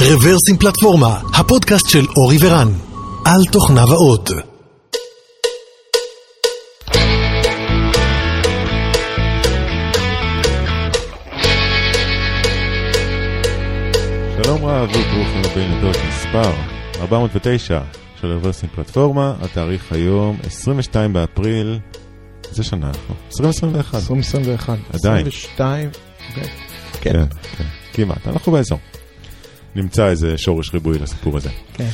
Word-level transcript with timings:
רוורסים 0.00 0.56
פלטפורמה, 0.60 1.20
הפודקאסט 1.34 1.88
של 1.88 2.06
אורי 2.16 2.36
ורן, 2.40 2.68
על 3.24 3.44
תוכניו 3.52 3.92
האות. 3.92 4.30
שלום 14.42 14.64
רב 14.64 14.88
וברוכים 14.88 15.42
הבאים 15.50 15.78
לדעות 15.78 15.96
מספר 16.08 16.52
409 17.00 17.80
של 18.20 18.26
רוורסים 18.26 18.68
פלטפורמה, 18.74 19.34
התאריך 19.42 19.92
היום 19.92 20.36
22 20.46 21.12
באפריל, 21.12 21.78
איזה 22.50 22.62
שנה 22.64 22.86
אנחנו? 22.88 23.14
2021. 23.26 23.94
2021. 23.94 24.78
עדיין. 24.94 25.26
22. 25.26 25.88
ו- 25.88 26.40
כן. 27.00 27.12
כן, 27.12 27.24
כן, 27.58 27.64
כמעט, 27.92 28.28
אנחנו 28.28 28.52
באזור. 28.52 28.78
נמצא 29.74 30.08
איזה 30.08 30.38
שורש 30.38 30.74
ריבוי 30.74 30.98
לסיפור 30.98 31.36
הזה. 31.36 31.50
כן. 31.74 31.88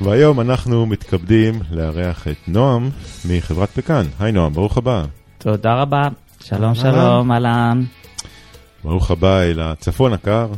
והיום 0.00 0.40
אנחנו 0.40 0.86
מתכבדים 0.86 1.60
לארח 1.70 2.28
את 2.28 2.36
נועם 2.48 2.90
מחברת 3.28 3.70
פקאן. 3.70 4.06
היי 4.20 4.32
נועם, 4.32 4.52
ברוך 4.52 4.78
הבא. 4.78 5.04
תודה 5.38 5.74
רבה. 5.74 6.02
שלום. 6.40 6.74
שלום, 6.74 7.32
אהלן. 7.32 7.84
ברוך 8.84 9.10
הבא 9.10 9.40
אל 9.40 9.60
הצפון 9.60 10.12
הקר, 10.12 10.48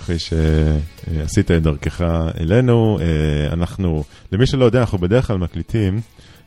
אחרי 0.00 0.16
שעשית 0.18 1.50
את 1.50 1.62
דרכך 1.62 2.00
אלינו. 2.40 2.98
אה, 3.00 3.52
אנחנו, 3.52 4.04
למי 4.32 4.46
שלא 4.46 4.64
יודע, 4.64 4.80
אנחנו 4.80 4.98
בדרך 4.98 5.26
כלל 5.26 5.36
מקליטים 5.36 6.00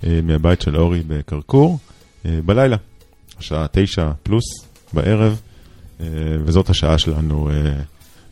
אה, 0.04 0.20
מהבית 0.24 0.62
של 0.62 0.78
אורי 0.78 1.04
בכרכור, 1.08 1.80
אה, 2.26 2.40
בלילה, 2.46 2.78
השעה 3.40 3.66
תשע 3.72 4.12
פלוס 4.24 4.44
בערב, 4.94 5.42
וזאת 6.46 6.70
השעה 6.70 6.98
שלנו 6.98 7.50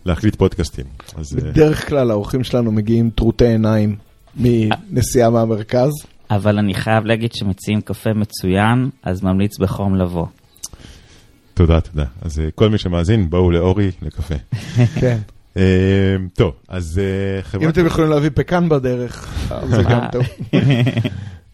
להקליט 0.06 0.36
פודקאסטים. 0.36 0.86
אז 1.16 1.38
אה, 1.38 1.52
בדרך 1.52 1.90
כלל 1.90 2.12
האורחים 2.12 2.44
שלנו 2.44 2.72
מגיעים 2.72 3.09
טרוטי 3.09 3.48
עיניים 3.48 3.96
מנסיעה 4.36 5.30
מהמרכז. 5.30 5.92
אבל 6.32 6.58
אני 6.58 6.73
חייב 6.73 7.06
להגיד 7.06 7.34
שמציעים 7.34 7.82
קפה 7.82 8.14
מצוין, 8.14 8.90
אז 9.04 9.23
ממליץ 9.23 9.60
בחום 9.60 9.95
לבוא. 9.95 10.26
תודה, 11.54 11.82
תודה. 11.82 12.06
אז 12.22 12.40
אה, 12.40 12.52
כל 12.56 12.70
מי 12.70 12.78
שמאזין, 12.78 13.30
בואו 13.30 13.52
לאורי 13.52 13.92
לקפה. 14.02 14.36
כן. 15.02 15.18
אה, 15.58 16.16
טוב, 16.34 16.54
אז 16.67 17.02
אה, 17.04 17.38
אם 17.38 17.44
חברת... 17.44 17.70
אתם 17.73 17.86
יכולים 17.86 18.10
להביא 18.10 18.30
פקן 18.34 18.70
בדרך, 18.70 19.28
זה 19.70 19.84
גם 19.84 20.02
טוב. 20.12 20.23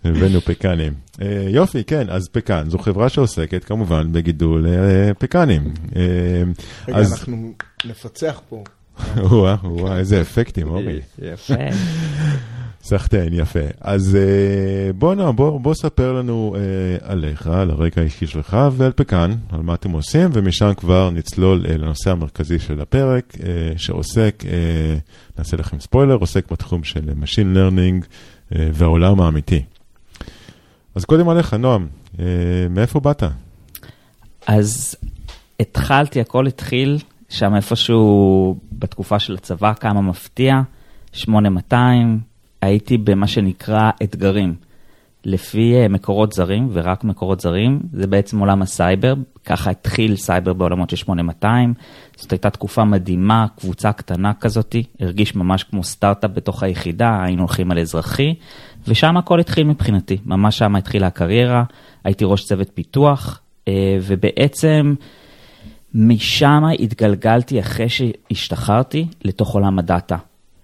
הבאנו 0.09 0.41
פקנים. 0.41 0.93
אה, 1.21 1.45
יופי, 1.47 1.83
כן, 1.83 2.09
אז 2.09 2.29
פקן, 2.31 2.69
זו 2.69 2.77
חברה 2.77 3.09
שעוסקת 3.09 3.63
כמובן 3.63 4.11
בגידול 4.11 4.67
אה, 4.67 5.13
פקנים. 5.13 5.73
אה, 5.95 6.01
רגע, 6.87 6.97
אז, 6.97 7.13
אנחנו 7.13 7.53
נפצח 7.85 8.41
פה. 8.49 8.63
וואה, 9.17 9.55
וואה, 9.63 9.97
איזה 9.97 10.21
אפקטים, 10.21 10.67
אורי. 10.67 10.99
יפה. 11.21 11.53
סחטיין, 12.83 13.33
יפה. 13.33 13.59
אז 13.81 14.17
בוא 14.95 15.15
נועם, 15.15 15.35
בוא, 15.35 15.59
בוא 15.59 15.73
ספר 15.73 16.13
לנו 16.13 16.55
אה, 16.55 17.11
עליך, 17.11 17.47
על 17.47 17.71
הרקע 17.71 18.01
האישי 18.01 18.27
שלך 18.27 18.57
ועל 18.71 18.91
פקן, 18.95 19.31
על 19.49 19.61
מה 19.61 19.73
אתם 19.73 19.91
עושים, 19.91 20.29
ומשם 20.33 20.71
כבר 20.77 21.09
נצלול 21.09 21.65
אה, 21.69 21.77
לנושא 21.77 22.11
המרכזי 22.11 22.59
של 22.59 22.81
הפרק, 22.81 23.37
אה, 23.43 23.77
שעוסק, 23.77 24.43
אה, 24.45 24.97
נעשה 25.37 25.57
לכם 25.57 25.79
ספוילר, 25.79 26.15
עוסק 26.15 26.51
בתחום 26.51 26.83
של 26.83 27.09
Machine 27.23 27.55
Learning 27.55 28.05
אה, 28.55 28.69
והעולם 28.73 29.21
האמיתי. 29.21 29.63
אז 30.95 31.05
קודם 31.05 31.29
עליך, 31.29 31.53
נועם, 31.53 31.87
אה, 32.19 32.25
מאיפה 32.69 32.99
באת? 32.99 33.23
אז 34.47 34.95
התחלתי, 35.59 36.21
הכל 36.21 36.47
התחיל 36.47 36.97
שם 37.29 37.55
איפשהו 37.55 38.55
בתקופה 38.71 39.19
של 39.19 39.33
הצבא, 39.33 39.73
כמה 39.73 40.01
מפתיע, 40.01 40.61
8200, 41.13 42.19
הייתי 42.61 42.97
במה 42.97 43.27
שנקרא 43.27 43.89
אתגרים. 44.03 44.55
לפי 45.25 45.75
אה, 45.75 45.87
מקורות 45.87 46.33
זרים, 46.33 46.69
ורק 46.73 47.03
מקורות 47.03 47.39
זרים, 47.39 47.79
זה 47.93 48.07
בעצם 48.07 48.39
עולם 48.39 48.61
הסייבר, 48.61 49.13
ככה 49.45 49.71
התחיל 49.71 50.15
סייבר 50.15 50.53
בעולמות 50.53 50.89
של 50.89 50.95
8200, 50.95 51.73
זאת 52.17 52.31
הייתה 52.31 52.49
תקופה 52.49 52.83
מדהימה, 52.83 53.45
קבוצה 53.57 53.91
קטנה 53.91 54.33
כזאתי, 54.33 54.83
הרגיש 54.99 55.35
ממש 55.35 55.63
כמו 55.63 55.83
סטארט-אפ 55.83 56.31
בתוך 56.33 56.63
היחידה, 56.63 57.23
היינו 57.23 57.41
הולכים 57.41 57.71
על 57.71 57.79
אזרחי, 57.79 58.33
ושם 58.87 59.17
הכל 59.17 59.39
התחיל 59.39 59.63
מבחינתי, 59.63 60.17
ממש 60.25 60.57
שם 60.57 60.75
התחילה 60.75 61.07
הקריירה, 61.07 61.63
הייתי 62.03 62.25
ראש 62.25 62.45
צוות 62.45 62.69
פיתוח, 62.73 63.41
אה, 63.67 63.97
ובעצם 64.01 64.95
משם 65.93 66.63
התגלגלתי 66.79 67.59
אחרי 67.59 67.87
שהשתחררתי 67.89 69.07
לתוך 69.23 69.53
עולם 69.53 69.79
הדאטה. 69.79 70.17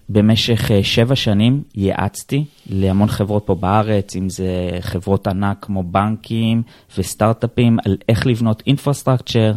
במשך 0.10 0.72
אה, 0.72 0.84
שבע 0.84 1.16
שנים 1.16 1.64
ייעצתי 1.76 2.46
להמון 2.70 3.08
חברות 3.08 3.44
פה 3.46 3.56
בארץ, 3.56 4.16
אם 4.16 4.30
זה 4.30 4.70
חברות 4.80 5.28
ענק 5.28 5.58
כמו 5.62 5.84
בנקים 5.84 6.62
וסטארט-אפים, 6.98 7.78
על 7.86 7.98
איך 8.10 8.28
לבנות 8.28 8.64
אינפרסטרקצ'ר, 8.68 9.54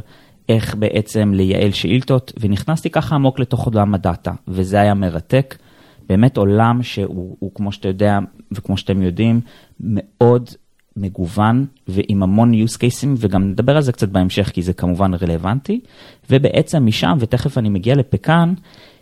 איך 0.48 0.75
בעצם 0.75 1.32
לייעל 1.34 1.70
שאילתות, 1.70 2.32
ונכנסתי 2.40 2.90
ככה 2.90 3.14
עמוק 3.14 3.40
לתוך 3.40 3.66
עולם 3.66 3.94
הדאטה, 3.94 4.32
וזה 4.48 4.80
היה 4.80 4.94
מרתק. 4.94 5.54
באמת 6.08 6.36
עולם 6.36 6.82
שהוא, 6.82 7.36
הוא, 7.38 7.50
כמו 7.54 7.72
שאתה 7.72 7.88
יודע 7.88 8.19
וכמו 8.52 8.76
שאתם 8.76 9.02
יודעים, 9.02 9.41
מאוד 9.80 10.50
מגוון 10.96 11.66
ועם 11.88 12.22
המון 12.22 12.52
use 12.52 12.76
cases, 12.76 13.06
וגם 13.16 13.50
נדבר 13.50 13.76
על 13.76 13.82
זה 13.82 13.92
קצת 13.92 14.08
בהמשך, 14.08 14.50
כי 14.50 14.62
זה 14.62 14.72
כמובן 14.72 15.14
רלוונטי. 15.14 15.80
ובעצם 16.30 16.86
משם, 16.86 17.16
ותכף 17.20 17.58
אני 17.58 17.69
מגיע 17.69 17.94
לפקאן, 17.94 18.54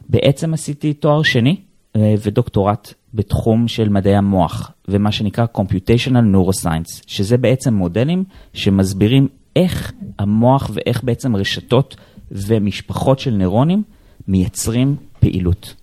בעצם 0.09 0.55
עשיתי 0.55 0.93
תואר 0.93 1.23
שני 1.23 1.57
אה, 1.97 2.15
ודוקטורט 2.23 2.95
בתחום 3.15 3.69
של 3.69 3.89
מדעי 3.89 4.17
המוח, 4.17 4.73
ומה 4.89 5.13
שנקרא 5.13 5.47
Computational 5.57 6.35
Neuroscience, 6.35 7.03
שזה 7.07 7.37
בעצם 7.39 7.75
מודלים 7.75 8.25
שמסבירים 8.53 9.29
איך 9.57 9.93
המוח 10.19 10.71
ואיך 10.75 11.05
בעצם 11.05 11.37
רשתות 11.37 11.97
ומשפחות 12.31 13.19
של 13.19 13.31
נוירונים 13.31 13.83
מייצרים 14.29 14.97
פעילות. 15.21 15.75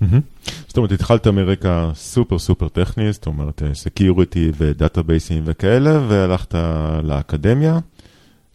מהמם. 0.00 0.20
זאת 0.68 0.76
אומרת, 0.76 0.92
התחלת 0.92 1.26
מרקע 1.26 1.90
סופר 1.94 2.38
סופר 2.38 2.68
טכני, 2.68 3.12
זאת 3.12 3.26
אומרת, 3.26 3.62
security 3.74 4.52
ודאטאבייסים 4.58 5.42
וכאלה, 5.46 6.00
והלכת 6.08 6.54
לאקדמיה, 7.02 7.78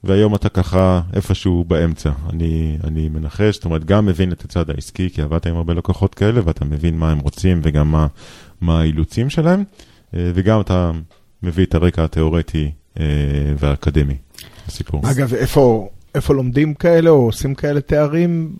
והיום 0.03 0.35
אתה 0.35 0.49
ככה 0.49 1.01
איפשהו 1.13 1.63
באמצע. 1.67 2.11
אני, 2.29 2.77
אני 2.83 3.09
מנחש, 3.09 3.55
זאת 3.55 3.65
אומרת, 3.65 3.85
גם 3.85 4.05
מבין 4.05 4.31
את 4.31 4.43
הצד 4.43 4.69
העסקי, 4.69 5.09
כי 5.09 5.21
עבדת 5.21 5.47
עם 5.47 5.55
הרבה 5.55 5.73
לקוחות 5.73 6.15
כאלה, 6.15 6.41
ואתה 6.45 6.65
מבין 6.65 6.97
מה 6.97 7.11
הם 7.11 7.19
רוצים 7.19 7.61
וגם 7.63 7.91
מה, 7.91 8.07
מה 8.61 8.79
האילוצים 8.79 9.29
שלהם, 9.29 9.63
אה, 10.15 10.31
וגם 10.33 10.61
אתה 10.61 10.91
מביא 11.43 11.65
את 11.65 11.75
הרקע 11.75 12.03
התיאורטי 12.03 12.71
אה, 12.99 13.05
והאקדמי 13.59 14.15
לסיפור. 14.67 15.01
אגב, 15.11 15.33
איפה 15.33 15.89
איפה 16.15 16.33
לומדים 16.33 16.73
כאלה 16.73 17.09
או 17.09 17.25
עושים 17.25 17.55
כאלה 17.55 17.81
תארים 17.81 18.55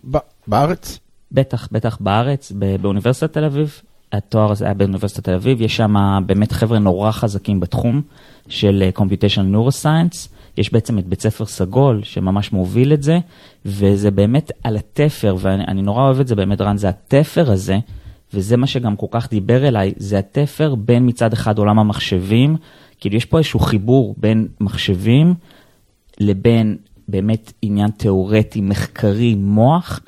בארץ? 0.46 0.98
בטח, 1.36 1.68
בטח 1.72 1.98
בארץ, 2.00 2.52
באוניברסיטת 2.80 3.32
תל 3.32 3.44
אביב. 3.44 3.80
התואר 4.12 4.50
הזה 4.50 4.64
היה 4.64 4.74
באוניברסיטת 4.74 5.24
תל 5.24 5.34
אביב, 5.34 5.60
יש 5.60 5.76
שם 5.76 5.94
באמת 6.26 6.52
חבר'ה 6.52 6.78
נורא 6.78 7.10
חזקים 7.10 7.60
בתחום 7.60 8.02
של 8.48 8.82
אה, 8.82 9.02
Computational 9.02 9.54
Neuroscience. 9.54 10.28
יש 10.56 10.72
בעצם 10.72 10.98
את 10.98 11.06
בית 11.06 11.20
ספר 11.20 11.46
סגול 11.46 12.00
שממש 12.02 12.52
מוביל 12.52 12.92
את 12.92 13.02
זה, 13.02 13.18
וזה 13.64 14.10
באמת 14.10 14.52
על 14.64 14.76
התפר, 14.76 15.36
ואני 15.38 15.64
אני 15.64 15.82
נורא 15.82 16.02
אוהב 16.02 16.20
את 16.20 16.28
זה 16.28 16.34
באמת, 16.34 16.60
רן, 16.60 16.76
זה 16.76 16.88
התפר 16.88 17.50
הזה, 17.50 17.78
וזה 18.34 18.56
מה 18.56 18.66
שגם 18.66 18.96
כל 18.96 19.06
כך 19.10 19.30
דיבר 19.30 19.68
אליי, 19.68 19.92
זה 19.96 20.18
התפר 20.18 20.74
בין 20.74 21.08
מצד 21.08 21.32
אחד 21.32 21.58
עולם 21.58 21.78
המחשבים, 21.78 22.56
כאילו 23.00 23.16
יש 23.16 23.24
פה 23.24 23.38
איזשהו 23.38 23.60
חיבור 23.60 24.14
בין 24.18 24.48
מחשבים 24.60 25.34
לבין 26.20 26.76
באמת 27.08 27.52
עניין 27.62 27.90
תיאורטי, 27.90 28.60
מחקרי, 28.60 29.34
מוח, 29.34 30.00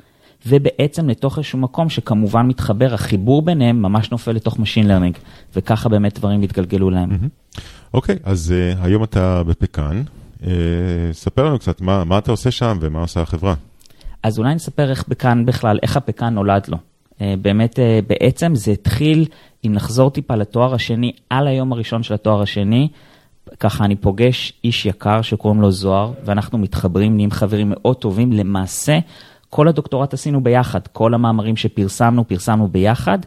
ובעצם 0.45 1.09
לתוך 1.09 1.37
איזשהו 1.37 1.59
מקום 1.59 1.89
שכמובן 1.89 2.47
מתחבר, 2.47 2.93
החיבור 2.93 3.41
ביניהם 3.41 3.81
ממש 3.81 4.11
נופל 4.11 4.31
לתוך 4.31 4.55
Machine 4.55 4.85
Learning, 4.85 5.19
וככה 5.55 5.89
באמת 5.89 6.19
דברים 6.19 6.41
התגלגלו 6.41 6.89
להם. 6.89 7.09
אוקיי, 7.93 8.15
אז 8.23 8.53
uh, 8.53 8.85
היום 8.85 9.03
אתה 9.03 9.43
בפקאן, 9.43 10.03
uh, 10.41 10.45
ספר 11.11 11.45
לנו 11.45 11.59
קצת 11.59 11.81
מה, 11.81 12.03
מה 12.03 12.17
אתה 12.17 12.31
עושה 12.31 12.51
שם 12.51 12.77
ומה 12.81 13.01
עושה 13.01 13.21
החברה. 13.21 13.53
אז 14.23 14.39
אולי 14.39 14.55
נספר 14.55 14.89
איך 14.89 15.03
פקאן 15.03 15.45
בכלל, 15.45 15.79
איך 15.83 15.97
הפקאן 15.97 16.33
נולד 16.33 16.67
לו. 16.67 16.77
אה, 17.21 17.33
באמת, 17.41 17.79
אה, 17.79 17.99
בעצם 18.07 18.55
זה 18.55 18.71
התחיל, 18.71 19.25
אם 19.65 19.71
נחזור 19.73 20.09
טיפה 20.09 20.35
לתואר 20.35 20.73
השני, 20.73 21.11
על 21.29 21.47
היום 21.47 21.73
הראשון 21.73 22.03
של 22.03 22.13
התואר 22.13 22.41
השני, 22.41 22.87
ככה 23.59 23.85
אני 23.85 23.95
פוגש 23.95 24.53
איש 24.63 24.85
יקר 24.85 25.21
שקוראים 25.21 25.61
לו 25.61 25.71
זוהר, 25.71 26.11
ואנחנו 26.25 26.57
מתחברים, 26.57 27.15
נהיים 27.15 27.31
חברים 27.31 27.69
מאוד 27.69 27.95
טובים. 27.95 28.33
למעשה, 28.33 28.99
כל 29.49 29.67
הדוקטורט 29.67 30.13
עשינו 30.13 30.43
ביחד, 30.43 30.87
כל 30.87 31.13
המאמרים 31.13 31.55
שפרסמנו, 31.55 32.27
פרסמנו 32.27 32.67
ביחד, 32.67 33.19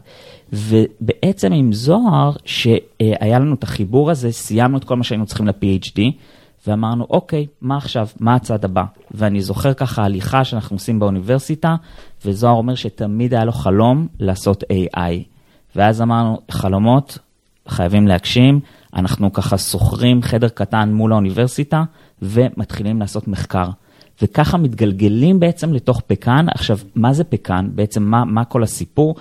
ובעצם 0.53 1.53
עם 1.53 1.73
זוהר, 1.73 2.31
שהיה 2.45 3.39
לנו 3.39 3.55
את 3.55 3.63
החיבור 3.63 4.11
הזה, 4.11 4.31
סיימנו 4.31 4.77
את 4.77 4.83
כל 4.83 4.95
מה 4.95 5.03
שהיינו 5.03 5.25
צריכים 5.25 5.47
ל-PhD, 5.47 5.99
ואמרנו, 6.67 7.05
אוקיי, 7.09 7.47
מה 7.61 7.77
עכשיו? 7.77 8.07
מה 8.19 8.35
הצעד 8.35 8.65
הבא? 8.65 8.83
ואני 9.11 9.41
זוכר 9.41 9.73
ככה 9.73 10.03
הליכה 10.03 10.43
שאנחנו 10.43 10.75
עושים 10.75 10.99
באוניברסיטה, 10.99 11.75
וזוהר 12.25 12.55
אומר 12.55 12.75
שתמיד 12.75 13.33
היה 13.33 13.45
לו 13.45 13.51
חלום 13.51 14.07
לעשות 14.19 14.63
AI. 14.63 15.11
ואז 15.75 16.01
אמרנו, 16.01 16.39
חלומות 16.51 17.17
חייבים 17.67 18.07
להגשים, 18.07 18.59
אנחנו 18.95 19.33
ככה 19.33 19.57
שוכרים 19.57 20.21
חדר 20.21 20.49
קטן 20.49 20.93
מול 20.93 21.11
האוניברסיטה, 21.11 21.83
ומתחילים 22.21 22.99
לעשות 22.99 23.27
מחקר. 23.27 23.69
וככה 24.21 24.57
מתגלגלים 24.57 25.39
בעצם 25.39 25.73
לתוך 25.73 26.01
פקאן. 26.07 26.45
עכשיו, 26.49 26.77
מה 26.95 27.13
זה 27.13 27.23
פקאן? 27.23 27.69
בעצם 27.75 28.03
מה, 28.03 28.25
מה 28.25 28.45
כל 28.45 28.63
הסיפור? 28.63 29.15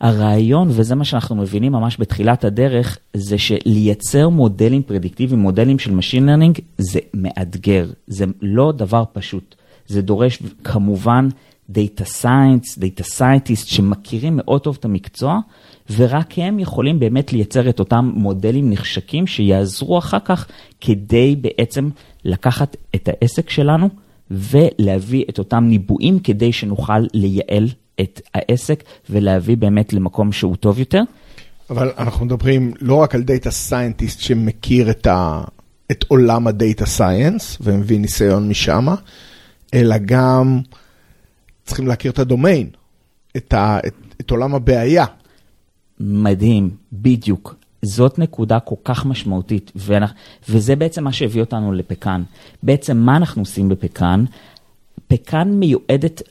הרעיון, 0.00 0.68
וזה 0.70 0.94
מה 0.94 1.04
שאנחנו 1.04 1.36
מבינים 1.36 1.72
ממש 1.72 1.96
בתחילת 2.00 2.44
הדרך, 2.44 2.98
זה 3.14 3.38
שלייצר 3.38 4.28
מודלים 4.28 4.82
פרדיקטיביים, 4.82 5.40
מודלים 5.40 5.78
של 5.78 5.98
Machine 5.98 6.22
Learning, 6.22 6.60
זה 6.78 6.98
מאתגר, 7.14 7.86
זה 8.06 8.24
לא 8.42 8.72
דבר 8.72 9.04
פשוט. 9.12 9.54
זה 9.86 10.02
דורש 10.02 10.42
כמובן 10.64 11.28
Data 11.70 12.04
Science, 12.22 12.78
Data 12.78 13.04
Scientist, 13.18 13.66
שמכירים 13.66 14.36
מאוד 14.36 14.60
טוב 14.60 14.76
את 14.80 14.84
המקצוע, 14.84 15.38
ורק 15.96 16.38
הם 16.38 16.58
יכולים 16.58 16.98
באמת 16.98 17.32
לייצר 17.32 17.68
את 17.68 17.80
אותם 17.80 18.12
מודלים 18.14 18.70
נחשקים 18.70 19.26
שיעזרו 19.26 19.98
אחר 19.98 20.18
כך 20.24 20.46
כדי 20.80 21.36
בעצם 21.40 21.88
לקחת 22.24 22.76
את 22.94 23.08
העסק 23.08 23.50
שלנו 23.50 23.88
ולהביא 24.30 25.24
את 25.30 25.38
אותם 25.38 25.64
ניבואים 25.64 26.18
כדי 26.18 26.52
שנוכל 26.52 27.06
לייעל 27.14 27.68
את 28.00 28.20
העסק 28.34 28.84
ולהביא 29.10 29.56
באמת 29.56 29.92
למקום 29.92 30.32
שהוא 30.32 30.56
טוב 30.56 30.78
יותר. 30.78 31.02
אבל 31.70 31.92
אנחנו 31.98 32.26
מדברים 32.26 32.72
לא 32.80 32.94
רק 32.94 33.14
על 33.14 33.22
data 33.22 33.50
scientist 33.50 34.20
שמכיר 34.20 34.90
את, 34.90 35.06
ה, 35.06 35.44
את 35.90 36.04
עולם 36.08 36.46
ה 36.46 36.54
data 36.54 36.86
science 36.86 37.58
ומביא 37.60 38.00
ניסיון 38.00 38.48
משם, 38.48 38.86
אלא 39.74 39.96
גם 40.04 40.60
צריכים 41.64 41.86
להכיר 41.86 42.10
את 42.10 42.18
הדומיין, 42.18 42.68
את, 43.36 43.52
ה, 43.52 43.78
את, 43.86 43.94
את 44.20 44.30
עולם 44.30 44.54
הבעיה. 44.54 45.04
מדהים, 46.00 46.70
בדיוק. 46.92 47.54
זאת 47.84 48.18
נקודה 48.18 48.60
כל 48.60 48.74
כך 48.84 49.06
משמעותית, 49.06 49.72
ואנחנו, 49.76 50.16
וזה 50.48 50.76
בעצם 50.76 51.04
מה 51.04 51.12
שהביא 51.12 51.40
אותנו 51.40 51.72
לפקאן. 51.72 52.22
בעצם 52.62 52.96
מה 52.96 53.16
אנחנו 53.16 53.42
עושים 53.42 53.68
ב 53.68 53.76
Pecan? 53.76 54.24
Pecan 55.08 55.48
מיועדת 55.48 56.22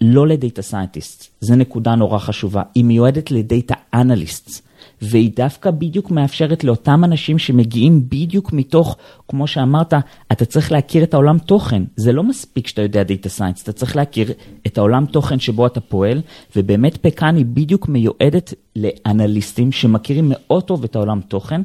לא 0.00 0.26
ל 0.26 0.33
data 0.33 0.62
scientist, 0.62 1.28
זו 1.40 1.56
נקודה 1.56 1.94
נורא 1.94 2.18
חשובה, 2.18 2.62
היא 2.74 2.84
מיועדת 2.84 3.30
ל 3.30 3.39
data 3.39 3.74
analyst. 3.94 4.71
והיא 5.02 5.30
דווקא 5.36 5.70
בדיוק 5.70 6.10
מאפשרת 6.10 6.64
לאותם 6.64 7.04
אנשים 7.04 7.38
שמגיעים 7.38 8.02
בדיוק 8.08 8.52
מתוך, 8.52 8.96
כמו 9.28 9.46
שאמרת, 9.46 9.94
אתה 10.32 10.44
צריך 10.44 10.72
להכיר 10.72 11.02
את 11.02 11.14
העולם 11.14 11.38
תוכן. 11.38 11.82
זה 11.96 12.12
לא 12.12 12.22
מספיק 12.22 12.66
שאתה 12.66 12.82
יודע 12.82 13.02
data 13.02 13.28
science, 13.28 13.62
אתה 13.62 13.72
צריך 13.72 13.96
להכיר 13.96 14.32
את 14.66 14.78
העולם 14.78 15.06
תוכן 15.06 15.38
שבו 15.38 15.66
אתה 15.66 15.80
פועל, 15.80 16.20
ובאמת 16.56 16.96
פקאן 16.96 17.36
היא 17.36 17.46
בדיוק 17.46 17.88
מיועדת 17.88 18.54
לאנליסטים 18.76 19.72
שמכירים 19.72 20.24
מאוד 20.28 20.62
טוב 20.62 20.84
את 20.84 20.96
העולם 20.96 21.20
תוכן, 21.20 21.62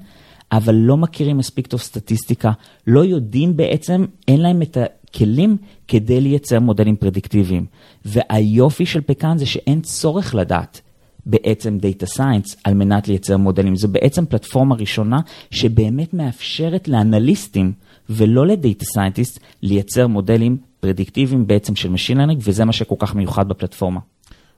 אבל 0.52 0.76
לא 0.76 0.98
מכירים 0.98 1.38
מספיק 1.38 1.68
טוב 1.68 1.80
סטטיסטיקה, 1.80 2.52
לא 2.88 3.06
יודעים 3.06 3.58
בעצם, 3.58 4.06
אין 4.28 4.42
להם 4.42 4.62
את 4.62 4.78
הכלים 4.78 5.58
כדי 5.88 6.22
לייצר 6.22 6.60
מודלים 6.60 6.96
פרדיקטיביים. 6.96 7.66
והיופי 8.06 8.86
של 8.86 9.02
פקאן 9.02 9.38
זה 9.38 9.46
שאין 9.46 9.82
צורך 9.82 10.36
לדעת. 10.36 10.82
בעצם 11.28 11.78
Data 11.82 12.18
Science 12.18 12.56
על 12.64 12.74
מנת 12.74 13.08
לייצר 13.08 13.38
מודלים. 13.38 13.76
זו 13.76 13.88
בעצם 13.88 14.26
פלטפורמה 14.26 14.76
ראשונה 14.76 15.20
שבאמת 15.52 16.14
מאפשרת 16.14 16.88
לאנליסטים 16.88 17.72
ולא 18.10 18.48
ל 18.48 18.55
data 18.55 18.86
scientist 18.86 19.40
לייצר 19.62 20.08
מודלים 20.08 20.58
פרדיקטיביים 20.80 21.48
בעצם 21.48 21.76
של 21.76 21.94
Machine 21.94 22.18
Learning, 22.18 22.40
וזה 22.40 22.66
מה 22.66 22.74
שכל 22.74 22.96
כך 23.00 23.16
מיוחד 23.16 23.50
בפלטפורמה. 23.50 24.00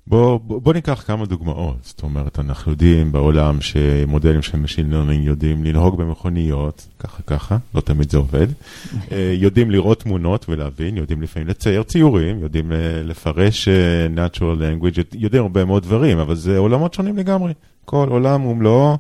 בוא, 0.10 0.40
בוא, 0.40 0.62
בוא 0.62 0.74
ניקח 0.74 1.04
כמה 1.08 1.26
דוגמאות. 1.26 1.78
זאת 1.82 2.04
אומרת, 2.04 2.40
אנחנו 2.40 2.72
יודעים 2.72 3.12
בעולם 3.12 3.62
שמודלים 3.62 4.42
של 4.42 4.58
Machine 4.64 4.94
Learning 4.94 5.22
יודעים 5.22 5.64
לנהוג 5.64 5.98
במכוניות, 5.98 6.88
ככה 7.00 7.24
ככה, 7.24 7.58
לא 7.76 7.82
תמיד 7.82 8.10
זה 8.10 8.18
עובד. 8.18 8.48
אה, 9.12 9.34
יודעים 9.38 9.72
לראות 9.72 10.00
תמונות 10.00 10.46
ולהבין, 10.50 10.98
יודעים 10.98 11.22
לפעמים 11.22 11.48
לצייר 11.48 11.84
ציורים, 11.84 12.40
יודעים 12.40 12.72
אה, 12.72 13.04
לפרש 13.04 13.68
אה, 13.68 14.08
Natural 14.16 14.40
Language, 14.40 15.00
יודעים 15.14 15.44
הרבה 15.44 15.66
מאוד 15.66 15.84
דברים, 15.84 16.20
אבל 16.20 16.36
זה 16.36 16.58
עולמות 16.58 16.94
שונים 16.94 17.18
לגמרי. 17.18 17.54
כל 17.86 18.08
עולם 18.10 18.46
ומלואו 18.46 18.98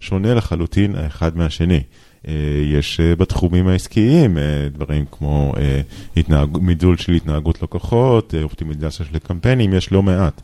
שונה 0.00 0.34
לחלוטין 0.34 0.94
האחד 0.96 1.36
מהשני. 1.36 1.80
יש 2.64 3.00
בתחומים 3.00 3.68
העסקיים 3.68 4.38
דברים 4.72 5.04
כמו 5.12 5.52
התנהג... 6.16 6.58
מידול 6.60 6.96
של 6.96 7.12
התנהגות 7.12 7.62
לקוחות, 7.62 8.34
אופטימיזציה 8.42 9.06
של 9.06 9.18
קמפיינים, 9.18 9.74
יש 9.74 9.92
לא 9.92 10.02
מעט. 10.02 10.40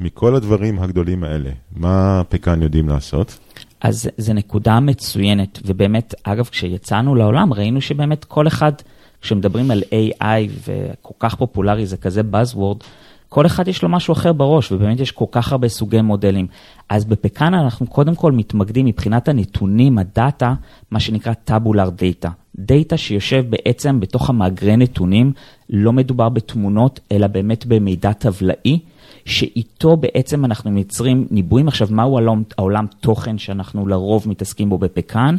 מכל 0.00 0.34
הדברים 0.34 0.78
הגדולים 0.78 1.24
האלה, 1.24 1.50
מה 1.76 2.22
פקאן 2.28 2.62
יודעים 2.62 2.88
לעשות? 2.88 3.38
אז 3.80 4.10
זו 4.18 4.32
נקודה 4.32 4.80
מצוינת, 4.80 5.58
ובאמת, 5.66 6.14
אגב, 6.22 6.44
כשיצאנו 6.44 7.14
לעולם 7.14 7.52
ראינו 7.52 7.80
שבאמת 7.80 8.24
כל 8.24 8.46
אחד, 8.46 8.72
כשמדברים 9.20 9.70
על 9.70 9.82
AI 9.90 10.50
וכל 10.68 11.14
כך 11.18 11.34
פופולרי, 11.34 11.86
זה 11.86 11.96
כזה 11.96 12.20
Buzzword, 12.32 12.84
כל 13.28 13.46
אחד 13.46 13.68
יש 13.68 13.82
לו 13.82 13.88
משהו 13.88 14.12
אחר 14.12 14.32
בראש, 14.32 14.72
ובאמת 14.72 15.00
יש 15.00 15.10
כל 15.10 15.24
כך 15.30 15.52
הרבה 15.52 15.68
סוגי 15.68 16.00
מודלים. 16.00 16.46
אז 16.92 17.04
בפקאנה 17.04 17.60
אנחנו 17.60 17.86
קודם 17.86 18.14
כל 18.14 18.32
מתמקדים 18.32 18.86
מבחינת 18.86 19.28
הנתונים, 19.28 19.98
הדאטה, 19.98 20.54
מה 20.90 21.00
שנקרא 21.00 21.32
tabular 21.32 21.90
data. 21.90 22.28
דאטה 22.56 22.96
שיושב 22.96 23.44
בעצם 23.50 24.00
בתוך 24.00 24.30
המאגרי 24.30 24.76
נתונים, 24.76 25.32
לא 25.70 25.92
מדובר 25.92 26.28
בתמונות, 26.28 27.00
אלא 27.12 27.26
באמת 27.26 27.66
במידע 27.66 28.12
טבלאי, 28.12 28.78
שאיתו 29.24 29.96
בעצם 29.96 30.44
אנחנו 30.44 30.70
מייצרים 30.70 31.26
ניבויים. 31.30 31.68
עכשיו, 31.68 31.88
מהו 31.90 32.18
העולם, 32.18 32.42
העולם 32.58 32.86
תוכן 33.00 33.38
שאנחנו 33.38 33.86
לרוב 33.86 34.28
מתעסקים 34.28 34.68
בו 34.68 34.78
בפקאן? 34.78 35.36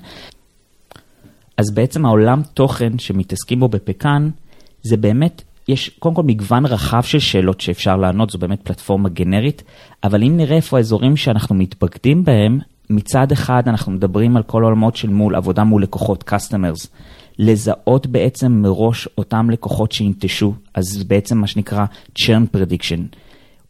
אז 1.57 1.71
בעצם 1.71 2.05
העולם 2.05 2.41
תוכן 2.53 2.99
שמתעסקים 2.99 3.59
בו 3.59 3.67
בפקאן, 3.67 4.29
זה 4.81 4.97
באמת 4.97 5.41
יש 5.67 5.89
קודם 5.89 6.15
כל 6.15 6.23
מגוון 6.23 6.65
רחב 6.65 7.01
של 7.01 7.19
שאלות 7.19 7.61
שאפשר 7.61 7.97
לענות, 7.97 8.29
זו 8.29 8.37
באמת 8.37 8.61
פלטפורמה 8.63 9.09
גנרית, 9.09 9.63
אבל 10.03 10.23
אם 10.23 10.37
נראה 10.37 10.55
איפה 10.55 10.77
האזורים 10.77 11.17
שאנחנו 11.17 11.55
מתפקדים 11.55 12.23
בהם, 12.23 12.59
מצד 12.89 13.31
אחד 13.31 13.63
אנחנו 13.67 13.91
מדברים 13.91 14.37
על 14.37 14.43
כל 14.43 14.63
העולמות 14.63 14.95
של 14.95 15.09
מול, 15.09 15.35
עבודה 15.35 15.63
מול 15.63 15.83
לקוחות, 15.83 16.23
customers, 16.29 16.87
לזהות 17.39 18.07
בעצם 18.07 18.51
מראש 18.51 19.07
אותם 19.17 19.49
לקוחות 19.49 19.91
שינטשו, 19.91 20.53
אז 20.73 21.03
בעצם 21.03 21.37
מה 21.37 21.47
שנקרא 21.47 21.85
churn 22.19 22.55
prediction. 22.57 23.15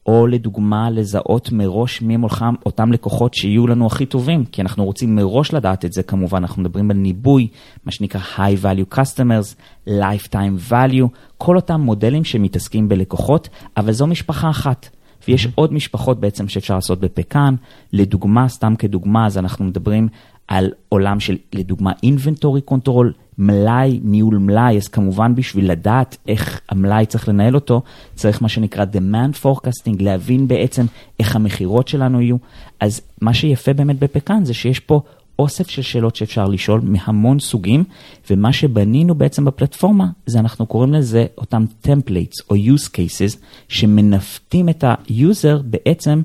או 0.05 0.27
לדוגמה 0.27 0.89
לזהות 0.89 1.51
מראש 1.51 2.01
מי 2.01 2.15
הם 2.15 2.23
אותם 2.65 2.91
לקוחות 2.91 3.33
שיהיו 3.33 3.67
לנו 3.67 3.85
הכי 3.85 4.05
טובים, 4.05 4.45
כי 4.45 4.61
אנחנו 4.61 4.85
רוצים 4.85 5.15
מראש 5.15 5.53
לדעת 5.53 5.85
את 5.85 5.93
זה 5.93 6.03
כמובן, 6.03 6.37
אנחנו 6.37 6.61
מדברים 6.61 6.91
על 6.91 6.97
ניבוי, 6.97 7.47
מה 7.85 7.91
שנקרא 7.91 8.21
high 8.35 8.63
value 8.63 8.95
customers, 8.95 9.55
lifetime 9.89 10.71
value, 10.71 11.07
כל 11.37 11.55
אותם 11.55 11.81
מודלים 11.81 12.23
שמתעסקים 12.23 12.89
בלקוחות, 12.89 13.49
אבל 13.77 13.91
זו 13.91 14.07
משפחה 14.07 14.49
אחת. 14.49 14.89
ויש 15.27 15.45
mm-hmm. 15.45 15.51
עוד 15.55 15.73
משפחות 15.73 16.19
בעצם 16.19 16.47
שאפשר 16.47 16.75
לעשות 16.75 16.99
בפקאן, 16.99 17.55
לדוגמה, 17.93 18.47
סתם 18.47 18.75
כדוגמה, 18.75 19.25
אז 19.25 19.37
אנחנו 19.37 19.65
מדברים 19.65 20.07
על 20.47 20.71
עולם 20.89 21.19
של, 21.19 21.37
לדוגמה, 21.53 21.91
inventory 21.91 22.73
control, 22.73 23.07
מלאי, 23.37 23.99
ניהול 24.03 24.37
מלאי, 24.37 24.77
אז 24.77 24.87
כמובן 24.87 25.35
בשביל 25.35 25.71
לדעת 25.71 26.17
איך 26.27 26.61
המלאי 26.69 27.05
צריך 27.05 27.29
לנהל 27.29 27.55
אותו, 27.55 27.81
צריך 28.15 28.41
מה 28.41 28.49
שנקרא 28.49 28.85
demand 28.93 29.45
forecasting, 29.45 29.95
להבין 29.99 30.47
בעצם 30.47 30.85
איך 31.19 31.35
המכירות 31.35 31.87
שלנו 31.87 32.21
יהיו. 32.21 32.37
אז 32.79 33.01
מה 33.21 33.33
שיפה 33.33 33.73
באמת 33.73 33.99
בפקאן 33.99 34.45
זה 34.45 34.53
שיש 34.53 34.79
פה 34.79 35.01
אוסף 35.39 35.69
של 35.69 35.81
שאלות 35.81 36.15
שאפשר 36.15 36.47
לשאול 36.47 36.81
מהמון 36.83 37.39
סוגים, 37.39 37.83
ומה 38.29 38.53
שבנינו 38.53 39.15
בעצם 39.15 39.45
בפלטפורמה, 39.45 40.07
זה 40.25 40.39
אנחנו 40.39 40.65
קוראים 40.65 40.93
לזה 40.93 41.25
אותם 41.37 41.65
templates 41.87 42.45
או 42.49 42.55
use 42.55 42.87
cases, 42.87 43.37
שמנווטים 43.67 44.69
את 44.69 44.83
ה-user 44.83 45.61
בעצם 45.65 46.21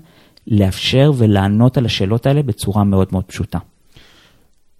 לאפשר 0.46 1.12
ולענות 1.16 1.76
על 1.76 1.86
השאלות 1.86 2.26
האלה 2.26 2.42
בצורה 2.42 2.84
מאוד 2.84 3.08
מאוד 3.12 3.24
פשוטה. 3.24 3.58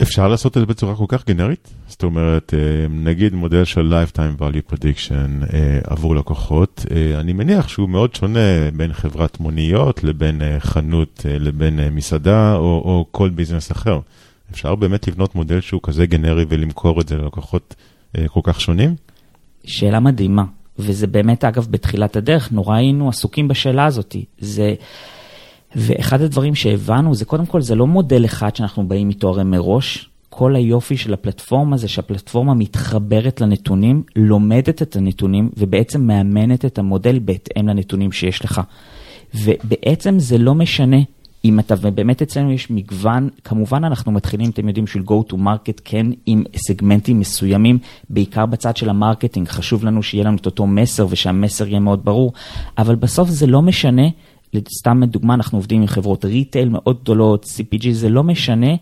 אפשר 0.03 0.29
לעשות 0.29 0.57
את 0.57 0.63
זה 0.63 0.67
בצורה 0.67 0.97
כל 0.97 1.05
כך 1.09 1.27
גנרית? 1.27 1.71
זאת 1.89 2.03
אומרת, 2.03 2.55
אה, 2.55 2.89
נגיד 2.89 3.35
מודל 3.35 3.65
של 3.65 3.95
Lifetime 3.95 4.41
Value 4.41 4.73
Prediction 4.73 5.55
אה, 5.55 5.79
עבור 5.85 6.17
לקוחות, 6.17 6.87
אה, 6.91 7.21
אני 7.21 7.33
מניח 7.33 7.69
שהוא 7.69 7.89
מאוד 7.89 8.15
שונה 8.15 8.71
בין 8.77 8.93
חברת 8.93 9.41
מוניות 9.41 10.05
לבין 10.05 10.43
חנות, 10.59 11.27
לבין 11.29 11.81
מסעדה 11.93 12.55
או, 12.55 12.61
או 12.61 13.07
כל 13.11 13.29
ביזנס 13.29 13.73
אחר. 13.73 14.01
אפשר 14.51 14.75
באמת 14.75 15.09
לבנות 15.09 15.35
מודל 15.35 15.61
שהוא 15.61 15.81
כזה 15.83 16.07
גנרי 16.07 16.45
ולמכור 16.49 17.01
את 17.01 17.09
זה 17.09 17.17
ללקוחות 17.17 17.75
כל 18.27 18.41
כך 18.43 18.61
שונים? 18.61 18.95
שאלה 19.65 20.01
מדהימה, 20.01 20.45
וזה 20.79 21.07
באמת, 21.07 21.45
אגב, 21.45 21.67
בתחילת 21.71 22.17
הדרך, 22.17 22.53
נורא 22.53 22.77
היינו 22.77 23.09
עסוקים 23.09 23.49
בשאלה 23.49 23.87
הזאת. 23.87 24.17
זה... 24.39 24.75
ואחד 25.77 26.21
הדברים 26.21 26.55
שהבנו 26.55 27.15
זה 27.15 27.25
קודם 27.25 27.47
כל, 27.47 27.61
זה 27.61 27.75
לא 27.75 27.87
מודל 27.87 28.25
אחד 28.25 28.57
שאנחנו 28.57 28.89
באים 28.89 29.09
איתו 29.09 29.29
הרי 29.29 29.45
מראש. 29.45 30.09
כל 30.31 30.57
היופי 30.57 30.97
של 30.97 31.15
הפלטפורמה 31.15 31.77
זה 31.77 31.89
שהפלטפורמה 31.89 32.55
מתחברת 32.55 33.41
לנתונים, 33.41 34.03
לומדת 34.17 34.83
את 34.83 34.97
הנתונים 34.97 35.51
ובעצם 35.57 36.07
מאמנת 36.07 36.65
את 36.65 36.79
המודל 36.79 37.19
בהתאם 37.19 37.69
לנתונים 37.69 38.13
שיש 38.13 38.45
לך. 38.45 38.61
ובעצם 39.35 40.19
זה 40.19 40.39
לא 40.39 40.55
משנה 40.55 40.97
אם 41.45 41.59
אתה, 41.59 41.75
ובאמת 41.81 42.23
אצלנו 42.23 42.53
יש 42.53 42.71
מגוון, 42.71 43.29
כמובן 43.45 43.85
אנחנו 43.85 44.13
מתחילים, 44.13 44.51
אתם 44.51 44.69
יודעים, 44.69 44.87
של 44.87 45.01
go 45.01 45.33
to 45.33 45.35
market, 45.35 45.81
כן, 45.85 46.07
עם 46.27 46.45
סגמנטים 46.57 47.21
מסוימים, 47.21 47.79
בעיקר 48.11 48.47
בצד 48.47 48.77
של 48.77 48.89
ה 48.89 48.94
marketing, 48.94 49.49
חשוב 49.49 49.85
לנו 49.85 50.03
שיהיה 50.03 50.25
לנו 50.25 50.37
את 50.37 50.47
אותו 50.47 50.67
מסר 50.67 51.07
ושהמסר 51.11 51.69
יהיה 51.69 51.81
מאוד 51.81 52.05
ברור, 52.05 52.33
אבל 52.79 52.95
בסוף 52.95 53.29
זה 53.29 53.47
לא 53.47 53.63
משנה, 53.63 54.09
סתם 54.79 55.03
לדוגמה, 55.03 55.35
אנחנו 55.35 55.59
עובדים 55.59 55.81
עם 55.81 55.87
חברות 55.87 56.25
retail 56.25 56.69
מאוד 56.69 56.99
גדולות, 57.03 57.45
CPG, 57.45 57.93
זה 57.93 58.09
לא 58.09 58.25
משנה, 58.25 58.75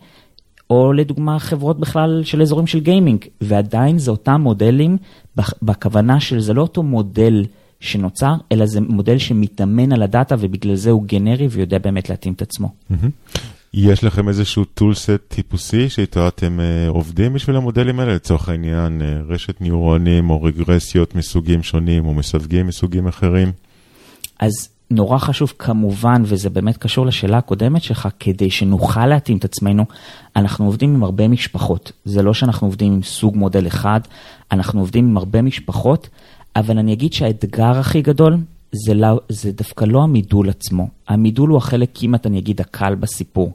או 0.69 0.93
לדוגמה 0.93 1.39
חברות 1.39 1.79
בכלל 1.79 2.21
של 2.23 2.41
אזורים 2.41 2.67
של 2.67 2.79
gaming, 2.79 3.25
ועדיין 3.41 3.97
זה 3.99 4.11
אותם 4.11 4.41
מודלים, 4.41 4.97
בכוונה 5.61 6.19
של 6.19 6.39
זה 6.39 6.53
לא 6.53 6.61
אותו 6.61 6.83
מודל. 6.83 7.45
שנוצר, 7.79 8.33
אלא 8.51 8.65
זה 8.65 8.81
מודל 8.81 9.17
שמתאמן 9.17 9.91
על 9.91 10.01
הדאטה 10.01 10.35
ובגלל 10.39 10.75
זה 10.75 10.91
הוא 10.91 11.03
גנרי 11.05 11.47
ויודע 11.51 11.77
באמת 11.77 12.09
להתאים 12.09 12.33
את 12.33 12.41
עצמו. 12.41 12.71
יש 13.73 14.03
לכם 14.03 14.27
איזשהו 14.27 14.65
טולסט 14.65 15.11
טיפוסי 15.27 15.89
שאיתו 15.89 16.27
אתם 16.27 16.59
uh, 16.59 16.89
עובדים 16.89 17.33
בשביל 17.33 17.55
המודלים 17.55 17.99
האלה? 17.99 18.15
לצורך 18.15 18.49
העניין, 18.49 19.01
uh, 19.01 19.31
רשת 19.33 19.61
ניורונים 19.61 20.29
או 20.29 20.43
רגרסיות 20.43 21.15
מסוגים 21.15 21.63
שונים 21.63 22.05
או 22.05 22.13
מסווגים 22.13 22.67
מסוגים 22.67 23.07
אחרים? 23.07 23.51
אז 24.39 24.69
נורא 24.91 25.17
חשוב 25.17 25.53
כמובן, 25.59 26.21
וזה 26.25 26.49
באמת 26.49 26.77
קשור 26.77 27.05
לשאלה 27.05 27.37
הקודמת 27.37 27.83
שלך, 27.83 28.07
כדי 28.19 28.49
שנוכל 28.49 29.05
להתאים 29.05 29.37
את 29.37 29.45
עצמנו, 29.45 29.85
אנחנו 30.35 30.65
עובדים 30.65 30.95
עם 30.95 31.03
הרבה 31.03 31.27
משפחות. 31.27 31.91
זה 32.05 32.21
לא 32.21 32.33
שאנחנו 32.33 32.67
עובדים 32.67 32.93
עם 32.93 33.03
סוג 33.03 33.37
מודל 33.37 33.67
אחד, 33.67 33.99
אנחנו 34.51 34.79
עובדים 34.79 35.05
עם 35.09 35.17
הרבה 35.17 35.41
משפחות. 35.41 36.09
אבל 36.55 36.77
אני 36.77 36.93
אגיד 36.93 37.13
שהאתגר 37.13 37.79
הכי 37.79 38.01
גדול 38.01 38.37
זה, 38.71 38.93
לא, 38.93 39.19
זה 39.29 39.51
דווקא 39.51 39.85
לא 39.85 40.03
המידול 40.03 40.49
עצמו. 40.49 40.87
המידול 41.07 41.49
הוא 41.49 41.57
החלק 41.57 41.89
כמעט, 41.93 42.25
אני 42.25 42.39
אגיד, 42.39 42.61
הקל 42.61 42.95
בסיפור. 42.95 43.53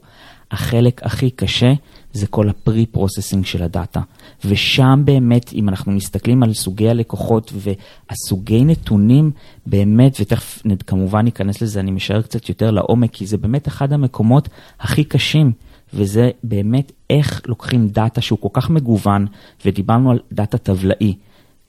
החלק 0.53 1.03
הכי 1.03 1.29
קשה 1.29 1.73
זה 2.13 2.27
כל 2.27 2.49
ה 2.49 2.55
pre-processing 2.55 3.45
של 3.45 3.63
הדאטה. 3.63 4.01
ושם 4.45 5.01
באמת, 5.05 5.53
אם 5.53 5.69
אנחנו 5.69 5.91
מסתכלים 5.91 6.43
על 6.43 6.53
סוגי 6.53 6.89
הלקוחות 6.89 7.53
והסוגי 7.55 8.65
נתונים, 8.65 9.31
באמת, 9.65 10.17
ותכף 10.19 10.63
כמובן 10.87 11.21
ניכנס 11.21 11.61
לזה, 11.61 11.79
אני 11.79 11.91
משער 11.91 12.21
קצת 12.21 12.49
יותר 12.49 12.71
לעומק, 12.71 13.11
כי 13.13 13.25
זה 13.25 13.37
באמת 13.37 13.67
אחד 13.67 13.93
המקומות 13.93 14.49
הכי 14.79 15.03
קשים. 15.03 15.51
וזה 15.93 16.31
באמת 16.43 16.91
איך 17.09 17.41
לוקחים 17.45 17.87
דאטה 17.87 18.21
שהוא 18.21 18.39
כל 18.39 18.49
כך 18.53 18.69
מגוון, 18.69 19.27
ודיברנו 19.65 20.11
על 20.11 20.19
דאטה 20.31 20.57
טבלאי. 20.57 21.15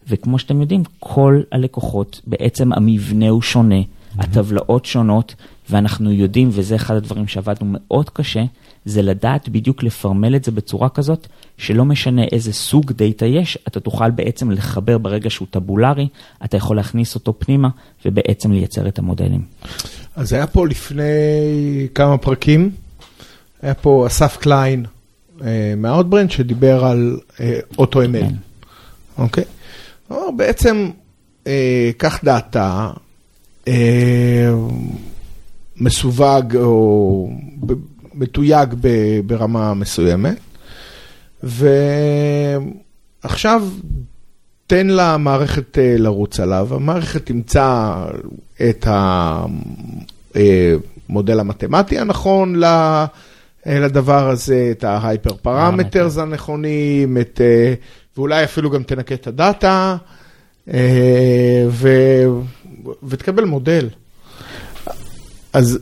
וכמו 0.09 0.39
שאתם 0.39 0.61
יודעים, 0.61 0.83
כל 0.99 1.43
הלקוחות, 1.53 2.21
בעצם 2.27 2.73
המבנה 2.73 3.29
הוא 3.29 3.43
שונה, 3.43 3.81
mm-hmm. 3.81 4.23
הטבלאות 4.23 4.85
שונות, 4.85 5.35
ואנחנו 5.71 6.13
יודעים, 6.13 6.49
וזה 6.53 6.77
אחד 6.77 6.95
הדברים 6.95 7.27
שעבדנו 7.27 7.67
מאוד 7.71 8.11
קשה, 8.11 8.45
זה 8.85 9.03
לדעת 9.03 9.49
בדיוק 9.49 9.83
לפרמל 9.83 10.37
את 10.37 10.45
זה 10.45 10.51
בצורה 10.51 10.89
כזאת, 10.89 11.27
שלא 11.59 11.85
משנה 11.85 12.23
איזה 12.33 12.53
סוג 12.53 12.93
דאטה 12.93 13.27
יש, 13.27 13.59
אתה 13.69 13.81
תוכל 13.81 14.11
בעצם 14.11 14.51
לחבר 14.51 14.99
ברגע 14.99 15.31
שהוא 15.31 15.49
טבולרי, 15.51 16.09
אתה 16.45 16.57
יכול 16.57 16.77
להכניס 16.77 17.15
אותו 17.15 17.35
פנימה, 17.39 17.69
ובעצם 18.05 18.53
לייצר 18.53 18.89
את 18.89 18.99
המודלים. 18.99 19.43
אז 20.17 20.33
היה 20.33 20.47
פה 20.47 20.67
לפני 20.67 21.05
כמה 21.95 22.19
פרקים, 22.19 22.71
היה 23.63 23.75
פה 23.75 24.07
אסף 24.07 24.37
קליין 24.37 24.85
אה, 25.43 25.75
מ 25.77 25.83
Outbrain 25.83 26.31
שדיבר 26.31 26.85
על 26.85 27.19
AutoML, 27.79 28.23
כן. 28.23 28.35
אוקיי? 29.19 29.45
כלומר, 30.09 30.31
בעצם, 30.31 30.91
אה, 31.47 31.91
קח 31.97 32.25
דאטה, 32.25 32.91
אה, 33.69 34.55
מסווג 35.77 36.57
או 36.57 37.31
מתויג 38.15 38.75
ב, 38.81 38.89
ברמה 39.27 39.75
מסוימת, 39.75 40.37
ועכשיו 43.23 43.69
תן 44.67 44.87
למערכת 44.87 45.79
אה, 45.79 45.95
לרוץ 45.99 46.41
עליו, 46.41 46.69
המערכת 46.75 47.27
תמצא 47.27 47.95
את 48.69 48.87
המודל 51.09 51.41
המתמטי 51.41 51.99
הנכון 51.99 52.61
לדבר 53.67 54.29
הזה, 54.29 54.69
את 54.71 54.85
ה 54.85 54.93
hyper 54.93 55.35
parameters 55.43 56.19
הנכונים, 56.19 57.19
את... 57.19 57.41
ואולי 58.17 58.45
אפילו 58.45 58.71
גם 58.71 58.83
תנקה 58.83 59.15
את 59.15 59.27
הדאטה, 59.27 59.97
אה, 60.73 61.67
ו... 61.69 61.89
ותקבל 63.03 63.45
מודל. 63.45 63.89
אז 65.55 65.79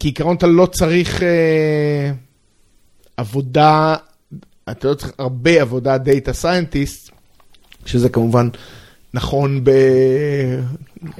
כעיקרון 0.00 0.36
אתה 0.36 0.46
לא 0.46 0.66
צריך 0.66 1.22
אה, 1.22 2.12
עבודה, 3.16 3.96
אתה 4.70 4.88
לא 4.88 4.94
צריך 4.94 5.12
הרבה 5.18 5.62
עבודה 5.62 5.98
data 5.98 6.32
scientist, 6.32 7.10
שזה 7.86 8.08
כמובן 8.08 8.48
נכון 9.14 9.64
ב... 9.64 9.70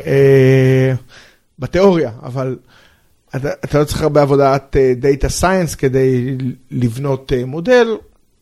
אה, 0.06 0.94
בתיאוריה, 1.58 2.10
אבל 2.22 2.56
אתה, 3.36 3.48
אתה 3.64 3.78
לא 3.80 3.84
צריך 3.84 4.02
הרבה 4.02 4.22
עבודת 4.22 4.76
data 4.96 5.28
science 5.28 5.74
כדי 5.74 6.36
לבנות 6.70 7.32
מודל, 7.46 7.88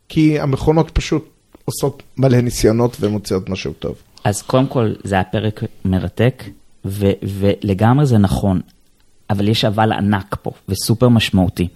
כי 0.09 0.40
המכונות 0.40 0.90
פשוט 0.90 1.29
עושות 1.64 2.02
מלא 2.17 2.40
ניסיונות 2.40 2.97
ומוציאות 3.00 3.49
משהו 3.49 3.73
טוב. 3.73 3.95
אז 4.25 4.43
קודם 4.43 4.67
כל, 4.67 4.93
זה 5.05 5.14
היה 5.14 5.25
פרק 5.25 5.61
מרתק, 5.85 6.45
ו- 6.85 7.12
ולגמרי 7.23 8.07
זה 8.07 8.19
נכון, 8.19 8.61
אבל 9.31 9.49
יש 9.49 9.65
אבל 9.65 9.93
ענק 9.93 10.37
פה, 10.43 10.51
וסופר 10.69 11.09
משמעותי. 11.09 11.69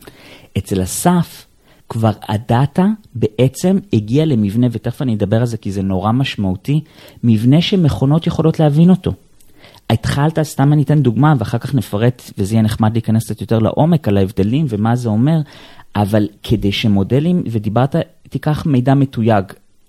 אצל 0.59 0.83
אסף, 0.83 1.47
כבר 1.89 2.11
הדאטה 2.29 2.87
בעצם 3.15 3.79
הגיע 3.93 4.25
למבנה, 4.25 4.67
ותכף 4.73 5.03
אני 5.03 5.15
אדבר 5.15 5.41
על 5.41 5.47
זה 5.47 5.57
כי 5.57 5.73
זה 5.73 5.83
נורא 5.83 6.13
משמעותי, 6.13 6.81
מבנה 7.25 7.61
שמכונות 7.61 8.27
יכולות 8.27 8.61
להבין 8.61 8.91
אותו. 8.91 9.13
התחלת, 9.91 10.43
סתם 10.43 10.73
אני 10.73 10.83
אתן 10.83 11.03
דוגמה, 11.03 11.35
ואחר 11.39 11.59
כך 11.59 11.75
נפרט, 11.75 12.31
וזה 12.39 12.55
יהיה 12.55 12.63
נחמד 12.63 12.93
להיכנס 12.93 13.25
קצת 13.25 13.41
יותר 13.41 13.59
לעומק 13.59 14.09
על 14.09 14.17
ההבדלים 14.17 14.67
ומה 14.69 14.97
זה 14.97 15.09
אומר, 15.09 15.41
אבל 15.97 16.29
כדי 16.43 16.73
שמודלים, 16.73 17.43
ודיברת, 17.51 17.97
תיקח 18.29 18.67
מידע 18.67 18.95
מתויג, 18.95 19.45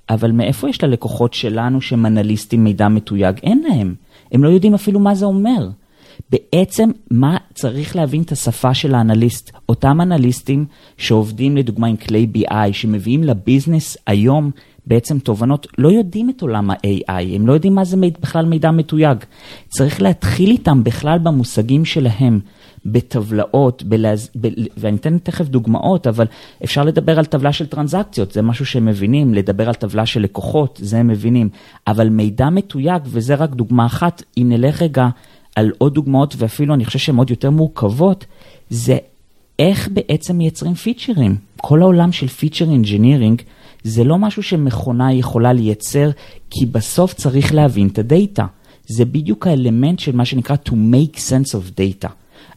אבל 0.10 0.32
מאיפה 0.32 0.70
יש 0.70 0.84
ללקוחות 0.84 1.34
שלנו 1.34 1.82
שהם 1.82 2.06
אנליסטים 2.06 2.64
מידע 2.64 2.88
מתויג? 2.88 3.36
אין 3.44 3.64
להם. 3.70 3.96
הם 4.32 4.44
לא 4.44 4.50
יודעים 4.50 4.74
אפילו 4.74 5.00
מה 5.00 5.16
זה 5.16 5.26
אומר. 5.26 5.70
בעצם 6.32 6.90
מה 7.12 7.38
צריך 7.54 7.96
להבין 7.96 8.22
את 8.22 8.32
השפה 8.32 8.74
של 8.74 8.96
האנליסט? 8.96 9.52
אותם 9.70 10.02
אנליסטים 10.02 10.66
שעובדים 10.98 11.58
לדוגמה 11.58 11.88
עם 11.88 11.96
כלי 11.96 12.28
BI, 12.36 12.74
שמביאים 12.74 13.24
לביזנס 13.24 13.98
היום 14.08 14.52
בעצם 14.88 15.20
תובנות, 15.20 15.68
לא 15.78 15.92
יודעים 15.92 16.30
את 16.30 16.42
עולם 16.42 16.72
ה-AI, 16.72 17.36
הם 17.36 17.48
לא 17.48 17.54
יודעים 17.54 17.76
מה 17.76 17.84
זה 17.84 17.98
בכלל 18.22 18.46
מידע 18.46 18.72
מתויג. 18.72 19.18
צריך 19.70 20.02
להתחיל 20.02 20.50
איתם 20.50 20.84
בכלל 20.84 21.20
במושגים 21.20 21.86
שלהם. 21.86 22.40
בטבלאות, 22.86 23.84
בלהז... 23.84 24.30
ב... 24.42 24.48
ואני 24.78 24.98
אתן 24.98 25.18
תכף 25.18 25.48
דוגמאות, 25.48 26.08
אבל 26.08 26.26
אפשר 26.64 26.84
לדבר 26.84 27.20
על 27.20 27.26
טבלה 27.26 27.54
של 27.54 27.66
טרנזקציות, 27.66 28.32
זה 28.32 28.42
משהו 28.42 28.66
שהם 28.66 28.86
מבינים, 28.86 29.34
לדבר 29.34 29.68
על 29.68 29.74
טבלה 29.74 30.06
של 30.06 30.22
לקוחות, 30.22 30.80
זה 30.84 30.98
הם 30.98 31.08
מבינים, 31.08 31.50
אבל 31.88 32.10
מידע 32.10 32.50
מתויג, 32.50 33.02
וזה 33.06 33.36
רק 33.36 33.50
דוגמה 33.50 33.86
אחת, 33.86 34.24
אם 34.38 34.46
נלך 34.50 34.82
רגע 34.82 35.08
על 35.56 35.72
עוד 35.78 35.94
דוגמאות, 35.94 36.36
ואפילו 36.38 36.74
אני 36.74 36.86
חושב 36.86 37.00
שהן 37.00 37.16
עוד 37.16 37.30
יותר 37.30 37.50
מורכבות, 37.50 38.26
זה 38.70 38.98
איך 39.60 39.90
בעצם 39.94 40.38
מייצרים 40.38 40.74
פיצ'רים. 40.74 41.36
כל 41.58 41.82
העולם 41.82 42.12
של 42.12 42.28
feature 42.28 42.72
engineering, 42.72 43.42
זה 43.84 44.04
לא 44.04 44.18
משהו 44.18 44.44
שמכונה 44.44 45.14
יכולה 45.14 45.54
לייצר, 45.54 46.10
כי 46.50 46.66
בסוף 46.66 47.14
צריך 47.14 47.54
להבין 47.54 47.88
את 47.88 48.00
הדאטה. 48.00 48.46
זה 48.88 49.06
בדיוק 49.06 49.48
האלמנט 49.48 50.00
של 50.00 50.16
מה 50.16 50.26
שנקרא 50.26 50.56
to 50.70 50.72
make 50.72 51.18
sense 51.18 51.52
of 51.52 51.80
data. 51.80 52.10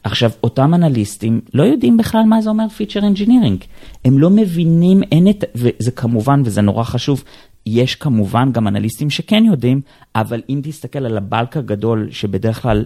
עכשיו, 0.03 0.31
אותם 0.43 0.73
אנליסטים 0.73 1.41
לא 1.53 1.63
יודעים 1.63 1.97
בכלל 1.97 2.23
מה 2.23 2.41
זה 2.41 2.49
אומר 2.49 2.69
feature 2.69 2.99
engineering. 2.99 3.63
הם 4.05 4.19
לא 4.19 4.29
מבינים, 4.29 5.03
אין 5.03 5.29
את, 5.29 5.43
וזה 5.55 5.91
כמובן, 5.91 6.41
וזה 6.45 6.61
נורא 6.61 6.83
חשוב, 6.83 7.23
יש 7.69 7.95
כמובן 7.95 8.51
גם 8.51 8.67
אנליסטים 8.67 9.09
שכן 9.09 9.43
יודעים, 9.45 9.81
אבל 10.15 10.41
אם 10.49 10.59
תסתכל 10.63 11.05
על 11.05 11.17
ה 11.17 11.25
bulk 11.25 11.57
הגדול 11.57 12.07
שבדרך 12.11 12.61
כלל 12.61 12.85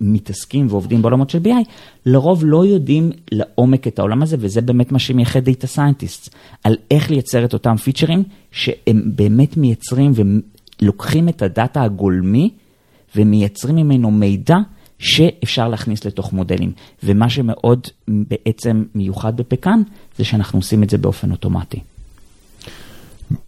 מתעסקים 0.00 0.66
ועובדים 0.70 1.02
בעולמות 1.02 1.30
של 1.30 1.38
BI, 1.44 1.68
לרוב 2.06 2.42
לא 2.44 2.66
יודעים 2.66 3.10
לעומק 3.32 3.86
את 3.86 3.98
העולם 3.98 4.22
הזה, 4.22 4.36
וזה 4.40 4.60
באמת 4.60 4.92
מה 4.92 4.98
שמייחד 4.98 5.44
data 5.44 5.66
scientist, 5.66 6.34
על 6.64 6.76
איך 6.90 7.10
לייצר 7.10 7.44
את 7.44 7.52
אותם 7.52 7.76
פיצ'רים, 7.76 8.22
שהם 8.52 9.02
באמת 9.06 9.56
מייצרים 9.56 10.12
ולוקחים 10.80 11.28
את 11.28 11.42
הדאטה 11.42 11.82
הגולמי 11.82 12.50
ומייצרים 13.16 13.76
ממנו 13.76 14.10
מידע 14.10 14.56
שאפשר 14.98 15.68
להכניס 15.68 16.04
לתוך 16.04 16.32
מודלים. 16.32 16.72
ומה 17.02 17.30
שמאוד 17.30 17.86
בעצם 18.08 18.84
מיוחד 18.94 19.36
בפקאן, 19.36 19.82
זה 20.18 20.24
שאנחנו 20.24 20.58
עושים 20.58 20.82
את 20.82 20.90
זה 20.90 20.98
באופן 20.98 21.30
אוטומטי. 21.30 21.80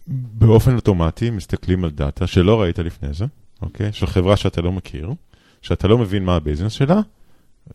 באופן 0.07 0.75
אוטומטי 0.75 1.29
מסתכלים 1.29 1.83
על 1.83 1.89
דאטה 1.89 2.27
שלא 2.27 2.61
ראית 2.61 2.79
לפני 2.79 3.13
זה, 3.13 3.25
אוקיי? 3.61 3.93
של 3.93 4.07
חברה 4.07 4.37
שאתה 4.37 4.61
לא 4.61 4.71
מכיר, 4.71 5.13
שאתה 5.61 5.87
לא 5.87 5.97
מבין 5.97 6.25
מה 6.25 6.35
הביזנס 6.35 6.71
שלה, 6.71 7.01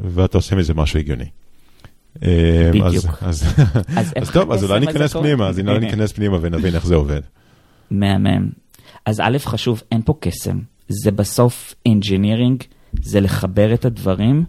ואתה 0.01 0.39
עושה 0.39 0.57
מזה 0.57 0.75
משהו 0.75 0.99
הגיוני. 0.99 1.29
אה, 2.23 2.71
בדיוק. 2.73 3.23
אז, 3.23 3.43
אז, 3.43 3.55
אז 3.67 3.87
אז 3.97 4.13
איך 4.17 4.33
טוב, 4.33 4.53
אז 4.53 4.65
אולי 4.65 4.81
ניכנס? 4.81 5.17
פנימה, 5.17 5.49
אז 5.49 5.61
אולי 5.61 5.79
ניכנס 5.79 6.13
פנימה 6.13 6.39
ונבין 6.41 6.75
איך 6.75 6.87
זה 6.87 6.95
עובד. 6.95 7.21
מהמם. 7.91 8.51
אז 9.07 9.21
א', 9.21 9.39
חשוב, 9.39 9.83
אין 9.93 10.03
פה 10.03 10.15
קסם. 10.21 10.59
זה 10.89 11.11
בסוף 11.11 11.75
engineering, 11.89 12.65
זה 13.03 13.21
לחבר 13.21 13.75
את 13.75 13.85
הדברים, 13.85 14.45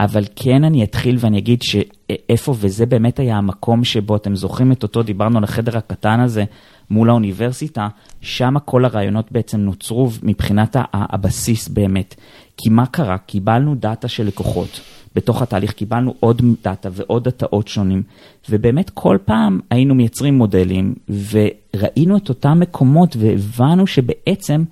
אבל 0.00 0.24
כן 0.36 0.64
אני 0.64 0.84
אתחיל 0.84 1.16
ואני 1.20 1.38
אגיד 1.38 1.62
שאיפה, 1.62 2.54
וזה 2.58 2.86
באמת 2.86 3.18
היה 3.18 3.36
המקום 3.36 3.84
שבו 3.84 4.16
אתם 4.16 4.36
זוכרים 4.36 4.72
את 4.72 4.82
אותו, 4.82 5.02
דיברנו 5.02 5.38
על 5.38 5.44
החדר 5.44 5.78
הקטן 5.78 6.20
הזה 6.20 6.44
מול 6.90 7.10
האוניברסיטה, 7.10 7.88
שם 8.20 8.54
כל 8.64 8.84
הרעיונות 8.84 9.32
בעצם 9.32 9.60
נוצרו 9.60 10.08
מבחינת 10.22 10.76
הבסיס 10.92 11.68
באמת. 11.68 12.14
כי 12.56 12.68
מה 12.68 12.86
קרה? 12.86 13.18
קיבלנו 13.18 13.74
דאטה 13.74 14.08
של 14.08 14.26
לקוחות. 14.26 14.80
בתוך 15.14 15.42
התהליך 15.42 15.72
קיבלנו 15.72 16.14
עוד 16.20 16.42
דאטה 16.64 16.88
ועוד 16.92 17.24
דאטאות 17.24 17.68
שונים, 17.68 18.02
ובאמת 18.50 18.90
כל 18.90 19.18
פעם 19.24 19.60
היינו 19.70 19.94
מייצרים 19.94 20.38
מודלים, 20.38 20.94
וראינו 21.30 22.16
את 22.16 22.28
אותם 22.28 22.60
מקומות 22.60 23.16
והבנו 23.18 23.86
שבעצם 23.86 24.64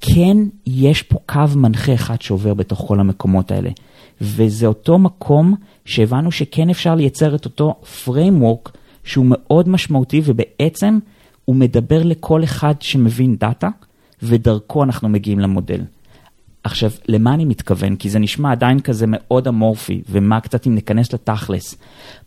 כן 0.00 0.36
יש 0.66 1.02
פה 1.02 1.18
קו 1.26 1.40
מנחה 1.56 1.94
אחד 1.94 2.22
שעובר 2.22 2.54
בתוך 2.54 2.84
כל 2.86 3.00
המקומות 3.00 3.50
האלה. 3.50 3.70
וזה 4.20 4.66
אותו 4.66 4.98
מקום 4.98 5.54
שהבנו 5.84 6.32
שכן 6.32 6.70
אפשר 6.70 6.94
לייצר 6.94 7.34
את 7.34 7.44
אותו 7.44 7.74
framework 8.04 8.70
שהוא 9.04 9.26
מאוד 9.28 9.68
משמעותי 9.68 10.20
ובעצם 10.24 10.98
הוא 11.44 11.56
מדבר 11.56 12.02
לכל 12.02 12.44
אחד 12.44 12.74
שמבין 12.80 13.36
דאטה 13.36 13.68
ודרכו 14.22 14.84
אנחנו 14.84 15.08
מגיעים 15.08 15.40
למודל. 15.40 15.80
עכשיו, 16.64 16.90
למה 17.08 17.34
אני 17.34 17.44
מתכוון? 17.44 17.96
כי 17.96 18.10
זה 18.10 18.18
נשמע 18.18 18.52
עדיין 18.52 18.80
כזה 18.80 19.06
מאוד 19.08 19.48
אמורפי, 19.48 20.02
ומה 20.08 20.40
קצת 20.40 20.66
אם 20.66 20.74
ניכנס 20.74 21.12
לתכלס. 21.12 21.74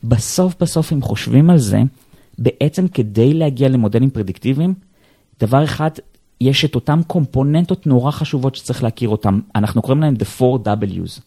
בסוף 0.04 0.56
בסוף, 0.60 0.94
אם 0.94 1.02
חושבים 1.02 1.50
על 1.50 1.58
זה, 1.58 1.82
בעצם 2.38 2.88
כדי 2.88 3.34
להגיע 3.34 3.70
למודלים 3.70 4.10
פרדיקטיביים, 4.10 4.74
דבר 5.40 5.64
אחד, 5.64 5.90
יש 6.42 6.66
את 6.66 6.76
אותם 6.76 7.00
קומפוננטות 7.08 7.88
נורא 7.88 8.12
חשובות 8.12 8.56
שצריך 8.56 8.84
להכיר 8.84 9.10
אותם. 9.10 9.40
אנחנו 9.56 9.82
קוראים 9.82 10.02
להם 10.02 10.16
the 10.16 10.42
4Ws, 10.42 11.22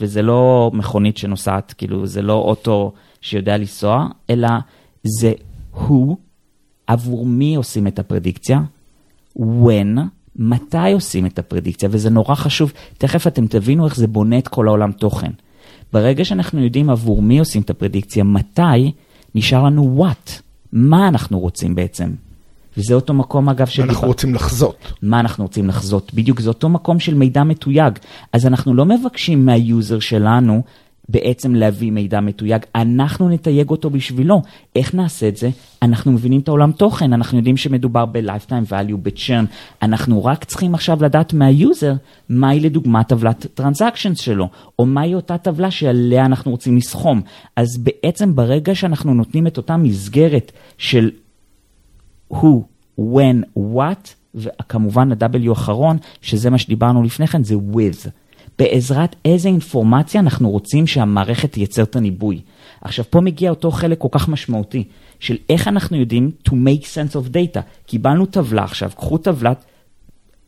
וזה 0.00 0.22
לא 0.22 0.70
מכונית 0.74 1.16
שנוסעת, 1.16 1.74
כאילו, 1.78 2.06
זה 2.06 2.22
לא 2.22 2.32
אוטו 2.32 2.92
שיודע 3.20 3.56
לנסוע, 3.56 4.06
אלא 4.30 4.48
זה 5.02 5.32
who, 5.74 6.14
עבור 6.86 7.26
מי 7.26 7.54
עושים 7.54 7.86
את 7.86 7.98
הפרדיקציה, 7.98 8.60
when, 9.38 10.00
מתי 10.36 10.92
עושים 10.92 11.26
את 11.26 11.38
הפרדיקציה, 11.38 11.88
וזה 11.92 12.10
נורא 12.10 12.34
חשוב, 12.34 12.72
תכף 12.98 13.26
אתם 13.26 13.46
תבינו 13.46 13.84
איך 13.84 13.96
זה 13.96 14.06
בונה 14.06 14.38
את 14.38 14.48
כל 14.48 14.68
העולם 14.68 14.92
תוכן. 14.92 15.30
ברגע 15.92 16.24
שאנחנו 16.24 16.64
יודעים 16.64 16.90
עבור 16.90 17.22
מי 17.22 17.38
עושים 17.38 17.62
את 17.62 17.70
הפרדיקציה, 17.70 18.24
מתי, 18.24 18.92
נשאר 19.34 19.62
לנו 19.62 20.04
what, 20.04 20.30
מה 20.72 21.08
אנחנו 21.08 21.40
רוצים 21.40 21.74
בעצם. 21.74 22.10
וזה 22.76 22.94
אותו 22.94 23.14
מקום 23.14 23.48
אגב 23.48 23.66
שדיבר- 23.66 23.92
אנחנו 23.92 24.06
רוצים 24.06 24.34
לחזות. 24.34 24.92
מה 25.02 25.20
אנחנו 25.20 25.44
רוצים 25.44 25.68
לחזות. 25.68 26.14
בדיוק, 26.14 26.40
זה 26.40 26.48
אותו 26.48 26.68
מקום 26.68 27.00
של 27.00 27.14
מידע 27.14 27.44
מתויג. 27.44 27.98
אז 28.32 28.46
אנחנו 28.46 28.74
לא 28.74 28.84
מבקשים 28.84 29.46
מה 29.46 29.64
user 29.64 30.00
שלנו 30.00 30.62
בעצם 31.08 31.54
להביא 31.54 31.92
מידע 31.92 32.20
מתויג, 32.20 32.62
אנחנו 32.74 33.28
נתייג 33.28 33.70
אותו 33.70 33.90
בשבילו. 33.90 34.42
איך 34.76 34.94
נעשה 34.94 35.28
את 35.28 35.36
זה? 35.36 35.50
אנחנו 35.82 36.12
מבינים 36.12 36.40
את 36.40 36.48
העולם 36.48 36.72
תוכן, 36.72 37.12
אנחנו 37.12 37.38
יודעים 37.38 37.56
שמדובר 37.56 38.04
ב-lifetime 38.06 38.70
value, 38.70 38.96
ב-churn. 39.02 39.46
אנחנו 39.82 40.24
רק 40.24 40.44
צריכים 40.44 40.74
עכשיו 40.74 41.02
לדעת 41.04 41.32
מה 41.32 41.52
user 41.52 41.92
מהי 42.28 42.60
לדוגמה 42.60 43.04
טבלת 43.04 43.46
טרנזקשנס 43.54 44.20
שלו, 44.20 44.48
או 44.78 44.86
מהי 44.86 45.14
אותה 45.14 45.38
טבלה 45.38 45.70
שעליה 45.70 46.26
אנחנו 46.26 46.50
רוצים 46.50 46.76
לסכום. 46.76 47.20
אז 47.56 47.66
בעצם 47.78 48.34
ברגע 48.34 48.74
שאנחנו 48.74 49.14
נותנים 49.14 49.46
את 49.46 49.56
אותה 49.56 49.76
מסגרת 49.76 50.52
של 50.78 51.10
who, 52.32 52.62
when, 53.00 53.58
what, 53.58 54.08
וכמובן 54.34 55.12
ה-W 55.12 55.48
האחרון, 55.48 55.96
שזה 56.22 56.50
מה 56.50 56.58
שדיברנו 56.58 57.02
לפני 57.02 57.26
כן, 57.26 57.44
זה 57.44 57.54
with. 57.54 58.08
בעזרת 58.58 59.16
איזה 59.24 59.48
אינפורמציה 59.48 60.20
אנחנו 60.20 60.50
רוצים 60.50 60.86
שהמערכת 60.86 61.52
תייצר 61.52 61.82
את 61.82 61.96
הניבוי. 61.96 62.40
עכשיו, 62.80 63.04
פה 63.10 63.20
מגיע 63.20 63.50
אותו 63.50 63.70
חלק 63.70 63.98
כל 63.98 64.08
כך 64.10 64.28
משמעותי, 64.28 64.84
של 65.20 65.36
איך 65.50 65.68
אנחנו 65.68 65.96
יודעים 65.96 66.30
to 66.48 66.52
make 66.52 66.82
sense 66.82 67.14
of 67.14 67.28
data. 67.28 67.60
קיבלנו 67.86 68.26
טבלה 68.26 68.64
עכשיו, 68.64 68.90
קחו 68.96 69.18
טבלת, 69.18 69.64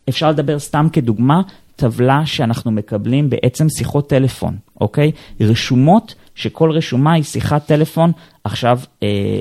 אפשר 0.08 0.30
לדבר 0.30 0.58
סתם 0.58 0.86
כדוגמה, 0.92 1.42
טבלה 1.76 2.26
שאנחנו 2.26 2.70
מקבלים 2.70 3.30
בעצם 3.30 3.68
שיחות 3.68 4.08
טלפון, 4.08 4.56
אוקיי? 4.80 5.12
רשומות, 5.40 6.14
שכל 6.36 6.70
רשומה 6.70 7.12
היא 7.12 7.22
שיחת 7.22 7.66
טלפון 7.66 8.12
עכשיו 8.44 8.80
אה, 9.02 9.40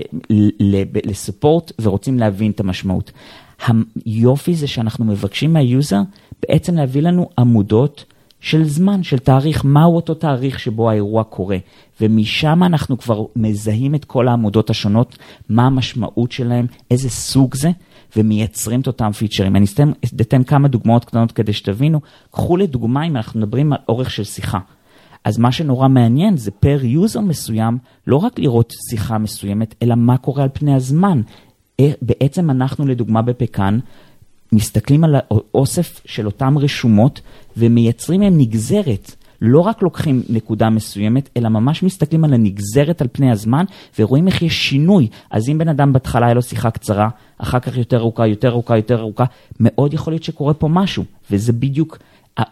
לספורט 1.06 1.72
ורוצים 1.82 2.20
להבין 2.20 2.52
את 2.52 2.60
המשמעות. 2.60 3.12
היופי 4.06 4.56
זה 4.56 4.68
שאנחנו 4.68 5.06
מבקשים 5.06 5.54
מה 5.54 5.70
user 5.70 6.02
בעצם 6.42 6.76
להביא 6.76 7.02
לנו 7.02 7.30
עמודות 7.38 8.06
של 8.40 8.64
זמן, 8.64 9.04
של 9.04 9.18
תאריך, 9.18 9.66
מהו 9.66 9.96
אותו 9.96 10.14
תאריך 10.14 10.60
שבו 10.60 10.90
האירוע 10.90 11.24
קורה. 11.24 11.58
ומשם 12.02 12.64
אנחנו 12.64 12.98
כבר 12.98 13.24
מזהים 13.36 13.96
את 13.96 14.06
כל 14.06 14.28
העמודות 14.28 14.70
השונות, 14.70 15.18
מה 15.50 15.66
המשמעות 15.66 16.32
שלהם, 16.32 16.66
איזה 16.92 17.10
סוג 17.10 17.56
זה, 17.56 17.72
ומייצרים 18.16 18.82
את 18.82 18.88
אותם 18.88 19.12
פיצ'רים. 19.12 19.56
אני 19.56 19.66
אתן, 19.74 19.92
אתן 20.22 20.44
כמה 20.44 20.68
דוגמאות 20.68 21.06
קטנות 21.06 21.32
כדי 21.32 21.54
שתבינו. 21.54 22.02
קחו 22.32 22.58
לדוגמה, 22.58 23.08
אם 23.08 23.16
אנחנו 23.16 23.40
מדברים 23.40 23.74
על 23.74 23.80
אורך 23.90 24.12
של 24.12 24.24
שיחה. 24.24 24.60
אז 25.26 25.38
מה 25.38 25.52
שנורא 25.52 25.88
מעניין 25.88 26.38
זה 26.38 26.52
per 26.52 26.80
user 26.84 27.20
מסוים, 27.20 27.78
לא 28.08 28.16
רק 28.16 28.40
לראות 28.40 28.74
שיחה 28.90 29.18
מסוימת, 29.18 29.76
אלא 29.82 29.96
מה 29.96 30.18
קורה 30.18 30.44
על 30.44 30.50
פני 30.54 30.76
הזמן. 30.76 31.22
אה, 31.80 31.92
בעצם 32.02 32.50
אנחנו 32.50 32.88
לדוגמה 32.88 33.22
בפקאן, 33.22 33.80
מסתכלים 34.52 35.04
על 35.04 35.16
האוסף 35.16 36.02
של 36.06 36.26
אותן 36.26 36.54
רשומות 36.58 37.22
ומייצרים 37.58 38.20
מהם 38.20 38.38
נגזרת. 38.38 39.16
לא 39.42 39.60
רק 39.60 39.84
לוקחים 39.84 40.24
נקודה 40.30 40.70
מסוימת, 40.70 41.30
אלא 41.38 41.50
ממש 41.50 41.84
מסתכלים 41.84 42.24
על 42.24 42.34
הנגזרת 42.34 43.02
על 43.02 43.08
פני 43.12 43.32
הזמן 43.32 43.66
ורואים 44.00 44.28
איך 44.28 44.42
יש 44.42 44.70
שינוי. 44.70 45.08
אז 45.32 45.50
אם 45.50 45.58
בן 45.58 45.68
אדם 45.68 45.94
בהתחלה 45.94 46.26
היה 46.26 46.34
לו 46.34 46.42
שיחה 46.42 46.72
קצרה, 46.72 47.10
אחר 47.38 47.60
כך 47.60 47.78
יותר 47.78 47.98
ארוכה, 47.98 48.28
יותר 48.28 48.50
ארוכה, 48.50 48.78
יותר 48.78 49.00
ארוכה, 49.00 49.26
מאוד 49.60 49.94
יכול 49.94 50.14
להיות 50.14 50.24
שקורה 50.24 50.54
פה 50.54 50.68
משהו. 50.68 51.04
וזה 51.32 51.54
בדיוק 51.54 51.98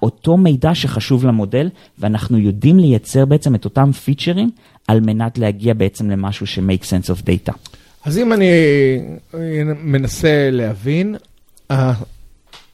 אותו 0.01 0.37
מידע 0.37 0.75
שחשוב 0.75 1.25
למודל, 1.25 1.69
ואנחנו 1.99 2.37
יודעים 2.37 2.79
לייצר 2.79 3.25
בעצם 3.25 3.55
את 3.55 3.65
אותם 3.65 3.91
פיצ'רים 3.91 4.51
על 4.87 4.99
מנת 4.99 5.37
להגיע 5.37 5.73
בעצם 5.73 6.09
למשהו 6.09 6.47
ש-make 6.47 6.83
sense 6.83 7.09
of 7.09 7.21
data. 7.21 7.53
אז 8.05 8.17
אם 8.17 8.33
אני 8.33 8.51
מנסה 9.77 10.49
להבין, 10.51 11.15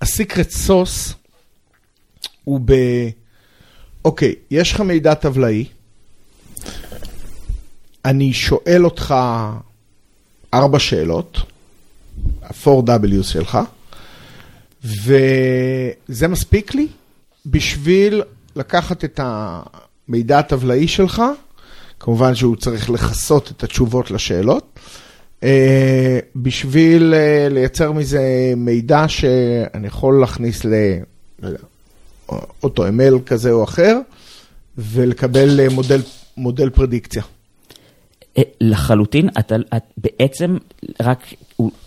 הסיקרט 0.02 0.50
סוס 0.50 1.14
הוא 2.44 2.62
ב... 2.66 2.74
אוקיי, 4.06 4.36
יש 4.52 4.74
לך 4.74 4.82
מידע 4.82 5.14
טבלאי, 5.14 5.66
אני 8.06 8.34
שואל 8.34 8.86
אותך 8.86 9.16
ארבע 10.54 10.80
שאלות, 10.80 11.38
ה-4W 12.44 13.24
שלך, 13.24 13.60
וזה 14.84 16.28
מספיק 16.28 16.76
לי 16.76 16.88
בשביל 17.52 18.24
לקחת 18.56 19.04
את 19.04 19.20
המידע 19.24 20.40
הטבלאי 20.40 20.88
שלך, 20.88 21.22
כמובן 22.00 22.36
שהוא 22.36 22.56
צריך 22.56 22.90
לכסות 22.90 23.52
את 23.52 23.64
התשובות 23.64 24.12
לשאלות, 24.12 24.80
בשביל 26.36 27.14
לייצר 27.50 27.92
מזה 27.92 28.54
מידע 28.58 29.08
שאני 29.08 29.88
יכול 29.88 30.20
להכניס 30.20 30.66
לאוטו-ML 32.30 33.24
כזה 33.26 33.52
או 33.52 33.64
אחר, 33.64 33.98
ולקבל 34.78 35.70
מודל, 35.70 36.02
מודל 36.38 36.70
פרדיקציה. 36.70 37.24
לחלוטין, 38.62 39.30
אתה 39.40 39.56
את 39.78 39.84
בעצם, 39.98 40.58
רק 41.02 41.34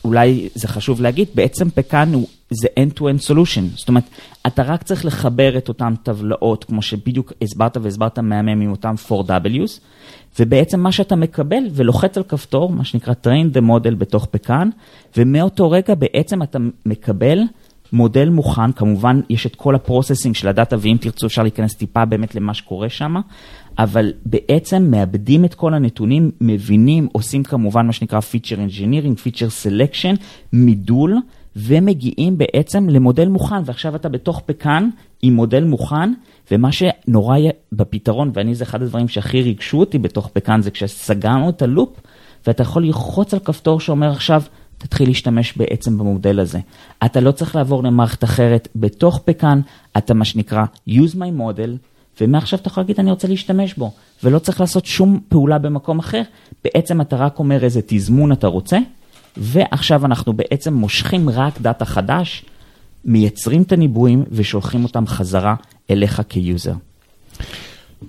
אולי 0.04 0.48
זה 0.54 0.68
חשוב 0.68 1.00
להגיד, 1.00 1.28
בעצם 1.34 1.70
פקאן 1.70 2.14
הוא, 2.14 2.28
זה 2.54 2.68
end-to-end 2.80 3.30
solution. 3.30 3.62
זאת 3.76 3.88
אומרת, 3.88 4.04
אתה 4.46 4.62
רק 4.62 4.82
צריך 4.82 5.04
לחבר 5.04 5.58
את 5.58 5.68
אותן 5.68 5.94
טבלאות, 6.02 6.64
כמו 6.64 6.82
שבדיוק 6.82 7.32
הסברת 7.42 7.76
והסברת 7.76 8.18
מהמם 8.18 8.60
עם 8.60 8.70
אותם 8.70 8.94
4Ws, 9.08 9.80
ובעצם 10.38 10.80
מה 10.80 10.92
שאתה 10.92 11.16
מקבל 11.16 11.62
ולוחץ 11.72 12.16
על 12.16 12.22
כפתור, 12.22 12.72
מה 12.72 12.84
שנקרא 12.84 13.14
train 13.24 13.56
the 13.56 13.60
model 13.60 13.94
בתוך 13.98 14.26
פקאן, 14.30 14.70
ומאותו 15.16 15.70
רגע 15.70 15.94
בעצם 15.94 16.42
אתה 16.42 16.58
מקבל 16.86 17.38
מודל 17.92 18.28
מוכן, 18.28 18.72
כמובן 18.72 19.20
יש 19.30 19.46
את 19.46 19.56
כל 19.56 19.74
ה 19.74 19.80
processing 19.80 20.34
של 20.34 20.48
הדאטה, 20.48 20.76
ואם 20.80 20.96
תרצו 21.00 21.26
אפשר 21.26 21.42
להיכנס 21.42 21.74
טיפה 21.74 22.04
באמת 22.04 22.34
למה 22.34 22.54
שקורה 22.54 22.88
שם, 22.88 23.14
אבל 23.78 24.12
בעצם 24.26 24.90
מעבדים 24.90 25.44
את 25.44 25.54
כל 25.54 25.74
הנתונים, 25.74 26.30
מבינים, 26.40 27.08
עושים 27.12 27.42
כמובן 27.42 27.86
מה 27.86 27.92
שנקרא 27.92 28.20
Feature 28.20 28.70
Engineering, 28.70 29.26
Feature 29.26 29.66
Selection, 29.66 30.16
מידול, 30.52 31.16
ומגיעים 31.56 32.38
בעצם 32.38 32.88
למודל 32.88 33.28
מוכן, 33.28 33.62
ועכשיו 33.64 33.96
אתה 33.96 34.08
בתוך 34.08 34.42
פקאן 34.46 34.88
עם 35.22 35.34
מודל 35.34 35.64
מוכן, 35.64 36.12
ומה 36.50 36.72
שנורא 36.72 37.38
בפתרון, 37.72 38.30
ואני 38.34 38.54
זה 38.54 38.64
אחד 38.64 38.82
הדברים 38.82 39.08
שהכי 39.08 39.42
ריגשו 39.42 39.80
אותי 39.80 39.98
בתוך 39.98 40.30
פקאן, 40.32 40.62
זה 40.62 40.70
כשסגרנו 40.70 41.48
את 41.48 41.62
הלופ, 41.62 42.00
ואתה 42.46 42.62
יכול 42.62 42.84
ללחוץ 42.84 43.34
על 43.34 43.40
כפתור 43.40 43.80
שאומר 43.80 44.10
עכשיו, 44.10 44.42
תתחיל 44.78 45.08
להשתמש 45.08 45.56
בעצם 45.56 45.98
במודל 45.98 46.40
הזה. 46.40 46.58
אתה 47.04 47.20
לא 47.20 47.32
צריך 47.32 47.56
לעבור 47.56 47.82
למערכת 47.84 48.24
אחרת 48.24 48.68
בתוך 48.76 49.20
פקאן, 49.24 49.60
אתה 49.96 50.14
מה 50.14 50.24
שנקרא 50.24 50.64
use 50.88 51.14
my 51.14 51.40
model, 51.40 51.70
ומעכשיו 52.20 52.58
אתה 52.58 52.68
יכול 52.68 52.82
להגיד 52.82 53.00
אני 53.00 53.10
רוצה 53.10 53.28
להשתמש 53.28 53.74
בו, 53.74 53.90
ולא 54.24 54.38
צריך 54.38 54.60
לעשות 54.60 54.86
שום 54.86 55.20
פעולה 55.28 55.58
במקום 55.58 55.98
אחר, 55.98 56.22
בעצם 56.64 57.00
אתה 57.00 57.16
רק 57.16 57.38
אומר 57.38 57.64
איזה 57.64 57.80
תזמון 57.86 58.32
אתה 58.32 58.46
רוצה, 58.46 58.78
ועכשיו 59.36 60.06
אנחנו 60.06 60.32
בעצם 60.32 60.74
מושכים 60.74 61.28
רק 61.28 61.60
דאטה 61.60 61.84
חדש, 61.84 62.44
מייצרים 63.04 63.62
את 63.62 63.72
הניבויים 63.72 64.24
ושולחים 64.30 64.84
אותם 64.84 65.06
חזרה 65.06 65.54
אליך 65.90 66.22
כ 66.28 66.41
user. 66.41 66.74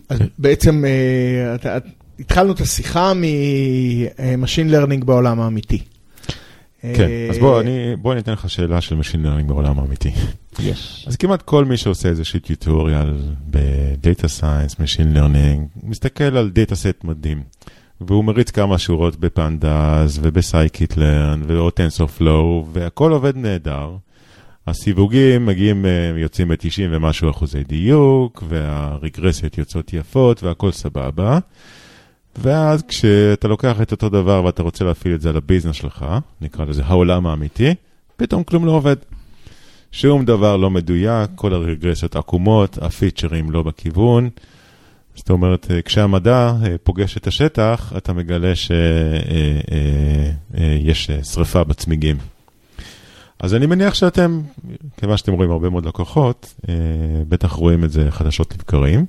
אז 0.09 0.19
בעצם 0.37 0.83
אה, 0.85 1.79
התחלנו 2.19 2.53
את 2.53 2.61
השיחה 2.61 3.11
מ 3.15 3.35
machine 3.35 4.69
learning 4.69 5.03
בעולם 5.03 5.39
האמיתי. 5.39 5.81
כן, 6.81 7.09
אז 7.29 7.37
בוא, 7.37 7.61
אני, 7.61 7.95
בוא 7.95 8.13
אני 8.13 8.21
אתן 8.21 8.31
לך 8.31 8.49
שאלה 8.49 8.81
של 8.81 8.99
Machine 8.99 9.25
Learning 9.25 9.47
בעולם 9.47 9.79
האמיתי. 9.79 10.11
יש. 10.59 11.05
אז 11.07 11.15
כמעט 11.15 11.41
כל 11.41 11.65
מי 11.65 11.77
שעושה 11.77 12.09
איזושהי 12.09 12.39
tutorial 12.39 13.13
ב-Data 13.49 14.25
Science, 14.39 14.75
Machine 14.75 15.17
Learning, 15.17 15.79
מסתכל 15.83 16.37
על 16.37 16.51
Data 16.55 16.71
Set 16.71 17.07
מדהים. 17.07 17.43
והוא 18.01 18.23
מריץ 18.23 18.51
כמה 18.51 18.77
שורות 18.77 19.15
בפנדס 19.15 20.19
ובסייקית-לרן 20.21 21.41
ועוד 21.47 21.73
TensorFlow, 21.73 22.65
והכל 22.73 23.11
עובד 23.11 23.37
נהדר. 23.37 23.95
הסיווגים 24.67 25.45
מגיעים, 25.45 25.85
יוצאים 26.17 26.47
ב-90 26.47 26.81
ומשהו 26.91 27.29
אחוזי 27.29 27.63
דיוק, 27.63 28.43
והרגרסיות 28.49 29.57
יוצאות 29.57 29.93
יפות 29.93 30.43
והכל 30.43 30.71
סבבה. 30.71 31.39
ואז 32.35 32.83
כשאתה 32.87 33.47
לוקח 33.47 33.81
את 33.81 33.91
אותו 33.91 34.09
דבר 34.09 34.43
ואתה 34.45 34.63
רוצה 34.63 34.85
להפעיל 34.85 35.15
את 35.15 35.21
זה 35.21 35.29
על 35.29 35.37
הביזנס 35.37 35.75
שלך, 35.75 36.05
נקרא 36.41 36.65
לזה 36.65 36.83
העולם 36.85 37.27
האמיתי, 37.27 37.73
פתאום 38.17 38.43
כלום 38.43 38.65
לא 38.65 38.71
עובד. 38.71 38.95
שום 39.91 40.25
דבר 40.25 40.57
לא 40.57 40.69
מדויק, 40.69 41.29
כל 41.35 41.53
הרגרסיות 41.53 42.15
עקומות, 42.15 42.77
הפיצ'רים 42.81 43.51
לא 43.51 43.63
בכיוון. 43.63 44.29
זאת 45.15 45.29
אומרת, 45.29 45.71
כשהמדע 45.85 46.53
פוגש 46.83 47.17
את 47.17 47.27
השטח, 47.27 47.93
אתה 47.97 48.13
מגלה 48.13 48.53
שיש 48.55 48.71
שריפה 51.23 51.63
בצמיגים. 51.63 52.17
אז 53.39 53.55
אני 53.55 53.65
מניח 53.65 53.93
שאתם, 53.93 54.41
כיוון 54.97 55.17
שאתם 55.17 55.33
רואים 55.33 55.51
הרבה 55.51 55.69
מאוד 55.69 55.85
לקוחות, 55.85 56.53
בטח 57.29 57.51
רואים 57.51 57.83
את 57.83 57.91
זה 57.91 58.11
חדשות 58.11 58.53
לבקרים. 58.53 59.05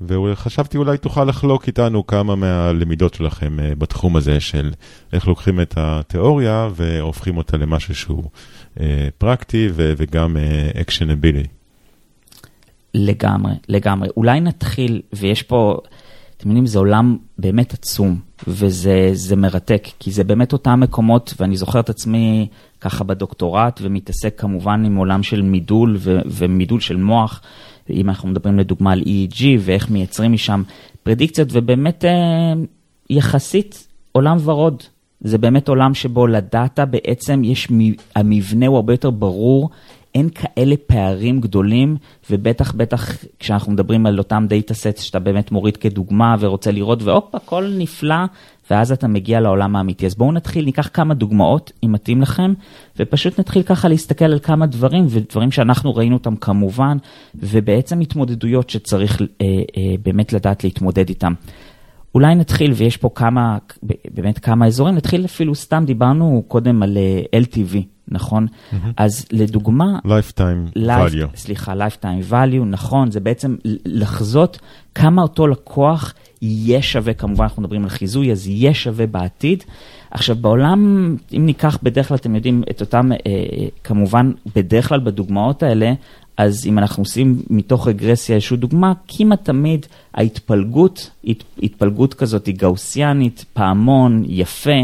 וחשבתי 0.00 0.76
אולי 0.76 0.98
תוכל 0.98 1.24
לחלוק 1.24 1.66
איתנו 1.66 2.06
כמה 2.06 2.36
מהלמידות 2.36 3.14
שלכם 3.14 3.56
בתחום 3.78 4.16
הזה 4.16 4.40
של 4.40 4.72
איך 5.12 5.28
לוקחים 5.28 5.60
את 5.60 5.74
התיאוריה 5.76 6.68
והופכים 6.74 7.36
אותה 7.36 7.56
למשהו 7.56 7.94
שהוא 7.94 8.30
פרקטי 9.18 9.68
וגם 9.74 10.36
אקשנבילי. 10.80 11.44
לגמרי, 12.94 13.52
לגמרי. 13.68 14.08
אולי 14.16 14.40
נתחיל, 14.40 15.02
ויש 15.12 15.42
פה, 15.42 15.78
אתם 16.36 16.48
יודעים, 16.48 16.66
זה 16.66 16.78
עולם 16.78 17.16
באמת 17.38 17.74
עצום, 17.74 18.18
וזה 18.48 19.36
מרתק, 19.36 19.88
כי 19.98 20.10
זה 20.10 20.24
באמת 20.24 20.52
אותם 20.52 20.80
מקומות, 20.80 21.34
ואני 21.40 21.56
זוכר 21.56 21.80
את 21.80 21.90
עצמי 21.90 22.48
ככה 22.80 23.04
בדוקטורט, 23.04 23.80
ומתעסק 23.82 24.40
כמובן 24.40 24.84
עם 24.84 24.96
עולם 24.96 25.22
של 25.22 25.42
מידול 25.42 25.96
ו- 25.98 26.20
ומידול 26.26 26.80
של 26.80 26.96
מוח. 26.96 27.40
אם 27.90 28.08
אנחנו 28.08 28.28
מדברים 28.28 28.58
לדוגמה 28.58 28.92
על 28.92 29.00
EEG 29.00 29.42
ואיך 29.60 29.90
מייצרים 29.90 30.32
משם 30.32 30.62
פרדיקציות, 31.02 31.48
ובאמת 31.52 32.04
אה, 32.04 32.52
יחסית 33.10 33.86
עולם 34.12 34.36
ורוד. 34.44 34.82
זה 35.20 35.38
באמת 35.38 35.68
עולם 35.68 35.94
שבו 35.94 36.26
לדאטה 36.26 36.84
בעצם 36.84 37.42
יש, 37.44 37.68
המבנה 38.16 38.66
הוא 38.66 38.76
הרבה 38.76 38.92
יותר 38.92 39.10
ברור, 39.10 39.70
אין 40.14 40.28
כאלה 40.28 40.74
פערים 40.86 41.40
גדולים, 41.40 41.96
ובטח 42.30 42.72
בטח 42.72 43.16
כשאנחנו 43.38 43.72
מדברים 43.72 44.06
על 44.06 44.18
אותם 44.18 44.46
דאטה 44.48 44.74
סט 44.74 44.96
שאתה 44.96 45.18
באמת 45.18 45.52
מוריד 45.52 45.76
כדוגמה 45.76 46.36
ורוצה 46.40 46.70
לראות, 46.70 47.02
והופ, 47.02 47.34
הכל 47.34 47.72
נפלא, 47.78 48.24
ואז 48.70 48.92
אתה 48.92 49.08
מגיע 49.08 49.40
לעולם 49.40 49.76
האמיתי. 49.76 50.06
אז 50.06 50.14
בואו 50.14 50.32
נתחיל, 50.32 50.64
ניקח 50.64 50.90
כמה 50.92 51.14
דוגמאות, 51.14 51.72
אם 51.84 51.92
מתאים 51.92 52.22
לכם, 52.22 52.52
ופשוט 52.98 53.40
נתחיל 53.40 53.62
ככה 53.62 53.88
להסתכל 53.88 54.24
על 54.24 54.38
כמה 54.38 54.66
דברים, 54.66 55.06
ודברים 55.08 55.50
שאנחנו 55.50 55.94
ראינו 55.94 56.16
אותם 56.16 56.36
כמובן, 56.36 56.96
ובעצם 57.34 58.00
התמודדויות 58.00 58.70
שצריך 58.70 59.20
אה, 59.20 59.26
אה, 59.46 59.94
באמת 60.02 60.32
לדעת 60.32 60.64
להתמודד 60.64 61.08
איתם. 61.08 61.32
אולי 62.14 62.34
נתחיל, 62.34 62.72
ויש 62.72 62.96
פה 62.96 63.10
כמה, 63.14 63.58
באמת 64.14 64.38
כמה 64.38 64.66
אזורים, 64.66 64.94
נתחיל 64.94 65.24
אפילו 65.24 65.54
סתם, 65.54 65.84
דיברנו 65.86 66.42
קודם 66.48 66.82
על 66.82 66.98
LTV, 67.42 67.76
נכון? 68.08 68.46
Mm-hmm. 68.46 68.76
אז 68.96 69.26
לדוגמה... 69.32 69.98
Lifetime 70.04 70.78
life, 70.78 71.12
value. 71.12 71.36
סליחה, 71.36 71.74
Lifetime 71.74 72.30
value, 72.32 72.64
נכון, 72.66 73.10
זה 73.10 73.20
בעצם 73.20 73.56
לחזות 73.84 74.58
כמה 74.94 75.22
אותו 75.22 75.46
לקוח 75.46 76.14
יהיה 76.42 76.82
שווה, 76.82 77.14
כמובן 77.14 77.44
אנחנו 77.44 77.62
מדברים 77.62 77.82
על 77.82 77.88
חיזוי, 77.88 78.32
אז 78.32 78.48
יהיה 78.48 78.74
שווה 78.74 79.06
בעתיד. 79.06 79.64
עכשיו 80.10 80.36
בעולם, 80.36 81.16
אם 81.36 81.46
ניקח 81.46 81.78
בדרך 81.82 82.08
כלל, 82.08 82.16
אתם 82.16 82.34
יודעים, 82.34 82.62
את 82.70 82.80
אותם, 82.80 83.12
אה, 83.12 83.18
כמובן, 83.84 84.32
בדרך 84.56 84.88
כלל 84.88 85.00
בדוגמאות 85.00 85.62
האלה, 85.62 85.92
אז 86.36 86.66
אם 86.66 86.78
אנחנו 86.78 87.02
עושים 87.02 87.42
מתוך 87.50 87.88
רגרסיה 87.88 88.34
איזושהי 88.34 88.56
דוגמה, 88.56 88.92
כמעט 89.08 89.44
תמיד 89.44 89.86
ההתפלגות, 90.14 91.10
הת, 91.24 91.44
התפלגות 91.62 92.14
כזאת 92.14 92.46
היא 92.46 92.54
גאוסיאנית, 92.54 93.44
פעמון, 93.52 94.22
יפה, 94.26 94.80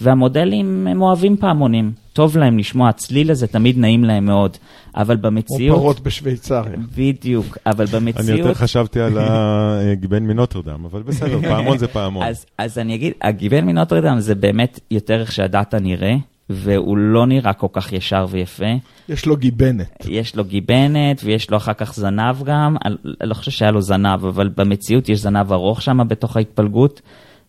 והמודלים 0.00 0.86
הם 0.86 1.02
אוהבים 1.02 1.36
פעמונים. 1.36 1.92
טוב 2.12 2.36
להם 2.36 2.58
לשמוע, 2.58 2.88
הצליל 2.88 3.30
הזה 3.30 3.46
תמיד 3.46 3.78
נעים 3.78 4.04
להם 4.04 4.26
מאוד, 4.26 4.56
אבל 4.96 5.16
במציאות... 5.16 5.76
כמו 5.76 5.82
פרות 5.82 6.00
בשוויצריה. 6.00 6.76
בדיוק, 6.96 7.58
אבל 7.66 7.86
במציאות... 7.86 8.28
אני 8.28 8.38
יותר 8.38 8.54
חשבתי 8.54 9.00
על 9.00 9.18
הגיבן 9.18 10.22
מנוטרדם, 10.22 10.84
אבל 10.84 11.02
בסדר, 11.02 11.40
פעמון 11.50 11.78
זה 11.78 11.88
פעמון. 11.88 12.26
אז, 12.26 12.46
אז 12.58 12.78
אני 12.78 12.94
אגיד, 12.94 13.12
הגיבן 13.22 13.64
מנוטרדם 13.64 14.20
זה 14.20 14.34
באמת 14.34 14.80
יותר 14.90 15.20
איך 15.20 15.32
שהדאטה 15.32 15.78
נראה. 15.78 16.14
והוא 16.52 16.96
לא 16.96 17.26
נראה 17.26 17.52
כל 17.52 17.66
כך 17.72 17.92
ישר 17.92 18.26
ויפה. 18.30 18.64
יש 19.08 19.26
לו 19.26 19.36
גיבנת. 19.36 20.06
יש 20.08 20.36
לו 20.36 20.44
גיבנת, 20.44 21.20
ויש 21.24 21.50
לו 21.50 21.56
אחר 21.56 21.72
כך 21.72 21.94
זנב 21.94 22.42
גם. 22.44 22.76
אני 22.84 22.94
לא 23.22 23.34
חושב 23.34 23.50
שהיה 23.50 23.70
לו 23.70 23.82
זנב, 23.82 24.24
אבל 24.24 24.48
במציאות 24.56 25.08
יש 25.08 25.18
זנב 25.18 25.52
ארוך 25.52 25.82
שם 25.82 25.98
בתוך 26.08 26.36
ההתפלגות, 26.36 27.00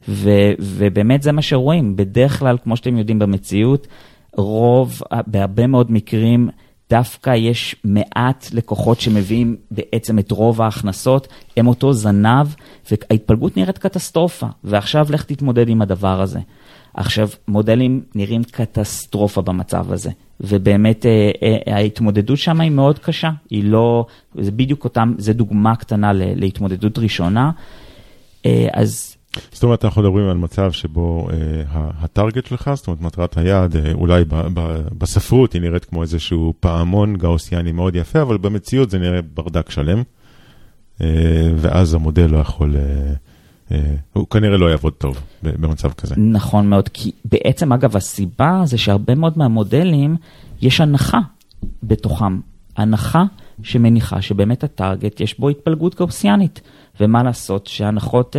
ו, 0.09 0.29
ובאמת 0.59 1.21
זה 1.21 1.31
מה 1.31 1.41
שרואים. 1.41 1.95
בדרך 1.95 2.39
כלל, 2.39 2.57
כמו 2.63 2.77
שאתם 2.77 2.97
יודעים 2.97 3.19
במציאות, 3.19 3.87
רוב, 4.37 5.01
בהרבה 5.27 5.67
מאוד 5.67 5.91
מקרים, 5.91 6.49
דווקא 6.89 7.35
יש 7.35 7.75
מעט 7.83 8.47
לקוחות 8.53 9.01
שמביאים 9.01 9.55
בעצם 9.71 10.19
את 10.19 10.31
רוב 10.31 10.61
ההכנסות, 10.61 11.27
הם 11.57 11.67
אותו 11.67 11.93
זנב, 11.93 12.47
וההתפלגות 12.91 13.57
נראית 13.57 13.77
קטסטרופה, 13.77 14.47
ועכשיו 14.63 15.07
לך 15.09 15.23
תתמודד 15.23 15.69
עם 15.69 15.81
הדבר 15.81 16.21
הזה. 16.21 16.39
עכשיו, 16.93 17.29
מודלים 17.47 18.01
נראים 18.15 18.43
קטסטרופה 18.43 19.41
במצב 19.41 19.91
הזה, 19.91 20.11
ובאמת 20.41 21.05
אה, 21.05 21.31
אה, 21.43 21.75
ההתמודדות 21.75 22.37
שם 22.37 22.61
היא 22.61 22.71
מאוד 22.71 22.99
קשה, 22.99 23.29
היא 23.49 23.63
לא, 23.63 24.05
זה 24.35 24.51
בדיוק 24.51 24.83
אותם, 24.83 25.13
זה 25.17 25.33
דוגמה 25.33 25.75
קטנה 25.75 26.11
להתמודדות 26.13 26.99
ראשונה. 26.99 27.51
אה, 28.45 28.67
אז 28.73 29.15
זאת 29.51 29.63
אומרת, 29.63 29.85
אנחנו 29.85 30.01
מדברים 30.01 30.29
על 30.29 30.37
מצב 30.37 30.71
שבו 30.71 31.29
אה, 31.31 31.35
הטארגט 31.99 32.45
שלך, 32.45 32.71
זאת 32.73 32.87
אומרת, 32.87 33.01
מטרת 33.01 33.37
היעד, 33.37 33.75
אה, 33.75 33.91
אולי 33.93 34.23
ב, 34.25 34.35
ב, 34.53 34.81
בספרות 34.97 35.53
היא 35.53 35.61
נראית 35.61 35.85
כמו 35.85 36.01
איזשהו 36.01 36.53
פעמון 36.59 37.15
גאוסיאני 37.15 37.71
מאוד 37.71 37.95
יפה, 37.95 38.21
אבל 38.21 38.37
במציאות 38.37 38.89
זה 38.89 38.99
נראה 38.99 39.19
ברדק 39.33 39.69
שלם, 39.69 40.03
אה, 41.01 41.07
ואז 41.55 41.93
המודל 41.93 42.25
לא 42.25 42.37
יכול, 42.37 42.75
אה, 42.77 43.13
אה, 43.71 43.95
הוא 44.13 44.27
כנראה 44.27 44.57
לא 44.57 44.71
יעבוד 44.71 44.93
טוב 44.93 45.19
במצב 45.43 45.91
כזה. 45.91 46.15
נכון 46.17 46.69
מאוד, 46.69 46.89
כי 46.89 47.11
בעצם, 47.25 47.73
אגב, 47.73 47.97
הסיבה 47.97 48.61
זה 48.65 48.77
שהרבה 48.77 49.15
מאוד 49.15 49.33
מהמודלים, 49.37 50.15
יש 50.61 50.81
הנחה 50.81 51.19
בתוכם, 51.83 52.39
הנחה 52.77 53.23
שמניחה 53.63 54.21
שבאמת 54.21 54.63
הטארגט, 54.63 55.19
יש 55.19 55.39
בו 55.39 55.49
התפלגות 55.49 55.95
גאוסיאנית, 55.95 56.61
ומה 56.99 57.23
לעשות 57.23 57.67
שהנחות... 57.67 58.35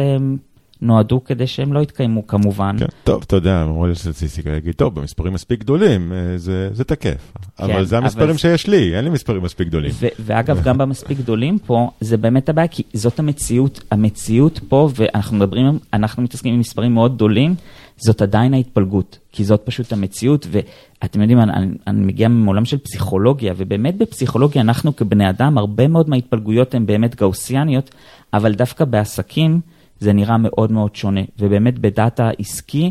נועדו 0.84 1.24
כדי 1.24 1.46
שהם 1.46 1.72
לא 1.72 1.80
יתקיימו 1.80 2.26
כמובן. 2.26 2.76
כן, 2.78 2.86
טוב, 3.04 3.22
אתה 3.26 3.36
יודע, 3.36 3.62
אמרו 3.62 3.86
לי 3.86 3.94
סטטיסטיקה, 3.94 4.50
יגיד, 4.50 4.74
טוב, 4.74 4.94
במספרים 4.94 5.32
מספיק 5.32 5.60
גדולים, 5.60 6.12
אה, 6.12 6.38
זה, 6.38 6.68
זה 6.72 6.84
תקף. 6.84 7.32
כן, 7.56 7.64
אבל 7.64 7.84
זה 7.84 7.98
המספרים 7.98 8.28
אבל... 8.28 8.38
שיש 8.38 8.66
לי, 8.66 8.96
אין 8.96 9.04
לי 9.04 9.10
מספרים 9.10 9.42
מספיק 9.42 9.68
גדולים. 9.68 9.90
ו- 9.94 10.06
ואגב, 10.18 10.62
גם 10.62 10.78
במספיק 10.78 11.18
גדולים 11.18 11.58
פה, 11.58 11.90
זה 12.00 12.16
באמת 12.16 12.48
הבעיה, 12.48 12.68
כי 12.68 12.82
זאת 12.92 13.18
המציאות, 13.18 13.84
המציאות 13.90 14.60
פה, 14.68 14.88
ואנחנו 14.94 15.36
מדברים, 15.36 15.78
אנחנו 15.92 16.22
מתעסקים 16.22 16.54
עם 16.54 16.60
מספרים 16.60 16.94
מאוד 16.94 17.14
גדולים, 17.14 17.54
זאת 17.96 18.22
עדיין 18.22 18.54
ההתפלגות, 18.54 19.18
כי 19.32 19.44
זאת 19.44 19.60
פשוט 19.64 19.92
המציאות, 19.92 20.46
ואתם 20.50 21.20
יודעים, 21.20 21.40
אני, 21.40 21.52
אני, 21.52 21.66
אני 21.86 22.06
מגיע 22.06 22.28
מעולם 22.28 22.64
של 22.64 22.78
פסיכולוגיה, 22.78 23.54
ובאמת 23.56 23.96
בפסיכולוגיה 23.96 24.62
אנחנו 24.62 24.96
כבני 24.96 25.30
אדם, 25.30 25.58
הרבה 25.58 25.88
מאוד 25.88 26.08
מההתפלגויות 26.10 26.74
הן 26.74 26.86
באמת 26.86 27.14
גאוסיאניות, 27.14 27.90
אבל 28.32 28.54
דווקא 28.54 28.84
בעסקים 28.84 29.60
זה 30.00 30.12
נראה 30.12 30.36
מאוד 30.38 30.72
מאוד 30.72 30.96
שונה, 30.96 31.20
ובאמת 31.38 31.78
בדאטה 31.78 32.30
עסקי, 32.38 32.90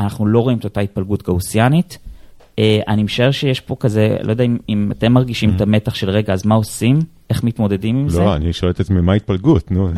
אנחנו 0.00 0.26
לא 0.26 0.38
רואים 0.38 0.58
את 0.58 0.64
אותה 0.64 0.80
התפלגות 0.80 1.22
גאוסיאנית. 1.22 1.98
אה, 2.58 2.80
אני 2.88 3.02
משער 3.02 3.30
שיש 3.30 3.60
פה 3.60 3.76
כזה, 3.80 4.16
לא 4.22 4.30
יודע 4.30 4.44
אם, 4.44 4.56
אם 4.68 4.92
אתם 4.92 5.12
מרגישים 5.12 5.50
את 5.50 5.60
mm-hmm. 5.60 5.62
המתח 5.62 5.94
של 5.94 6.10
רגע, 6.10 6.32
אז 6.32 6.46
מה 6.46 6.54
עושים? 6.54 6.98
איך 7.30 7.44
מתמודדים 7.44 7.96
עם 7.96 8.04
לא, 8.04 8.10
זה? 8.10 8.20
לא, 8.20 8.36
אני 8.36 8.52
שואל 8.52 8.70
את 8.70 8.80
עצמי, 8.80 9.00
מה 9.00 9.12
ההתפלגות? 9.12 9.70
נו. 9.70 9.90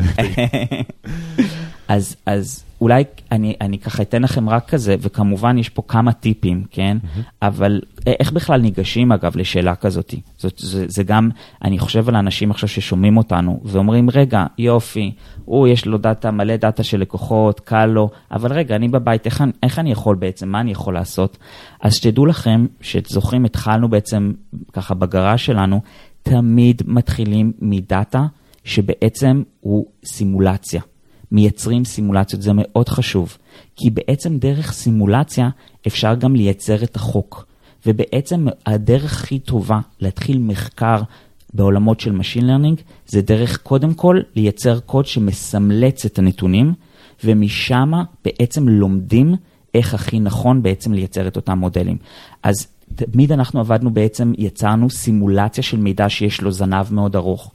אז, 1.87 2.15
אז 2.25 2.63
אולי 2.81 3.03
אני, 3.31 3.55
אני 3.61 3.77
ככה 3.77 4.03
אתן 4.03 4.21
לכם 4.21 4.49
רק 4.49 4.69
כזה, 4.69 4.95
וכמובן 4.99 5.57
יש 5.57 5.69
פה 5.69 5.81
כמה 5.87 6.13
טיפים, 6.13 6.63
כן? 6.71 6.97
Mm-hmm. 7.01 7.21
אבל 7.41 7.81
איך 8.07 8.31
בכלל 8.31 8.61
ניגשים 8.61 9.11
אגב 9.11 9.37
לשאלה 9.37 9.75
כזאת? 9.75 10.13
זאת, 10.37 10.53
זה, 10.57 10.85
זה 10.87 11.03
גם, 11.03 11.29
אני 11.63 11.79
חושב 11.79 12.09
על 12.09 12.15
האנשים 12.15 12.51
עכשיו 12.51 12.69
ששומעים 12.69 13.17
אותנו 13.17 13.59
ואומרים, 13.63 14.09
רגע, 14.09 14.45
יופי, 14.57 15.11
הוא 15.45 15.67
יש 15.67 15.85
לו 15.85 15.97
דאטה, 15.97 16.31
מלא 16.31 16.55
דאטה 16.55 16.83
של 16.83 16.99
לקוחות, 16.99 17.59
קל 17.59 17.85
לו, 17.85 18.09
אבל 18.31 18.53
רגע, 18.53 18.75
אני 18.75 18.87
בבית, 18.87 19.25
איך, 19.25 19.43
איך 19.63 19.79
אני 19.79 19.91
יכול 19.91 20.15
בעצם, 20.15 20.49
מה 20.49 20.59
אני 20.59 20.71
יכול 20.71 20.93
לעשות? 20.93 21.37
אז 21.81 21.93
שתדעו 21.93 22.25
לכם, 22.25 22.65
שזוכרים, 22.81 23.45
התחלנו 23.45 23.89
בעצם 23.89 24.31
ככה 24.73 24.93
בגרה 24.93 25.37
שלנו, 25.37 25.81
תמיד 26.23 26.81
מתחילים 26.85 27.51
מדאטה 27.59 28.25
שבעצם 28.63 29.43
הוא 29.59 29.85
סימולציה. 30.05 30.81
מייצרים 31.31 31.85
סימולציות, 31.85 32.41
זה 32.41 32.51
מאוד 32.55 32.89
חשוב. 32.89 33.37
כי 33.75 33.89
בעצם 33.89 34.37
דרך 34.37 34.71
סימולציה 34.71 35.49
אפשר 35.87 36.15
גם 36.15 36.35
לייצר 36.35 36.83
את 36.83 36.95
החוק. 36.95 37.45
ובעצם 37.85 38.47
הדרך 38.65 39.13
הכי 39.13 39.39
טובה 39.39 39.79
להתחיל 39.99 40.39
מחקר 40.39 41.01
בעולמות 41.53 41.99
של 41.99 42.19
Machine 42.19 42.43
Learning 42.43 42.81
זה 43.07 43.21
דרך 43.21 43.57
קודם 43.57 43.93
כל 43.93 44.19
לייצר 44.35 44.79
קוד 44.79 45.05
שמסמלץ 45.05 46.05
את 46.05 46.19
הנתונים, 46.19 46.73
ומשם 47.23 47.91
בעצם 48.25 48.69
לומדים 48.69 49.35
איך 49.73 49.93
הכי 49.93 50.19
נכון 50.19 50.63
בעצם 50.63 50.93
לייצר 50.93 51.27
את 51.27 51.35
אותם 51.35 51.57
מודלים. 51.57 51.97
אז 52.43 52.67
תמיד 52.95 53.31
אנחנו 53.31 53.59
עבדנו 53.59 53.91
בעצם, 53.91 54.33
יצרנו 54.37 54.89
סימולציה 54.89 55.63
של 55.63 55.77
מידע 55.77 56.09
שיש 56.09 56.41
לו 56.41 56.51
זנב 56.51 56.93
מאוד 56.93 57.15
ארוך, 57.15 57.51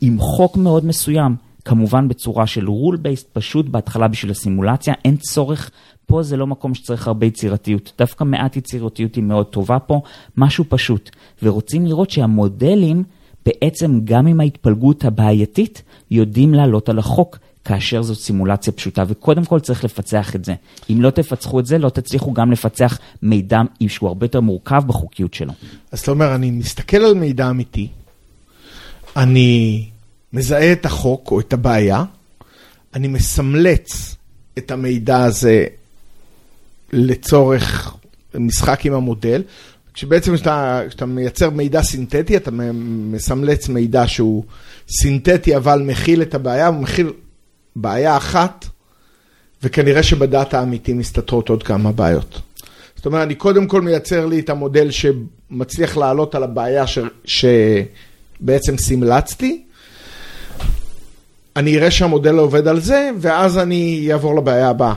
עם 0.00 0.18
חוק 0.18 0.56
מאוד 0.56 0.84
מסוים. 0.84 1.36
כמובן 1.66 2.08
בצורה 2.08 2.46
של 2.46 2.66
rule 2.66 2.96
based, 2.96 3.26
פשוט 3.32 3.66
בהתחלה 3.66 4.08
בשביל 4.08 4.30
הסימולציה, 4.30 4.94
אין 5.04 5.16
צורך, 5.16 5.70
פה 6.06 6.22
זה 6.22 6.36
לא 6.36 6.46
מקום 6.46 6.74
שצריך 6.74 7.06
הרבה 7.06 7.26
יצירתיות, 7.26 7.92
דווקא 7.98 8.24
מעט 8.24 8.56
יצירתיות 8.56 9.14
היא 9.14 9.24
מאוד 9.24 9.46
טובה 9.46 9.78
פה, 9.78 10.00
משהו 10.36 10.64
פשוט. 10.68 11.10
ורוצים 11.42 11.86
לראות 11.86 12.10
שהמודלים, 12.10 13.02
בעצם 13.46 14.00
גם 14.04 14.26
עם 14.26 14.40
ההתפלגות 14.40 15.04
הבעייתית, 15.04 15.82
יודעים 16.10 16.54
לעלות 16.54 16.88
על 16.88 16.98
החוק. 16.98 17.38
כאשר 17.64 18.02
זאת 18.02 18.18
סימולציה 18.18 18.72
פשוטה, 18.72 19.04
וקודם 19.08 19.44
כל 19.44 19.60
צריך 19.60 19.84
לפצח 19.84 20.34
את 20.36 20.44
זה. 20.44 20.54
אם 20.90 21.02
לא 21.02 21.10
תפצחו 21.10 21.60
את 21.60 21.66
זה, 21.66 21.78
לא 21.78 21.88
תצליחו 21.88 22.32
גם 22.32 22.52
לפצח 22.52 22.98
מידע 23.22 23.60
שהוא 23.88 24.08
הרבה 24.08 24.24
יותר 24.24 24.40
מורכב 24.40 24.82
בחוקיות 24.86 25.34
שלו. 25.34 25.52
אז 25.92 26.00
אתה 26.00 26.10
אומר, 26.10 26.34
אני 26.34 26.50
מסתכל 26.50 26.96
על 26.96 27.14
מידע 27.14 27.50
אמיתי, 27.50 27.88
אני 29.16 29.84
מזהה 30.36 30.72
את 30.72 30.86
החוק 30.86 31.30
או 31.30 31.40
את 31.40 31.52
הבעיה, 31.52 32.04
אני 32.94 33.08
מסמלץ 33.08 34.16
את 34.58 34.70
המידע 34.70 35.24
הזה 35.24 35.66
לצורך 36.92 37.94
משחק 38.34 38.86
עם 38.86 38.92
המודל, 38.92 39.42
כשבעצם 39.94 40.34
כשאתה 40.36 41.06
מייצר 41.06 41.50
מידע 41.50 41.82
סינתטי, 41.82 42.36
אתה 42.36 42.50
מסמלץ 43.10 43.68
מידע 43.68 44.06
שהוא 44.06 44.44
סינתטי 44.88 45.56
אבל 45.56 45.82
מכיל 45.82 46.22
את 46.22 46.34
הבעיה, 46.34 46.66
הוא 46.66 46.76
מכיל 46.76 47.12
בעיה 47.76 48.16
אחת, 48.16 48.66
וכנראה 49.62 50.02
שבדאטה 50.02 50.58
האמיתי 50.58 50.92
מסתתרות 50.92 51.48
עוד 51.48 51.62
כמה 51.62 51.92
בעיות. 51.92 52.40
זאת 52.96 53.06
אומרת, 53.06 53.22
אני 53.22 53.34
קודם 53.34 53.66
כל 53.66 53.80
מייצר 53.80 54.26
לי 54.26 54.40
את 54.40 54.50
המודל 54.50 54.88
שמצליח 54.90 55.96
לעלות 55.96 56.34
על 56.34 56.42
הבעיה 56.42 56.86
ש... 56.86 56.98
שבעצם 57.24 58.78
סמלצתי, 58.78 59.65
אני 61.56 61.78
אראה 61.78 61.90
שהמודל 61.90 62.38
עובד 62.38 62.68
על 62.68 62.80
זה, 62.80 63.10
ואז 63.18 63.58
אני 63.58 64.08
אעבור 64.12 64.36
לבעיה 64.36 64.68
הבאה. 64.68 64.94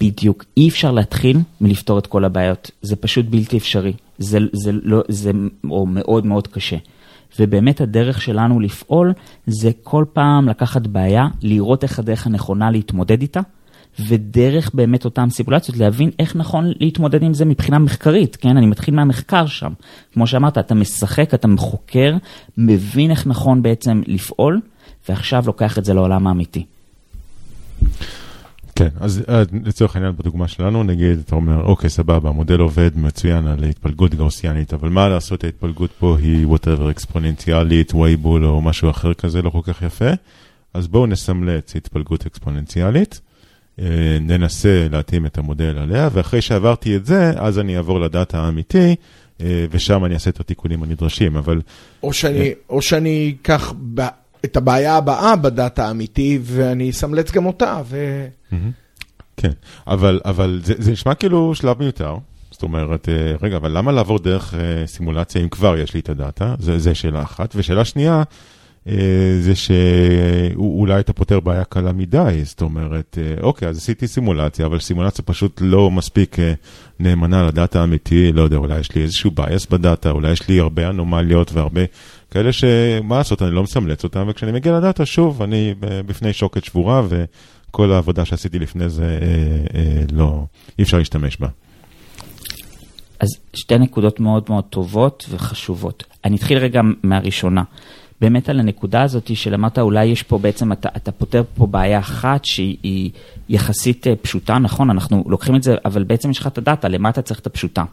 בדיוק. 0.00 0.44
אי 0.56 0.68
אפשר 0.68 0.92
להתחיל 0.92 1.38
מלפתור 1.60 1.98
את 1.98 2.06
כל 2.06 2.24
הבעיות. 2.24 2.70
זה 2.82 2.96
פשוט 2.96 3.26
בלתי 3.30 3.58
אפשרי. 3.58 3.92
זה, 4.18 4.38
זה, 4.52 4.70
לא, 4.72 5.02
זה 5.08 5.30
או 5.70 5.86
מאוד 5.86 6.26
מאוד 6.26 6.46
קשה. 6.46 6.76
ובאמת 7.38 7.80
הדרך 7.80 8.22
שלנו 8.22 8.60
לפעול 8.60 9.12
זה 9.46 9.70
כל 9.82 10.04
פעם 10.12 10.48
לקחת 10.48 10.86
בעיה, 10.86 11.26
לראות 11.42 11.82
איך 11.82 11.98
הדרך 11.98 12.26
הנכונה 12.26 12.70
להתמודד 12.70 13.22
איתה, 13.22 13.40
ודרך 14.08 14.70
באמת 14.74 15.04
אותן 15.04 15.30
סיפולציות 15.30 15.78
להבין 15.78 16.10
איך 16.18 16.36
נכון 16.36 16.72
להתמודד 16.80 17.22
עם 17.22 17.34
זה 17.34 17.44
מבחינה 17.44 17.78
מחקרית, 17.78 18.36
כן? 18.36 18.56
אני 18.56 18.66
מתחיל 18.66 18.94
מהמחקר 18.94 19.46
שם. 19.46 19.72
כמו 20.12 20.26
שאמרת, 20.26 20.58
אתה 20.58 20.74
משחק, 20.74 21.34
אתה 21.34 21.48
חוקר, 21.58 22.14
מבין 22.58 23.10
איך 23.10 23.26
נכון 23.26 23.62
בעצם 23.62 24.02
לפעול, 24.06 24.60
ועכשיו 25.08 25.42
לוקח 25.46 25.78
את 25.78 25.84
זה 25.84 25.94
לעולם 25.94 26.26
האמיתי. 26.26 26.64
כן, 28.80 28.88
אז 29.00 29.22
אה, 29.28 29.42
לצורך 29.64 29.96
העניין 29.96 30.16
בדוגמה 30.16 30.48
שלנו, 30.48 30.82
נגיד, 30.82 31.18
אתה 31.18 31.34
אומר, 31.34 31.62
אוקיי, 31.62 31.90
סבבה, 31.90 32.28
המודל 32.28 32.60
עובד 32.60 32.90
מצוין 32.94 33.46
על 33.46 33.64
התפלגות 33.64 34.14
גאוסיאנית, 34.14 34.74
אבל 34.74 34.88
מה 34.88 35.08
לעשות, 35.08 35.44
ההתפלגות 35.44 35.90
פה 35.98 36.16
היא 36.22 36.46
whatever 36.46 36.90
אקספוננציאלית, 36.90 37.94
וייבול 37.94 38.44
או 38.44 38.60
משהו 38.60 38.90
אחר 38.90 39.14
כזה 39.14 39.42
לא 39.42 39.50
כל 39.50 39.60
כך 39.64 39.82
יפה, 39.82 40.10
אז 40.74 40.88
בואו 40.88 41.06
נסמלץ 41.06 41.76
התפלגות 41.76 42.26
אקספוננציאלית, 42.26 43.20
אה, 43.78 44.18
ננסה 44.20 44.86
להתאים 44.90 45.26
את 45.26 45.38
המודל 45.38 45.78
עליה, 45.78 46.08
ואחרי 46.12 46.42
שעברתי 46.42 46.96
את 46.96 47.06
זה, 47.06 47.32
אז 47.36 47.58
אני 47.58 47.76
אעבור 47.76 48.00
לדאטה 48.00 48.40
האמיתי, 48.40 48.94
אה, 49.40 49.66
ושם 49.70 50.04
אני 50.04 50.14
אעשה 50.14 50.30
את 50.30 50.40
התיקונים 50.40 50.82
הנדרשים, 50.82 51.36
אבל... 51.36 51.60
או 52.02 52.12
שאני, 52.12 52.52
או 52.68 52.82
שאני 52.82 53.34
אקח 53.42 53.72
את 54.44 54.56
הבעיה 54.56 54.96
הבאה 54.96 55.36
בדאטה 55.36 55.86
האמיתי, 55.86 56.38
ואני 56.42 56.90
אסמלץ 56.90 57.30
גם 57.30 57.46
אותה. 57.46 57.80
ו... 57.84 58.26
כן, 59.36 59.52
אבל, 59.86 60.20
אבל 60.24 60.60
זה, 60.64 60.74
זה 60.78 60.92
נשמע 60.92 61.14
כאילו 61.14 61.54
שלב 61.54 61.78
מיותר. 61.78 62.16
זאת 62.50 62.62
אומרת, 62.62 63.08
אה, 63.08 63.34
רגע, 63.42 63.56
אבל 63.56 63.78
למה 63.78 63.92
לעבור 63.92 64.18
דרך 64.18 64.54
אה, 64.54 64.86
סימולציה 64.86 65.42
אם 65.42 65.48
כבר 65.48 65.78
יש 65.78 65.94
לי 65.94 66.00
את 66.00 66.08
הדאטה? 66.08 66.54
זה 66.58 66.94
שאלה 66.94 67.22
אחת. 67.22 67.52
ושאלה 67.56 67.84
שנייה, 67.84 68.22
אה, 68.88 68.94
זה 69.40 69.52
שאולי 69.54 71.00
אתה 71.00 71.12
פותר 71.12 71.40
בעיה 71.40 71.64
קלה 71.64 71.92
מדי, 71.92 72.40
זאת 72.44 72.62
אומרת, 72.62 73.18
אוקיי, 73.42 73.68
אז 73.68 73.76
עשיתי 73.76 74.08
סימולציה, 74.08 74.66
אבל 74.66 74.80
סימולציה 74.80 75.24
פשוט 75.24 75.60
לא 75.64 75.90
מספיק 75.90 76.36
נאמנה 77.00 77.46
לדאטה 77.46 77.80
האמיתי, 77.80 78.32
לא 78.32 78.42
יודע, 78.42 78.56
אולי 78.56 78.78
יש 78.78 78.94
לי 78.94 79.02
איזשהו 79.02 79.30
bias 79.30 79.66
בדאטה, 79.66 80.10
אולי 80.10 80.32
יש 80.32 80.48
לי 80.48 80.60
הרבה 80.60 80.88
אנומליות 80.88 81.52
והרבה 81.52 81.80
כאלה 82.30 82.52
שמה 82.52 83.18
לעשות, 83.18 83.42
אני 83.42 83.50
לא 83.50 83.62
מסמלץ 83.62 84.04
אותם, 84.04 84.26
וכשאני 84.28 84.52
מגיע 84.52 84.78
לדאטה, 84.78 85.06
שוב, 85.06 85.42
אני 85.42 85.74
בפני 85.80 86.32
שוקת 86.32 86.64
שבורה, 86.64 87.02
וכל 87.08 87.92
העבודה 87.92 88.24
שעשיתי 88.24 88.58
לפני 88.58 88.88
זה, 88.88 89.18
אה, 89.22 89.78
אה, 89.80 90.02
לא, 90.12 90.44
אי 90.78 90.84
אפשר 90.84 90.98
להשתמש 90.98 91.36
בה. 91.36 91.48
אז 93.20 93.28
שתי 93.54 93.78
נקודות 93.78 94.20
מאוד 94.20 94.44
מאוד 94.48 94.64
טובות 94.64 95.26
וחשובות. 95.30 96.04
אני 96.24 96.36
אתחיל 96.36 96.58
רגע 96.58 96.80
מהראשונה. 97.02 97.62
באמת 98.20 98.48
על 98.48 98.60
הנקודה 98.60 99.02
הזאת 99.02 99.36
של 99.36 99.54
אמרת, 99.54 99.78
אולי 99.78 100.04
יש 100.04 100.22
פה 100.22 100.38
בעצם, 100.38 100.72
אתה, 100.72 100.88
אתה 100.96 101.12
פותר 101.12 101.42
פה 101.54 101.66
בעיה 101.66 101.98
אחת 101.98 102.44
שהיא 102.44 103.10
יחסית 103.48 104.06
אה, 104.06 104.16
פשוטה, 104.16 104.58
נכון, 104.58 104.90
אנחנו 104.90 105.24
לוקחים 105.26 105.56
את 105.56 105.62
זה, 105.62 105.76
אבל 105.84 106.04
בעצם 106.04 106.30
יש 106.30 106.38
לך 106.38 106.46
את 106.46 106.58
הדאטה, 106.58 106.88
למה 106.88 107.08
אתה 107.08 107.22
צריך 107.22 107.40
את 107.40 107.46
הפשוטה? 107.46 107.84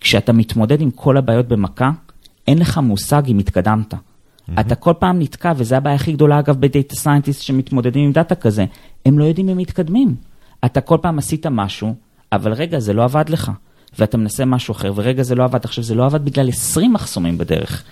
כשאתה 0.00 0.32
מתמודד 0.32 0.80
עם 0.80 0.90
כל 0.90 1.16
הבעיות 1.16 1.48
במכה, 1.48 1.90
אין 2.48 2.58
לך 2.58 2.78
מושג 2.78 3.22
אם 3.28 3.38
התקדמת. 3.38 3.94
Mm-hmm. 3.94 4.60
אתה 4.60 4.74
כל 4.74 4.92
פעם 4.98 5.18
נתקע, 5.18 5.52
וזו 5.56 5.76
הבעיה 5.76 5.96
הכי 5.96 6.12
גדולה 6.12 6.38
אגב 6.38 6.60
ב 6.60 6.67
data 6.67 6.94
scientist 6.94 7.42
שמתמודדים 7.42 8.04
עם 8.04 8.12
דאטה 8.12 8.34
כזה, 8.34 8.64
הם 9.06 9.18
לא 9.18 9.24
יודעים 9.24 9.48
אם 9.48 9.56
מתקדמים. 9.56 10.14
אתה 10.64 10.80
כל 10.80 10.98
פעם 11.02 11.18
עשית 11.18 11.46
משהו, 11.46 11.94
אבל 12.32 12.52
רגע, 12.52 12.78
זה 12.78 12.92
לא 12.92 13.04
עבד 13.04 13.28
לך. 13.28 13.50
ואתה 13.98 14.16
מנסה 14.16 14.44
משהו 14.44 14.72
אחר, 14.72 14.92
ורגע 14.94 15.22
זה 15.22 15.34
לא 15.34 15.44
עבד, 15.44 15.64
עכשיו 15.64 15.84
זה 15.84 15.94
לא 15.94 16.06
עבד 16.06 16.24
בגלל 16.24 16.48
20 16.48 16.92
מחסומים 16.92 17.38
בדרך. 17.38 17.84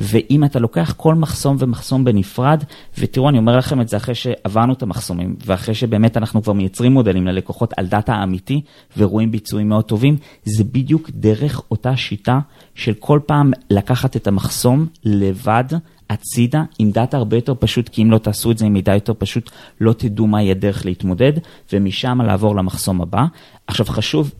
ואם 0.00 0.44
אתה 0.44 0.58
לוקח 0.58 0.94
כל 0.96 1.14
מחסום 1.14 1.56
ומחסום 1.58 2.04
בנפרד, 2.04 2.64
ותראו, 2.98 3.28
אני 3.28 3.38
אומר 3.38 3.56
לכם 3.56 3.80
את 3.80 3.88
זה 3.88 3.96
אחרי 3.96 4.14
שעברנו 4.14 4.72
את 4.72 4.82
המחסומים, 4.82 5.36
ואחרי 5.46 5.74
שבאמת 5.74 6.16
אנחנו 6.16 6.42
כבר 6.42 6.52
מייצרים 6.52 6.92
מודלים 6.92 7.26
ללקוחות 7.26 7.74
על 7.76 7.86
דאטה 7.86 8.22
אמיתי, 8.22 8.60
ורואים 8.96 9.30
ביצועים 9.30 9.68
מאוד 9.68 9.84
טובים, 9.84 10.16
זה 10.44 10.64
בדיוק 10.64 11.10
דרך 11.14 11.60
אותה 11.70 11.96
שיטה 11.96 12.38
של 12.74 12.94
כל 12.94 13.20
פעם 13.26 13.50
לקחת 13.70 14.16
את 14.16 14.26
המחסום 14.26 14.86
לבד. 15.04 15.64
הצידה 16.10 16.62
עם 16.78 16.90
דאטה 16.90 17.16
הרבה 17.16 17.36
יותר 17.36 17.54
פשוט, 17.58 17.88
כי 17.88 18.02
אם 18.02 18.10
לא 18.10 18.18
תעשו 18.18 18.50
את 18.50 18.58
זה 18.58 18.66
עם 18.66 18.72
מידע 18.72 18.94
יותר 18.94 19.12
פשוט, 19.18 19.50
לא 19.80 19.92
תדעו 19.92 20.26
מהי 20.26 20.50
הדרך 20.50 20.84
להתמודד, 20.84 21.32
ומשם 21.72 22.20
לעבור 22.20 22.56
למחסום 22.56 23.00
הבא. 23.00 23.24
עכשיו 23.66 23.86
חשוב 23.86 24.32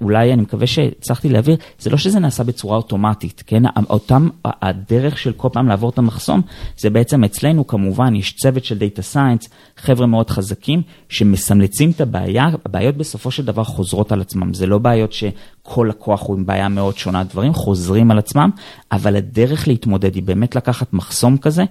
אולי 0.00 0.32
אני 0.32 0.42
מקווה 0.42 0.66
שהצלחתי 0.66 1.28
להעביר, 1.28 1.56
זה 1.78 1.90
לא 1.90 1.96
שזה 1.96 2.20
נעשה 2.20 2.44
בצורה 2.44 2.76
אוטומטית, 2.76 3.42
כן? 3.46 3.62
אותם, 3.90 4.28
הדרך 4.44 5.18
של 5.18 5.32
כל 5.32 5.48
פעם 5.52 5.68
לעבור 5.68 5.90
את 5.90 5.98
המחסום, 5.98 6.42
זה 6.78 6.90
בעצם 6.90 7.24
אצלנו 7.24 7.66
כמובן, 7.66 8.14
יש 8.14 8.32
צוות 8.32 8.64
של 8.64 8.78
דאטה 8.78 9.02
סיינס, 9.02 9.48
חבר'ה 9.76 10.06
מאוד 10.06 10.30
חזקים, 10.30 10.82
שמסמלצים 11.08 11.90
את 11.90 12.00
הבעיה, 12.00 12.48
הבעיות 12.64 12.96
בסופו 12.96 13.30
של 13.30 13.44
דבר 13.44 13.64
חוזרות 13.64 14.12
על 14.12 14.20
עצמם, 14.20 14.54
זה 14.54 14.66
לא 14.66 14.78
בעיות 14.78 15.12
שכל 15.12 15.86
לקוח 15.90 16.26
הוא 16.26 16.36
עם 16.36 16.46
בעיה 16.46 16.68
מאוד 16.68 16.96
שונה, 16.96 17.24
דברים 17.24 17.54
חוזרים 17.54 18.10
על 18.10 18.18
עצמם, 18.18 18.50
אבל 18.92 19.16
הדרך 19.16 19.68
להתמודד 19.68 20.14
היא 20.14 20.22
באמת 20.22 20.56
לקחת 20.56 20.92
מחסום 20.92 21.36
כזה, 21.36 21.64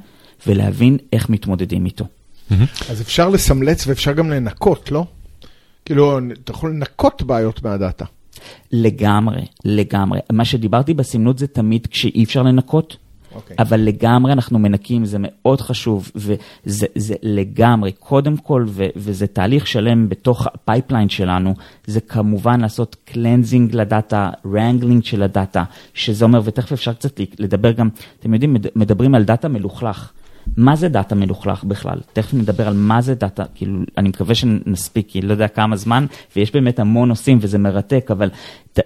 ולהבין 0.47 0.97
איך 1.13 1.30
מתמודדים 1.30 1.86
איתו. 1.86 2.06
אז 2.89 3.02
אפשר 3.02 3.30
לסמלץ 3.30 3.88
ואפשר 3.88 4.12
גם 4.12 4.30
לנקות, 4.30 4.91
לא? 4.91 5.06
כאילו, 5.86 6.19
אתה 6.43 6.52
יכול 6.52 6.69
לנקות 6.69 7.24
בעיות 7.24 7.63
מהדאטה. 7.63 8.06
לגמרי, 8.72 9.46
לגמרי. 9.65 10.19
מה 10.32 10.46
שדיברתי 10.46 10.93
בסימולציות 10.93 11.38
זה 11.38 11.48
תמיד 11.48 11.88
כשאי 11.88 12.24
אפשר 12.24 12.43
לנקות, 12.43 12.91
okay. 12.91 13.36
אוקיי. 13.36 13.56
אבל 13.60 13.80
לגמרי 13.80 14.34
אנחנו 14.34 14.60
מנקים, 14.60 15.06
זה 15.06 15.17
מאוד 15.19 15.62
חשוב, 15.62 16.12
וזה 16.15 16.86
זה 16.96 17.15
לגמרי, 17.24 17.91
קודם 17.91 18.38
כל, 18.38 18.65
ו, 18.67 18.86
וזה 18.96 19.28
תהליך 19.28 19.67
שלם 19.67 20.10
בתוך 20.10 20.48
ה 20.47 20.54
pipeline 20.54 21.10
שלנו, 21.10 21.54
זה 21.86 22.02
כמובן 22.02 22.62
לעשות 22.62 22.96
cleansing 23.06 23.76
לדאטה, 23.76 24.30
wrangling 24.54 25.04
של 25.04 25.24
הדאטה, 25.24 25.63
שזה 25.93 26.26
אומר, 26.26 26.41
ותכף 26.43 26.72
אפשר 26.72 26.93
קצת 26.93 27.19
לדבר 27.39 27.72
גם, 27.72 27.89
אתם 28.19 28.34
יודעים, 28.34 28.56
מדברים 28.76 29.15
על 29.15 29.24
דאטה 29.24 29.48
מלוכלך. 29.48 30.12
מה 30.58 30.75
זה 30.75 30.89
דאטה 30.89 31.15
מלוכלך 31.15 31.63
בכלל? 31.63 31.99
תכף 32.13 32.34
נדבר 32.34 32.67
על 32.67 32.73
מה 32.73 33.01
זה 33.01 33.15
דאטה, 33.15 33.43
כאילו, 33.56 33.79
אני 33.97 34.10
מקווה 34.10 34.36
שנספיק, 34.36 35.10
כי 35.10 35.21
לא 35.21 35.32
יודע 35.32 35.47
כמה 35.47 35.75
זמן, 35.75 36.06
ויש 36.36 36.51
באמת 36.51 36.79
המון 36.79 37.10
נושאים 37.10 37.38
וזה 37.41 37.58
מרתק, 37.58 38.08
אבל 38.12 38.29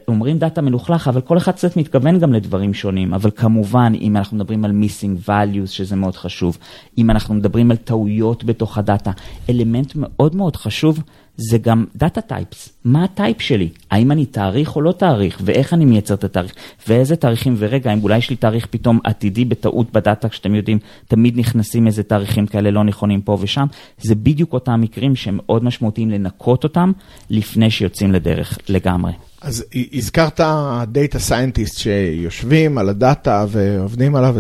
אומרים 0.08 0.38
דאטה 0.38 0.62
מלוכלך, 0.62 1.08
אבל 1.08 1.22
כל 1.22 1.38
אחד 1.38 1.52
קצת 1.52 1.78
מתכוון 1.78 2.20
גם 2.20 2.34
לדברים 2.34 2.74
שונים, 2.74 3.14
אבל 3.14 3.32
כמובן, 3.36 3.94
אם 4.02 4.18
אנחנו 4.18 4.38
מדברים 4.38 4.66
על 4.66 4.72
missing 4.72 5.28
values, 5.28 5.68
שזה 5.68 5.96
מאוד 5.96 6.16
חשוב, 6.16 6.58
אם 6.98 7.10
אנחנו 7.10 7.36
מדברים 7.36 7.72
על 7.72 7.78
טעויות 7.78 8.44
בתוך 8.44 8.78
הדאטה, 8.78 9.12
אלמנט 9.50 9.92
מאוד 9.96 10.36
מאוד 10.36 10.56
חשוב 10.56 11.00
זה 11.38 11.58
גם 11.58 11.86
data 11.96 12.22
types, 12.22 12.70
מה 12.86 13.04
ה 13.04 13.11
type 13.11 13.42
שלי? 13.42 13.70
האם 13.92 14.12
אני 14.12 14.26
תאריך 14.26 14.76
או 14.76 14.82
לא 14.82 14.92
תאריך? 14.92 15.42
ואיך 15.46 15.74
אני 15.74 15.86
מייצר 15.86 16.14
את 16.14 16.24
התאריך? 16.24 16.54
ואיזה 16.88 17.16
תאריכים? 17.16 17.56
ורגע, 17.58 17.94
אם 17.94 18.04
אולי 18.04 18.18
יש 18.18 18.30
לי 18.30 18.36
תאריך 18.36 18.66
פתאום 18.66 19.00
עתידי 19.04 19.46
בטעות 19.46 19.94
ב-data, 19.94 20.30
כשאתם 20.30 20.56
יודעים, 20.56 20.80
תמיד 21.08 21.40
נכנסים 21.40 21.88
איזה 21.88 22.04
תאריכים 22.04 22.48
כאלה 22.48 22.72
לא 22.72 22.84
נכונים 22.84 23.22
פה 23.22 23.38
ושם, 23.42 23.66
זה 24.02 24.16
בדיוק 24.16 24.54
אותם 24.54 24.82
מקרים 24.82 25.16
שהם 25.16 25.38
מאוד 25.38 25.64
משמעותיים 25.64 26.10
לנקות 26.10 26.64
אותם 26.64 26.92
לפני 27.30 27.72
שיוצאים 27.72 28.12
לדרך 28.12 28.58
לגמרי. 28.70 29.12
אז 29.42 29.66
הזכרת 29.94 30.40
data 30.88 31.20
scientist 31.20 31.78
שיושבים 31.78 32.78
על 32.78 32.90
ה-data 32.90 33.46
ועובדים 33.50 34.16
עליו. 34.16 34.36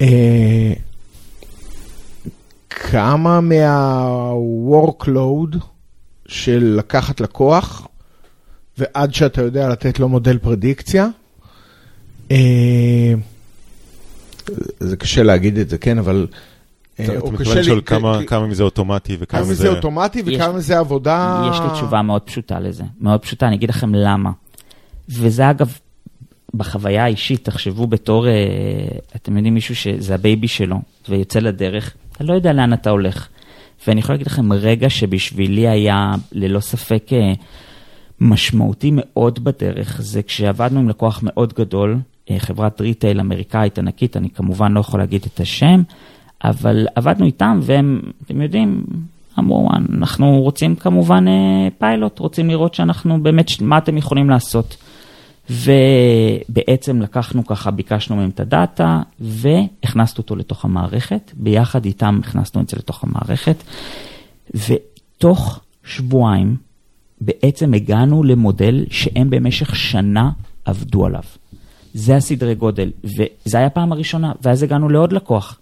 אה, 0.00 0.72
כמה 2.70 3.40
מה-workload 3.40 5.56
של 6.30 6.74
לקחת 6.78 7.20
לקוח, 7.20 7.86
ועד 8.78 9.14
שאתה 9.14 9.42
יודע 9.42 9.68
לתת 9.68 9.98
לו 9.98 10.08
מודל 10.08 10.38
פרדיקציה. 10.38 11.08
אה, 12.30 13.14
זה 14.80 14.96
קשה 14.96 15.22
להגיד 15.22 15.58
את 15.58 15.68
זה, 15.68 15.78
כן, 15.78 15.98
אבל... 15.98 16.26
אה, 17.00 17.04
אתה 17.04 17.30
מתכוון 17.30 17.58
לשאול 17.58 17.80
כמה 18.26 18.46
מזה 18.46 18.62
אוטומטי 18.62 19.16
וכמה 19.20 19.40
מזה... 19.40 19.48
כמה 19.48 19.52
מזה 19.52 19.68
אוטומטי 19.68 20.22
וכמה 20.26 20.52
מזה 20.52 20.78
עבודה... 20.78 21.50
יש 21.54 21.60
לי 21.60 21.66
תשובה 21.72 22.02
מאוד 22.02 22.22
פשוטה 22.22 22.60
לזה, 22.60 22.84
מאוד 23.00 23.20
פשוטה, 23.20 23.46
אני 23.46 23.56
אגיד 23.56 23.68
לכם 23.68 23.94
למה. 23.94 24.30
וזה 25.08 25.50
אגב, 25.50 25.78
בחוויה 26.54 27.04
האישית, 27.04 27.44
תחשבו 27.44 27.86
בתור, 27.86 28.28
אה, 28.28 28.32
אתם 29.16 29.36
יודעים, 29.36 29.54
מישהו 29.54 29.76
שזה 29.76 30.14
ה-baby 30.14 30.48
שלו, 30.48 30.76
ויוצא 31.08 31.38
לדרך, 31.38 31.94
אתה 32.12 32.24
לא 32.24 32.34
יודע 32.34 32.52
לאן 32.52 32.72
אתה 32.72 32.90
הולך. 32.90 33.28
ואני 33.86 34.00
יכול 34.00 34.12
להגיד 34.12 34.26
לכם 34.26 34.52
רגע 34.52 34.90
שבשבילי 34.90 35.68
היה 35.68 36.12
ללא 36.32 36.60
ספק 36.60 37.12
אה, 37.12 37.32
משמעותי 38.20 38.90
מאוד 38.94 39.44
בדרך, 39.44 40.00
זה 40.02 40.22
כשעבדנו 40.22 40.80
עם 40.80 40.88
לקוח 40.88 41.20
מאוד 41.22 41.52
גדול, 41.52 41.98
אה, 42.30 42.38
חברת 42.38 42.80
retail 42.80 43.20
אמריקאית 43.20 43.78
ענקית, 43.78 44.16
אני 44.16 44.30
כמובן 44.30 44.72
לא 44.72 44.80
יכול 44.80 45.00
להגיד 45.00 45.24
את 45.34 45.40
השם, 45.40 45.82
אבל 46.44 46.86
עבדנו 46.94 47.26
איתם 47.26 47.60
והם, 47.62 48.00
אתם 48.24 48.42
יודעים, 48.42 48.84
אמרו, 49.38 49.68
אנחנו 49.96 50.40
רוצים 50.40 50.74
כמובן 50.76 51.28
אה, 51.28 51.68
פיילוט, 51.78 52.18
רוצים 52.18 52.50
לראות 52.50 52.74
שאנחנו 52.74 53.22
באמת, 53.22 53.46
מה 53.60 53.78
אתם 53.78 53.96
יכולים 53.96 54.30
לעשות. 54.30 54.76
ובעצם 55.50 57.02
לקחנו 57.02 57.46
ככה, 57.46 57.70
ביקשנו 57.70 58.16
מהם 58.16 58.30
את 58.30 58.40
ה-data 58.40 59.02
והכנסנו 59.20 60.18
אותו 60.18 60.36
לתוך 60.36 60.64
המערכת, 60.64 61.32
ביחד 61.34 61.84
איתם 61.84 62.20
הכנסנו 62.24 62.60
את 62.60 62.68
זה 62.68 62.76
לתוך 62.76 63.04
המערכת, 63.04 63.56
ותוך 64.54 65.60
שבועיים 65.84 66.56
בעצם 67.20 67.74
הגענו 67.74 68.22
למודל 68.22 68.84
שהם 68.90 69.30
במשך 69.30 69.76
שנה 69.76 70.30
עבדו 70.64 71.06
עליו. 71.06 71.22
זה 71.94 72.16
הסדרי 72.16 72.54
גודל, 72.54 72.90
וזה 73.04 73.58
היה 73.58 73.66
הפעם 73.66 73.92
הראשונה, 73.92 74.32
ואז 74.42 74.62
הגענו 74.62 74.88
לעוד 74.88 75.12
לקוח, 75.12 75.58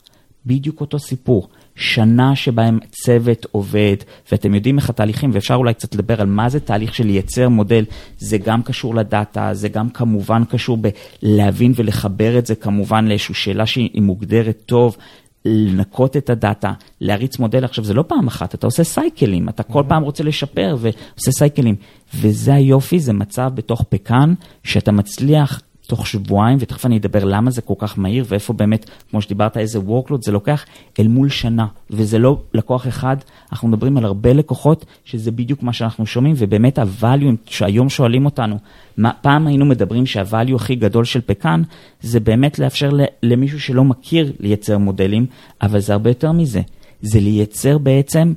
בדיוק 0.46 0.80
אותו 0.80 0.98
סיפור. 0.98 1.48
שנה 1.78 2.36
שבהם 2.36 2.78
צוות 2.90 3.46
עובד, 3.52 3.96
ואתם 4.32 4.54
יודעים 4.54 4.78
איך 4.78 4.90
התהליכים, 4.90 5.30
ואפשר 5.32 5.54
אולי 5.54 5.74
קצת 5.74 5.94
לדבר 5.94 6.20
על 6.20 6.26
מה 6.26 6.48
זה 6.48 6.60
תהליך 6.60 6.94
של 6.94 7.06
לייצר 7.06 7.48
מודל, 7.48 7.84
זה 8.18 8.38
גם 8.38 8.62
קשור 8.62 8.94
לדאטה, 8.94 9.54
זה 9.54 9.68
גם 9.68 9.90
כמובן 9.90 10.42
קשור 10.44 10.78
בלהבין 11.22 11.72
ולחבר 11.76 12.38
את 12.38 12.46
זה 12.46 12.54
כמובן 12.54 13.04
לאיזושהי 13.04 13.34
שאלה 13.34 13.66
שהיא 13.66 14.02
מוגדרת 14.02 14.58
טוב. 14.66 14.96
לנקות 15.44 16.16
את 16.16 16.30
הדאטה, 16.30 16.72
להריץ 17.00 17.38
מודל. 17.38 17.64
עכשיו, 17.64 17.84
זה 17.84 17.94
לא 17.94 18.04
פעם 18.08 18.26
אחת, 18.26 18.54
אתה 18.54 18.66
עושה 18.66 18.84
סייקלים, 18.84 19.48
אתה 19.48 19.62
כל 19.62 19.82
פעם 19.88 20.02
רוצה 20.02 20.24
לשפר 20.24 20.76
ועושה 20.78 21.32
סייקלים. 21.38 21.74
וזה 22.14 22.54
היופי, 22.54 22.98
זה 22.98 23.12
מצב 23.12 23.50
בתוך 23.54 23.84
פקאן, 23.88 24.34
שאתה 24.64 24.92
מצליח 24.92 25.62
תוך 25.88 26.06
שבועיים, 26.06 26.58
ותכף 26.60 26.86
אני 26.86 26.96
אדבר 26.96 27.24
למה 27.24 27.50
זה 27.50 27.62
כל 27.62 27.74
כך 27.78 27.98
מהיר, 27.98 28.24
ואיפה 28.28 28.52
באמת, 28.52 28.90
כמו 29.10 29.22
שדיברת, 29.22 29.56
איזה 29.56 29.78
workload 29.78 30.22
זה 30.22 30.32
לוקח 30.32 30.64
אל 30.98 31.08
מול 31.08 31.28
שנה, 31.28 31.66
וזה 31.90 32.18
לא 32.18 32.40
לקוח 32.54 32.88
אחד, 32.88 33.16
אנחנו 33.52 33.68
מדברים 33.68 33.96
על 33.96 34.04
הרבה 34.04 34.32
לקוחות, 34.32 34.84
שזה 35.04 35.30
בדיוק 35.30 35.62
מה 35.62 35.72
שאנחנו 35.72 36.06
שומעים, 36.06 36.34
ובאמת 36.38 36.78
ה-value, 36.78 37.36
שהיום 37.46 37.88
שואלים 37.88 38.24
אותנו, 38.24 38.58
מה, 38.96 39.10
פעם 39.20 39.46
היינו 39.46 39.64
מדברים 39.64 40.06
שה-value 40.06 40.54
הכי 40.54 40.74
גדול 40.74 41.04
של 41.04 41.20
פקאן, 41.26 41.62
זה 42.00 42.20
באמת 42.20 42.58
לאפשר 42.58 42.90
למישהו 43.22 43.60
שלא 43.60 43.84
מכיר 43.84 44.32
לייצר 44.40 44.78
מודלים, 44.78 45.26
אבל 45.62 45.80
זה 45.80 45.92
הרבה 45.92 46.10
יותר 46.10 46.32
מזה, 46.32 46.60
זה 47.02 47.20
לייצר 47.20 47.78
בעצם 47.78 48.32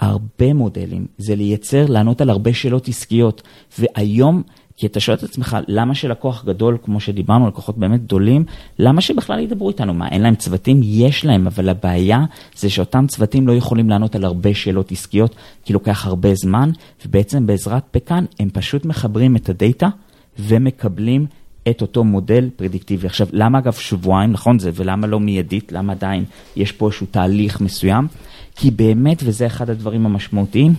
הרבה 0.00 0.54
מודלים, 0.54 1.06
זה 1.18 1.36
לייצר, 1.36 1.86
לענות 1.86 2.20
על 2.20 2.30
הרבה 2.30 2.54
שאלות 2.54 2.88
עסקיות, 2.88 3.42
והיום, 3.78 4.42
כי 4.76 4.86
אתה 4.86 5.00
שואל 5.00 5.16
את 5.16 5.22
עצמך, 5.22 5.56
למה 5.68 5.94
שלקוח 5.94 6.44
גדול, 6.44 6.78
כמו 6.84 7.00
שדיברנו, 7.00 7.48
לקוחות 7.48 7.78
באמת 7.78 8.04
גדולים, 8.04 8.44
למה 8.78 9.00
שבכלל 9.00 9.38
ידברו 9.38 9.68
איתנו? 9.68 9.94
מה, 9.94 10.08
אין 10.08 10.22
להם 10.22 10.34
צוותים? 10.34 10.80
יש 10.82 11.24
להם, 11.24 11.46
אבל 11.46 11.68
הבעיה 11.68 12.24
זה 12.56 12.70
שאותם 12.70 13.06
צוותים 13.06 13.48
לא 13.48 13.52
יכולים 13.52 13.90
לענות 13.90 14.14
על 14.14 14.24
הרבה 14.24 14.54
שאלות 14.54 14.92
עסקיות, 14.92 15.34
כי 15.64 15.72
לוקח 15.72 16.06
הרבה 16.06 16.34
זמן, 16.34 16.70
ובעצם 17.06 17.46
בעזרת 17.46 17.82
פקאן 17.90 18.24
הם 18.40 18.50
פשוט 18.50 18.84
מחברים 18.84 19.36
את 19.36 19.48
הדאטה 19.48 19.88
ומקבלים 20.38 21.26
את 21.68 21.82
אותו 21.82 22.04
מודל 22.04 22.50
פרדיקטיבי. 22.56 23.06
עכשיו, 23.06 23.26
למה 23.32 23.58
אגב 23.58 23.72
שבועיים, 23.72 24.32
נכון 24.32 24.58
זה, 24.58 24.70
ולמה 24.74 25.06
לא 25.06 25.20
מיידית, 25.20 25.72
למה 25.72 25.92
עדיין 25.92 26.24
יש 26.56 26.72
פה 26.72 26.86
איזשהו 26.86 27.06
תהליך 27.10 27.60
מסוים? 27.60 28.06
כי 28.56 28.70
באמת, 28.70 29.22
וזה 29.24 29.46
אחד 29.46 29.70
הדברים 29.70 30.06
המשמעותיים, 30.06 30.74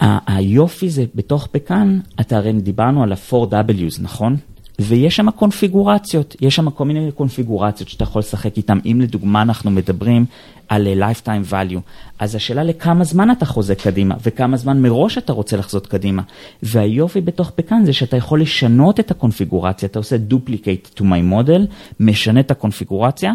היופי 0.00 0.90
זה 0.90 1.04
בתוך 1.14 1.48
פקאן, 1.52 2.00
אתה 2.20 2.36
הרי 2.36 2.52
דיברנו 2.52 3.02
על 3.02 3.12
ה-4Ws, 3.12 4.02
נכון? 4.02 4.36
ויש 4.78 5.16
שם 5.16 5.30
קונפיגורציות, 5.30 6.36
יש 6.40 6.54
שם 6.54 6.70
כל 6.70 6.84
מיני 6.84 7.12
קונפיגורציות 7.12 7.88
שאתה 7.88 8.04
יכול 8.04 8.20
לשחק 8.20 8.56
איתן. 8.56 8.78
אם 8.84 9.00
לדוגמה 9.00 9.42
אנחנו 9.42 9.70
מדברים 9.70 10.24
על 10.68 10.86
אה, 10.86 11.10
lifetime 11.10 11.52
value, 11.52 11.80
אז 12.18 12.34
השאלה 12.34 12.64
לכמה 12.64 13.04
זמן 13.04 13.30
אתה 13.30 13.46
חוזה 13.46 13.74
קדימה, 13.74 14.14
וכמה 14.22 14.56
זמן 14.56 14.82
מראש 14.82 15.18
אתה 15.18 15.32
רוצה 15.32 15.56
לחזות 15.56 15.86
קדימה. 15.86 16.22
והיופי 16.62 17.20
בתוך 17.20 17.50
פקאן 17.54 17.84
זה 17.84 17.92
שאתה 17.92 18.16
יכול 18.16 18.40
לשנות 18.40 19.00
את 19.00 19.10
הקונפיגורציה, 19.10 19.88
אתה 19.88 19.98
עושה 19.98 20.16
duplicate 20.30 20.98
to 20.98 21.02
my 21.02 21.32
model, 21.32 21.60
משנה 22.00 22.40
את 22.40 22.50
הקונפיגורציה. 22.50 23.32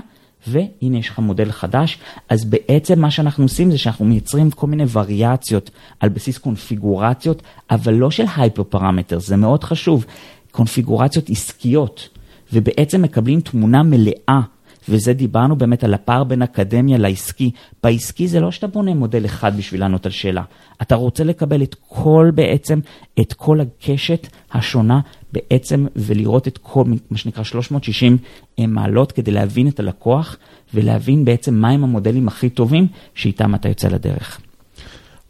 והנה 0.48 0.98
יש 0.98 1.10
לך 1.10 1.20
מודל 1.20 1.52
חדש, 1.52 1.98
אז 2.30 2.46
בעצם 2.46 3.00
מה 3.00 3.12
שאנחנו 3.12 3.44
עושים 3.44 3.72
זה 3.72 3.78
שאנחנו 3.78 4.06
מייצרים 4.06 4.52
כל 4.52 4.68
מיני 4.68 4.84
וריאציות 4.92 5.72
על 6.00 6.10
בסיס 6.10 6.38
קונפיגורציות, 6.38 7.42
אבל 7.72 7.94
לא 7.94 8.12
של 8.12 8.26
הייפר 8.36 8.64
פרמטר, 8.64 9.20
זה 9.20 9.36
מאוד 9.36 9.64
חשוב, 9.64 10.06
קונפיגורציות 10.52 11.30
עסקיות, 11.30 12.10
ובעצם 12.54 13.02
מקבלים 13.02 13.42
תמונה 13.42 13.84
מלאה. 13.84 14.42
וזה 14.90 15.14
דיברנו 15.14 15.56
באמת 15.56 15.84
על 15.84 15.94
הפער 15.94 16.24
בין 16.24 16.42
אקדמיה 16.42 16.98
לעסקי. 16.98 17.52
בעסקי 17.84 18.28
זה 18.28 18.40
לא 18.40 18.52
שאתה 18.52 18.68
בונה 18.68 18.94
מודל 18.94 19.26
אחד 19.26 19.58
בשביל 19.58 19.82
לענות 19.82 20.06
על 20.06 20.12
שאלה. 20.12 20.44
אתה 20.82 20.96
רוצה 20.96 21.24
לקבל 21.24 21.64
את 21.64 21.76
כל 21.88 22.32
בעצם, 22.36 22.80
את 23.22 23.34
כל 23.34 23.62
הקשת 23.62 24.28
השונה 24.54 25.00
בעצם, 25.34 25.86
ולראות 25.96 26.48
את 26.48 26.58
כל, 26.58 26.84
מה 27.12 27.18
שנקרא 27.18 27.44
360 27.44 28.18
מעלות, 28.60 29.12
כדי 29.12 29.32
להבין 29.32 29.68
את 29.68 29.80
הלקוח, 29.80 30.38
ולהבין 30.74 31.26
בעצם 31.26 31.54
מהם 31.54 31.84
המודלים 31.84 32.28
הכי 32.28 32.50
טובים 32.50 32.88
שאיתם 33.16 33.56
אתה 33.56 33.70
יוצא 33.70 33.88
לדרך. 33.88 34.42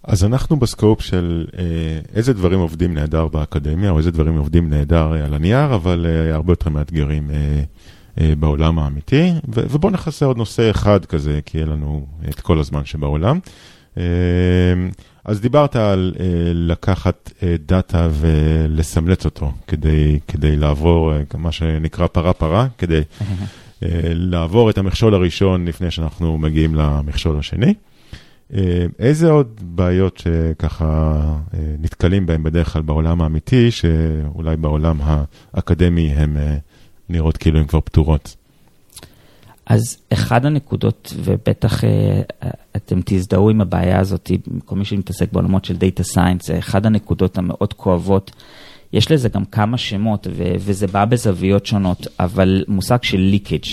אז 0.03 0.23
אנחנו 0.23 0.57
בסקופ 0.57 1.01
של 1.01 1.45
אה, 1.57 1.63
איזה 2.15 2.33
דברים 2.33 2.59
עובדים 2.59 2.93
נהדר 2.93 3.27
באקדמיה, 3.27 3.91
או 3.91 3.97
איזה 3.97 4.11
דברים 4.11 4.37
עובדים 4.37 4.69
נהדר 4.69 5.13
אה, 5.13 5.25
על 5.25 5.33
הנייר, 5.33 5.75
אבל 5.75 6.05
אה, 6.09 6.35
הרבה 6.35 6.51
יותר 6.51 6.69
מאתגרים 6.69 7.31
אה, 7.31 7.63
אה, 8.19 8.33
בעולם 8.35 8.79
האמיתי. 8.79 9.31
ובואו 9.47 9.93
נכסה 9.93 10.25
עוד 10.25 10.37
נושא 10.37 10.71
אחד 10.71 11.05
כזה, 11.05 11.39
כי 11.45 11.57
יהיה 11.57 11.67
לנו 11.67 12.05
את 12.29 12.39
כל 12.39 12.59
הזמן 12.59 12.85
שבעולם. 12.85 13.39
אה, 13.97 14.03
אז 15.25 15.41
דיברת 15.41 15.75
על 15.75 16.13
אה, 16.19 16.25
לקחת 16.53 17.31
אה, 17.43 17.55
דאטה 17.65 18.07
ולסמלץ 18.11 19.25
אותו 19.25 19.51
כדי, 19.67 20.19
כדי 20.27 20.55
לעבור, 20.55 21.13
מה 21.37 21.51
שנקרא 21.51 22.07
פרה-פרה, 22.07 22.67
כדי 22.77 23.01
לעבור 24.13 24.69
את 24.69 24.77
המכשול 24.77 25.13
הראשון 25.13 25.65
לפני 25.65 25.91
שאנחנו 25.91 26.37
מגיעים 26.37 26.75
למכשול 26.75 27.39
השני. 27.39 27.73
איזה 28.99 29.29
עוד 29.29 29.61
בעיות 29.63 30.17
שככה 30.17 31.21
נתקלים 31.79 32.25
בהן 32.25 32.43
בדרך 32.43 32.73
כלל 32.73 32.81
בעולם 32.81 33.21
האמיתי, 33.21 33.71
שאולי 33.71 34.57
בעולם 34.57 34.99
האקדמי 35.53 36.13
הן 36.13 36.37
נראות 37.09 37.37
כאילו 37.37 37.59
הן 37.59 37.65
כבר 37.65 37.81
פתורות? 37.81 38.35
אז 39.71 39.97
אחד 40.13 40.45
הנקודות, 40.45 41.13
ובטח 41.23 41.83
אה, 41.83 42.21
אתם 42.75 42.99
תזדהו 43.05 43.49
עם 43.49 43.61
הבעיה 43.61 43.99
הזאת, 43.99 44.31
כל 44.65 44.75
מי 44.75 44.85
שמתעסק 44.85 45.33
בעולמות 45.33 45.65
של 45.65 45.77
data 45.77 46.03
science, 46.03 46.47
זה 46.47 46.59
אחד 46.59 46.85
הנקודות 46.85 47.37
המאוד 47.37 47.73
כואבות. 47.73 48.31
יש 48.93 49.11
לזה 49.11 49.29
גם 49.29 49.45
כמה 49.45 49.77
שמות, 49.77 50.27
ו- 50.31 50.53
וזה 50.59 50.87
בא 50.87 51.05
בזוויות 51.05 51.65
שונות, 51.65 52.07
אבל 52.19 52.63
מושג 52.67 53.03
של 53.03 53.17
leakage. 53.17 53.67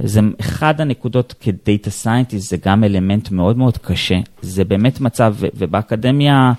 זה 0.00 0.20
אחד 0.40 0.80
הנקודות 0.80 1.34
כ-data 1.40 1.90
scientist, 1.90 2.50
זה 2.50 2.56
גם 2.64 2.84
אלמנט 2.84 3.30
מאוד 3.30 3.58
מאוד 3.58 3.78
קשה. 3.78 4.18
זה 4.42 4.64
באמת 4.64 5.00
מצב, 5.00 5.34
ו- 5.38 5.46
ובאקדמיה... 5.54 6.52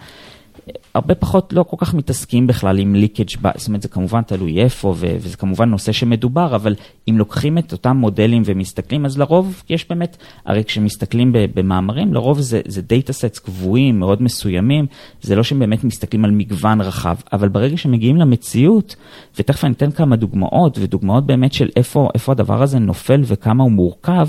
הרבה 0.94 1.16
פחות 1.16 1.54
לא 1.54 1.64
כל 1.64 1.78
כך 1.80 1.94
מתעסקים 1.94 2.48
בכלל 2.48 2.80
עם 2.80 2.96
leakage, 2.96 3.30
זאת 3.58 3.68
אומרת 3.68 3.82
זה 3.82 3.88
כמובן 3.88 4.22
תלוי 4.22 4.62
איפה 4.62 4.96
וזה 4.98 5.38
כמובן 5.38 5.70
נושא 5.70 5.92
שמדובר, 5.92 6.56
אבל 6.56 6.76
אם 7.10 7.18
לוקחים 7.18 7.58
את 7.58 7.72
אותם 7.72 7.98
מודלים 7.98 8.42
ומסתכלים, 8.46 9.06
אז 9.06 9.18
לרוב 9.18 9.64
יש 9.70 9.90
באמת, 9.90 10.18
הרי 10.46 10.64
כשמסתכלים 10.64 11.32
במאמרים, 11.34 12.14
לרוב 12.14 12.40
זה, 12.40 12.62
זה 12.68 12.82
דאטה 12.82 13.14
סטס 13.14 13.40
קבועים, 13.40 14.00
מאוד 14.00 14.22
מסוימים, 14.22 14.86
זה 15.22 15.36
לא 15.36 15.44
שהם 15.44 15.60
באמת 15.60 15.84
מסתכלים 15.84 16.26
על 16.26 16.32
מגוון 16.32 16.82
רחב, 16.82 17.16
אבל 17.34 17.50
ברגע 17.50 17.78
שמגיעים 17.78 18.18
למציאות, 18.18 18.96
ותכף 19.40 19.66
אני 19.66 19.74
אתן 19.74 19.92
כמה 19.92 20.16
דוגמאות, 20.16 20.78
ודוגמאות 20.82 21.26
באמת 21.26 21.54
של 21.54 21.70
איפה, 21.76 22.10
איפה 22.14 22.32
הדבר 22.32 22.62
הזה 22.62 22.80
נופל 22.80 23.22
וכמה 23.26 23.64
הוא 23.64 23.72
מורכב, 23.72 24.28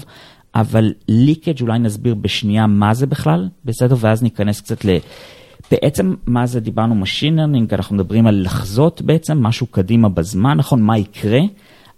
אבל 0.54 0.92
ליקג' 1.08 1.62
אולי 1.62 1.78
נסביר 1.78 2.14
בשנייה 2.14 2.66
מה 2.66 2.94
זה 2.94 3.06
בכלל, 3.06 3.48
בסדר? 3.64 3.94
ואז 3.98 4.22
ניכנס 4.22 4.60
קצת 4.60 4.84
ל... 4.84 4.88
בעצם 5.70 6.14
מה 6.26 6.46
זה 6.46 6.60
דיברנו 6.60 7.04
Machine 7.04 7.36
Learning, 7.36 7.74
אנחנו 7.74 7.96
מדברים 7.96 8.26
על 8.26 8.42
לחזות 8.44 9.02
בעצם 9.02 9.42
משהו 9.42 9.66
קדימה 9.66 10.08
בזמן, 10.08 10.56
נכון, 10.56 10.82
מה 10.82 10.98
יקרה? 10.98 11.40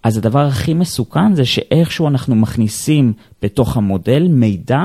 אז 0.03 0.17
הדבר 0.17 0.47
הכי 0.47 0.75
מסוכן 0.75 1.35
זה 1.35 1.45
שאיכשהו 1.45 2.09
אנחנו 2.09 2.35
מכניסים 2.35 3.13
בתוך 3.43 3.77
המודל 3.77 4.29
מידע 4.29 4.83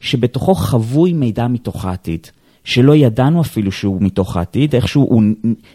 שבתוכו 0.00 0.54
חבוי 0.54 1.12
מידע 1.12 1.46
מתוך 1.46 1.84
העתיד. 1.84 2.26
שלא 2.64 2.96
ידענו 2.96 3.40
אפילו 3.40 3.72
שהוא 3.72 4.02
מתוך 4.02 4.36
העתיד, 4.36 4.74
איכשהו 4.74 5.02
הוא 5.02 5.22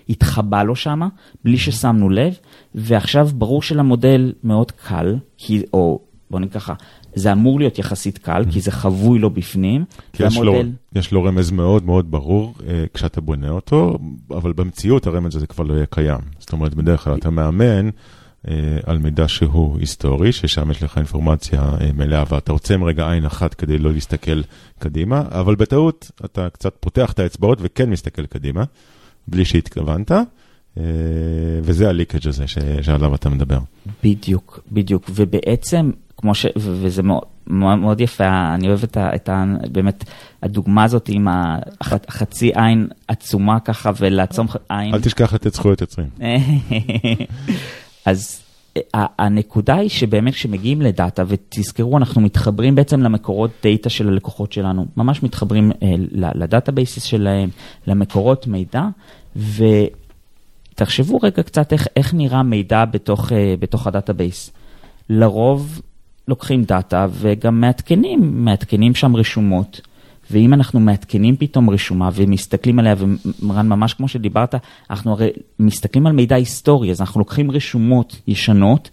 התחבא 0.10 0.64
לו 0.64 0.76
שם, 0.76 1.02
בלי 1.44 1.58
ששמנו 1.58 2.10
לב, 2.10 2.38
ועכשיו 2.76 3.30
ברור 3.34 3.62
שלמודל 3.62 4.34
מאוד 4.44 4.72
קל, 4.72 5.16
כי, 5.38 5.64
או 5.74 6.00
בוא 6.32 6.40
נגיד 6.40 6.54
ככה, 6.54 6.74
זה 7.18 7.32
אמור 7.32 7.60
להיות 7.60 7.80
יחסית 7.80 8.18
קל, 8.18 8.44
כי 8.52 8.62
זה 8.62 8.72
חבוי 8.72 9.20
לו 9.20 9.30
בפנים. 9.30 9.86
כי 10.14 10.24
יש 10.26 10.38
לו, 10.38 10.62
יש 10.96 11.12
לו 11.12 11.24
רמז 11.24 11.52
מאוד 11.52 11.86
מאוד 11.86 12.12
ברור 12.12 12.54
uh, 12.58 12.64
כשאתה 12.94 13.22
בונה 13.22 13.50
אותו, 13.50 13.98
אבל 14.32 14.54
במציאות 14.54 15.08
הרמז 15.08 15.36
הזה 15.36 15.48
כבר 15.48 15.64
לא 15.64 15.74
יהיה 15.74 15.86
קיים. 15.86 16.20
זאת 16.40 16.52
אומרת, 16.52 16.74
בדרך 16.74 17.04
כלל 17.04 17.16
אתה 17.16 17.30
מאמן 17.30 17.90
uh, 17.90 18.50
על 18.86 18.98
מידע 18.98 19.28
שהוא 19.28 19.80
היסטורי, 19.80 20.32
ששם 20.32 20.72
יש 20.72 20.84
לך 20.84 20.98
אינפורמציה 20.98 21.62
uh, 21.62 21.84
מלאה, 21.94 22.24
ואתה 22.30 22.52
עוצם 22.52 22.84
רגע 22.84 23.12
עין 23.12 23.26
אחת 23.26 23.54
כדי 23.54 23.78
לא 23.78 23.94
להסתכל 23.94 24.42
קדימה, 24.80 25.24
אבל 25.32 25.56
בטעות 25.56 26.12
אתה 26.26 26.50
קצת 26.50 26.76
פותח 26.80 27.12
את 27.12 27.20
האצבעות 27.20 27.58
וכן 27.62 27.90
מסתכל 27.90 28.26
קדימה, 28.26 28.64
בלי 29.28 29.46
שהתכוונת. 29.46 30.12
וזה 31.64 31.90
הליקג' 31.90 32.28
הזה 32.28 32.48
שעליו 32.82 33.16
אתה 33.16 33.30
מדבר. 33.30 33.60
בדיוק, 34.04 34.60
בדיוק, 34.72 35.10
ובעצם 35.16 35.92
כמו 36.18 36.36
ש... 36.36 36.46
וזה 36.56 37.04
מאוד, 37.04 37.24
מאוד 37.48 38.02
יפה, 38.02 38.54
אני 38.56 38.68
אוהב 38.68 38.84
את, 38.84 38.98
ה, 38.98 39.16
את 39.16 39.30
ה... 39.30 39.44
באמת, 39.72 40.04
הדוגמה 40.44 40.84
הזאת 40.84 41.10
עם 41.10 41.28
החצי 41.82 42.52
עין 42.56 42.88
עצומה 43.08 43.60
ככה 43.60 43.92
ולעצום 44.00 44.48
עין. 44.70 44.94
אל 44.94 45.02
תשכח 45.02 45.34
לתת 45.34 45.54
זכויות 45.54 45.82
יוצרים. 45.82 46.10
אז 48.06 48.42
הנקודה 48.94 49.76
היא 49.76 49.90
שבאמת 49.90 50.34
כשמגיעים 50.34 50.82
ל-data, 50.82 51.24
ותזכרו, 51.28 51.98
אנחנו 51.98 52.22
מתחברים 52.22 52.76
בעצם 52.76 53.02
למקורות 53.02 53.52
data 53.64 53.90
של 53.90 54.08
הלקוחות 54.08 54.52
שלנו, 54.52 54.86
ממש 54.98 55.24
מתחברים 55.24 55.72
אה, 55.84 55.94
ל-databases 56.12 57.04
שלהם, 57.04 57.50
למקורות 57.88 58.48
מידע, 58.48 58.84
ותחשבו 60.76 61.20
רגע 61.24 61.44
קצת 61.44 61.74
איך, 61.74 61.88
איך 61.96 62.14
נראה 62.14 62.44
מידע 62.44 62.86
בתוך, 62.86 63.32
אה, 63.32 63.56
בתוך 63.60 63.88
ה-database. 63.88 64.52
לרוב 65.10 65.82
לוקחים 66.28 66.64
data 66.64 67.08
וגם 67.12 67.62
מעדכנים, 67.62 68.46
מעדכנים 68.46 68.96
שם 68.96 69.16
רשומות. 69.16 69.82
ואם 70.32 70.54
אנחנו 70.54 70.80
מעדכנים 70.80 71.36
פתאום 71.36 71.70
רשומה 71.70 72.10
ומסתכלים 72.14 72.80
עליה, 72.80 72.96
ומרן, 72.98 73.68
ממש 73.70 73.94
כמו 73.94 74.08
שדיברת, 74.08 74.56
אנחנו 74.90 75.12
הרי 75.12 75.30
מסתכלים 75.60 76.08
על 76.08 76.14
מידע 76.14 76.36
היסטורי, 76.36 76.92
אז 76.92 77.02
אנחנו 77.02 77.20
לוקחים 77.20 77.52
רשומות 77.52 78.22
ישנות 78.28 78.90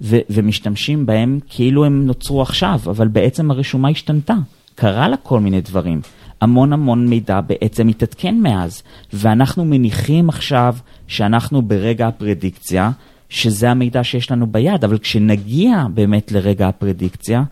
ו- 0.00 0.18
ומשתמשים 0.30 1.06
בהן 1.06 1.38
כאילו 1.48 1.84
הן 1.84 2.06
נוצרו 2.06 2.42
עכשיו, 2.42 2.80
אבל 2.86 3.08
בעצם 3.08 3.50
הרשומה 3.50 3.88
השתנתה, 3.88 4.34
קרה 4.74 5.08
לה 5.08 5.16
כל 5.16 5.40
מיני 5.40 5.60
דברים. 5.60 6.00
המון 6.40 6.72
המון 6.72 7.08
מידע 7.08 7.40
בעצם 7.40 7.88
התעדכן 7.88 8.40
מאז, 8.40 8.82
ואנחנו 9.12 9.64
מניחים 9.64 10.28
עכשיו 10.28 10.76
שאנחנו 11.06 11.62
ברגע 11.62 12.08
הפרדיקציה, 12.08 12.90
שזה 13.32 13.70
המידע 13.70 14.04
שיש 14.04 14.30
לנו 14.30 14.46
ביד, 14.46 14.84
אבל 14.84 14.98
כשנגיע 14.98 15.86
באמת 15.94 16.32
לרגע 16.32 16.68
הפרדיקציה, 16.68 17.42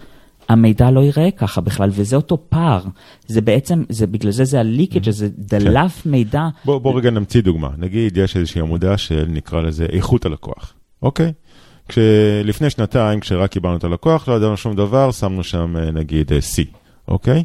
המידע 0.48 0.90
לא 0.90 1.00
ייראה 1.00 1.30
ככה 1.30 1.60
בכלל, 1.60 1.90
וזה 1.92 2.16
אותו 2.16 2.38
פער. 2.48 2.82
זה 3.26 3.40
בעצם, 3.40 3.84
זה, 3.88 4.06
בגלל 4.06 4.30
זה 4.30 4.44
זה 4.44 4.60
הליקג' 4.60 5.08
הזה, 5.08 5.28
דלף 5.38 6.00
כן. 6.02 6.10
מידע. 6.10 6.48
בוא, 6.64 6.78
בוא 6.78 6.98
רגע 6.98 7.10
נמציא 7.10 7.42
דוגמה. 7.42 7.68
נגיד 7.78 8.16
יש 8.16 8.36
איזושהי 8.36 8.60
עמודה 8.60 8.98
של 8.98 9.24
נקרא 9.28 9.60
לזה 9.60 9.86
איכות 9.92 10.26
הלקוח, 10.26 10.74
אוקיי? 11.02 11.32
כשלפני 11.88 12.70
שנתיים, 12.70 13.20
כשרק 13.20 13.50
קיבלנו 13.50 13.76
את 13.76 13.84
הלקוח, 13.84 14.28
לא 14.28 14.34
ידענו 14.34 14.56
שום 14.56 14.76
דבר, 14.76 15.10
שמנו 15.10 15.44
שם 15.44 15.76
נגיד 15.92 16.32
C, 16.32 16.62
אוקיי? 17.08 17.44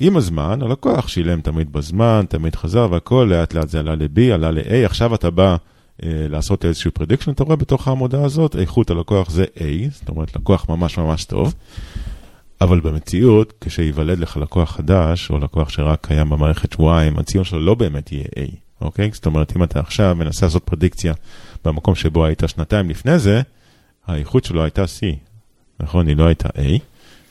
עם 0.00 0.16
הזמן, 0.16 0.62
הלקוח 0.62 1.08
שילם 1.08 1.40
תמיד 1.40 1.72
בזמן, 1.72 2.24
תמיד 2.28 2.56
חזר 2.56 2.88
והכל, 2.90 3.28
לאט 3.30 3.54
לאט 3.54 3.68
זה 3.68 3.80
עלה 3.80 3.94
ל-B, 3.94 4.34
עלה 4.34 4.50
ל-A, 4.50 4.74
עכשיו 4.84 5.14
אתה 5.14 5.30
בא... 5.30 5.56
אה, 6.02 6.08
לעשות 6.28 6.64
איזשהו 6.64 6.90
prediction, 6.98 7.30
אתה 7.30 7.44
רואה 7.44 7.56
בתוך 7.56 7.88
העמודה 7.88 8.24
הזאת, 8.24 8.56
איכות 8.56 8.90
הלקוח 8.90 9.30
זה 9.30 9.44
A, 9.56 9.60
זאת 9.92 10.08
אומרת 10.08 10.36
לקוח 10.36 10.68
ממש 10.68 10.98
ממש 10.98 11.24
טוב, 11.24 11.54
אבל 12.60 12.80
במציאות, 12.80 13.52
כשייוולד 13.60 14.18
לך 14.18 14.36
לקוח 14.36 14.70
חדש, 14.76 15.30
או 15.30 15.38
לקוח 15.38 15.68
שרק 15.68 16.06
קיים 16.06 16.30
במערכת 16.30 16.72
שבועיים, 16.72 17.18
הציון 17.18 17.44
שלו 17.44 17.60
לא 17.60 17.74
באמת 17.74 18.12
יהיה 18.12 18.24
A, 18.24 18.50
אוקיי? 18.80 19.10
זאת 19.12 19.26
אומרת, 19.26 19.56
אם 19.56 19.62
אתה 19.62 19.80
עכשיו 19.80 20.14
מנסה 20.18 20.46
לעשות 20.46 20.62
פרדיקציה 20.64 21.14
במקום 21.64 21.94
שבו 21.94 22.24
היית 22.24 22.42
שנתיים 22.46 22.90
לפני 22.90 23.18
זה, 23.18 23.42
האיכות 24.06 24.44
שלו 24.44 24.62
הייתה 24.62 24.84
C, 24.84 25.16
נכון? 25.80 26.08
היא 26.08 26.16
לא 26.16 26.26
הייתה 26.26 26.48
A, 26.48 26.78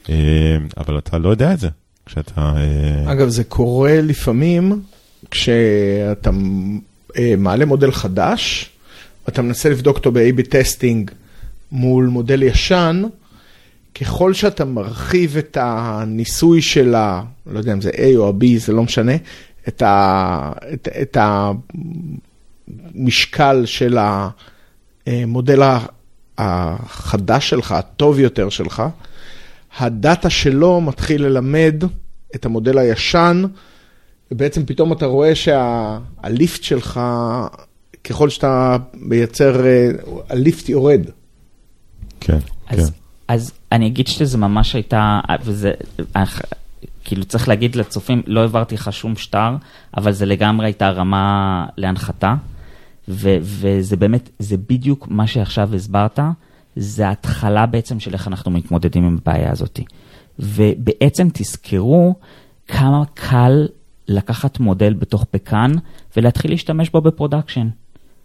אה, 0.10 0.58
אבל 0.78 0.98
אתה 0.98 1.18
לא 1.18 1.30
יודע 1.30 1.54
את 1.54 1.60
זה. 1.60 1.70
כשאתה... 2.06 2.54
אה, 2.58 3.12
אגב, 3.12 3.30
זה 3.30 3.44
קורה 3.44 4.02
לפעמים 4.02 4.82
כשאתה 5.32 6.32
מעלה 7.38 7.66
מודל 7.66 7.92
חדש, 7.92 8.70
ואתה 9.26 9.42
מנסה 9.42 9.70
לבדוק 9.70 9.98
אותו 9.98 10.12
ב- 10.12 10.27
AB 10.27 10.42
testing 10.50 11.12
מול 11.72 12.06
מודל 12.06 12.44
ישן, 12.44 13.04
ככל 14.02 14.34
שאתה 14.34 14.66
מרחיב 14.66 15.38
את 15.38 15.58
הניסוי 15.62 16.62
של 16.62 16.96
ה... 16.96 17.24
לא 17.46 17.60
יודע 17.60 17.74
אם 17.74 17.82
זה 17.82 17.90
A 17.90 18.16
או 18.16 18.28
ה-B, 18.28 18.46
זה 18.58 18.74
לא 18.74 18.84
משנה, 18.84 19.14
את, 19.68 19.82
ה, 19.82 20.52
את, 20.74 20.88
את 21.02 21.18
המשקל 22.96 23.66
של 23.66 23.98
המודל 25.08 25.62
החדש 26.38 27.50
שלך, 27.50 27.72
הטוב 27.72 28.20
יותר 28.20 28.50
שלך, 28.50 28.84
הדאטה 29.78 30.30
שלו 30.30 30.82
מתחיל 30.82 31.26
ללמד 31.26 31.84
את 32.36 32.46
המודל 32.46 32.78
הישן, 32.78 33.44
ובעצם 34.34 34.66
פתאום 34.66 34.94
אתה 34.94 35.06
רואה 35.06 35.36
שהליפט 35.36 36.64
שלך, 36.64 37.00
ככל 38.04 38.30
שאתה 38.30 38.78
מייצר, 38.94 39.66
אה, 39.66 39.90
הליפט 40.30 40.70
יורד. 40.70 41.02
כן, 42.20 42.38
אז, 42.68 42.90
כן. 42.90 42.96
אז 43.28 43.52
אני 43.72 43.88
אגיד 43.88 44.08
שזה 44.08 44.38
ממש 44.38 44.74
הייתה, 44.76 45.20
וזה, 45.44 45.72
כאילו 47.04 47.26
צריך 47.26 47.48
להגיד 47.48 47.76
לצופים, 47.76 48.22
לא 48.28 48.40
העברתי 48.40 48.76
לך 48.76 48.94
שום 48.94 49.16
שטר, 49.16 49.56
אבל 49.98 50.12
זה 50.12 50.26
לגמרי 50.26 50.66
הייתה 50.66 50.90
רמה 50.90 51.66
להנחתה, 51.78 52.36
ו, 53.10 53.38
וזה 53.42 53.96
באמת, 53.96 54.30
זה 54.40 54.58
בדיוק 54.70 55.08
מה 55.08 55.28
שעכשיו 55.28 55.76
הסברת, 55.76 56.20
זה 56.76 57.08
ההתחלה 57.08 57.66
בעצם 57.66 58.00
של 58.00 58.14
איך 58.14 58.28
אנחנו 58.28 58.52
מתמודדים 58.52 59.04
עם 59.04 59.18
הבעיה 59.22 59.52
הזאת. 59.52 59.80
ובעצם 60.40 61.28
תזכרו 61.34 62.16
כמה 62.68 63.04
קל 63.14 63.68
לקחת 64.08 64.60
מודל 64.60 64.94
בתוך 64.94 65.26
פקאן 65.32 65.72
ולהתחיל 66.18 66.52
להשתמש 66.52 66.90
בו 66.90 67.02
ב-production. 67.02 67.70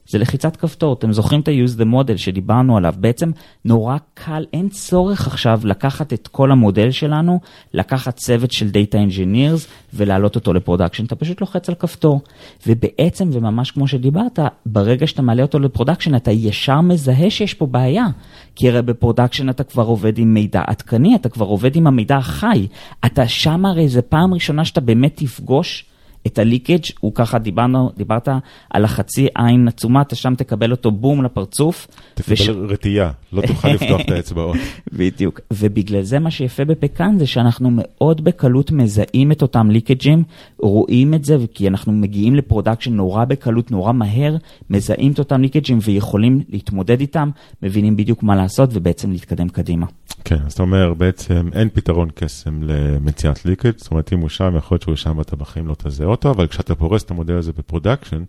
זה 0.09 0.18
לחיצת 0.18 0.56
כפתור, 0.56 0.92
אתם 0.92 1.12
זוכרים 1.12 1.40
את 1.40 1.48
ה-use 1.48 1.80
the 1.80 1.84
model 1.84 2.16
שדיברנו 2.16 2.76
עליו, 2.76 2.94
בעצם 2.98 3.30
נורא 3.64 3.96
קל, 4.14 4.44
אין 4.52 4.68
צורך 4.68 5.26
עכשיו 5.26 5.61
לקחת 5.64 6.12
את 6.12 6.28
כל 6.28 6.50
המודל 6.52 6.90
שלנו, 6.90 7.40
לקחת 7.74 8.16
צוות 8.16 8.52
של 8.52 8.68
Data 8.68 8.94
Engineers 8.94 9.68
ולהעלות 9.94 10.34
אותו 10.34 10.52
ל-production, 10.52 11.04
אתה 11.04 11.16
פשוט 11.16 11.40
לוחץ 11.40 11.68
על 11.68 11.74
כפתור. 11.74 12.20
ובעצם, 12.66 13.28
וממש 13.32 13.70
כמו 13.70 13.88
שדיברת, 13.88 14.38
ברגע 14.66 15.06
שאתה 15.06 15.22
מעלה 15.22 15.42
אותו 15.42 15.59
ל-production, 15.59 16.14
אתה 16.14 16.30
ישר 16.30 16.80
מזהה 16.80 17.30
שיש 17.30 17.54
פה 17.54 17.66
בעיה. 17.66 18.06
כי 18.54 18.68
הרי 18.68 18.82
ב-production 18.82 19.48
אתה 19.48 19.64
כבר 19.64 19.84
עובד 19.84 20.18
עם 20.18 20.34
מידע 20.34 20.62
עדכני, 20.66 21.14
אתה 21.14 21.28
כבר 21.28 21.46
עובד 21.46 21.76
עם 21.76 21.86
המידע 21.86 22.16
החי. 22.16 22.66
אתה 23.06 23.28
שם 23.28 23.64
הרי 23.64 23.88
זה 23.88 24.02
פעם 24.02 24.34
ראשונה 24.34 24.64
שאתה 24.64 24.80
באמת 24.80 25.12
תפגוש 25.16 25.84
את 26.28 26.38
ה-leakage 26.38 26.84
הוא 27.00 27.12
ככה, 27.14 27.38
דיברנו, 27.38 27.90
דיברת 27.96 28.28
על 28.70 28.84
החצי 28.84 29.28
עין 29.34 29.68
עצומה, 29.68 30.02
אתה 30.02 30.16
שם 30.16 30.34
תקבל 30.34 30.70
אותו 30.70 30.90
בום 30.90 31.24
לפרצוף. 31.24 31.86
תקבל 32.14 32.32
וש... 32.34 32.48
רתיעה, 32.48 33.10
לא 33.32 33.42
תוכל 33.46 33.68
לפתוח 33.68 34.00
את 34.00 34.10
האצבעות. 34.10 34.56
בדיוק, 34.98 35.40
ובגלל 35.52 36.02
זה 36.02 36.18
מה 36.18 36.30
שיפה 36.30 36.64
בפקאן 36.64 37.18
זה 37.18 37.26
שאנחנו 37.26 37.70
מאוד 37.72 38.24
בקלות 38.24 38.70
מזהים 38.70 39.32
את 39.32 39.42
אותם 39.42 39.70
leakage-ים, 39.70 40.22
רואים 40.58 41.14
את 41.14 41.24
זה, 41.24 41.36
כי 41.54 41.68
אנחנו 41.68 41.92
מגיעים 41.92 42.34
ל-production 42.34 42.94
נורא 42.94 43.24
בקלות, 43.24 43.70
נורא 43.70 43.92
מהר, 43.92 44.36
מזהים 44.70 45.12
את 45.12 45.18
אותם 45.18 45.40
leakage-ים 45.40 45.78
ויכולים 45.82 46.40
להתמודד 46.48 47.00
איתם, 47.00 47.30
מבינים 47.62 47.96
בדיוק 47.96 48.22
מה 48.22 48.36
לעשות 48.36 48.70
ובעצם 48.72 49.10
להתקדם 49.10 49.48
קדימה. 49.48 49.86
כן, 50.24 50.38
אז 50.46 50.52
אתה 50.52 50.62
אומר, 50.62 50.94
בעצם 50.94 51.48
אין 51.52 51.68
פתרון 51.72 52.08
קסם 52.14 52.62
למציאת 52.62 53.44
leakage, 53.44 53.72
זאת 53.76 53.90
אומרת, 53.90 54.12
אם 54.12 54.18
הוא 54.18 54.28
שם, 54.28 54.56
יכול 54.56 54.74
להיות 54.74 54.82
שהוא 54.82 54.96
שם 54.96 55.18
ואתה 55.18 55.36
בחיים 55.36 55.66
לא 55.66 55.74
תזהה 55.78 56.06
אותו, 56.18 56.30
אבל 56.30 56.46
כשאתה 56.46 56.74
פורס 56.74 57.02
את 57.02 57.10
המודל 57.10 57.36
הזה 57.36 57.52
ב-production, 57.52 58.24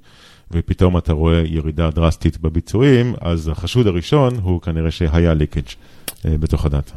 ופתאום 0.51 0.97
אתה 0.97 1.13
רואה 1.13 1.41
ירידה 1.45 1.89
דרסטית 1.89 2.37
בביצועים, 2.37 3.13
אז 3.21 3.47
החשוד 3.47 3.87
הראשון 3.87 4.33
הוא 4.41 4.61
כנראה 4.61 4.91
שהיה 4.91 5.33
leakage 5.34 5.61
אה, 6.25 6.37
בתוך 6.37 6.65
הדאטה. 6.65 6.93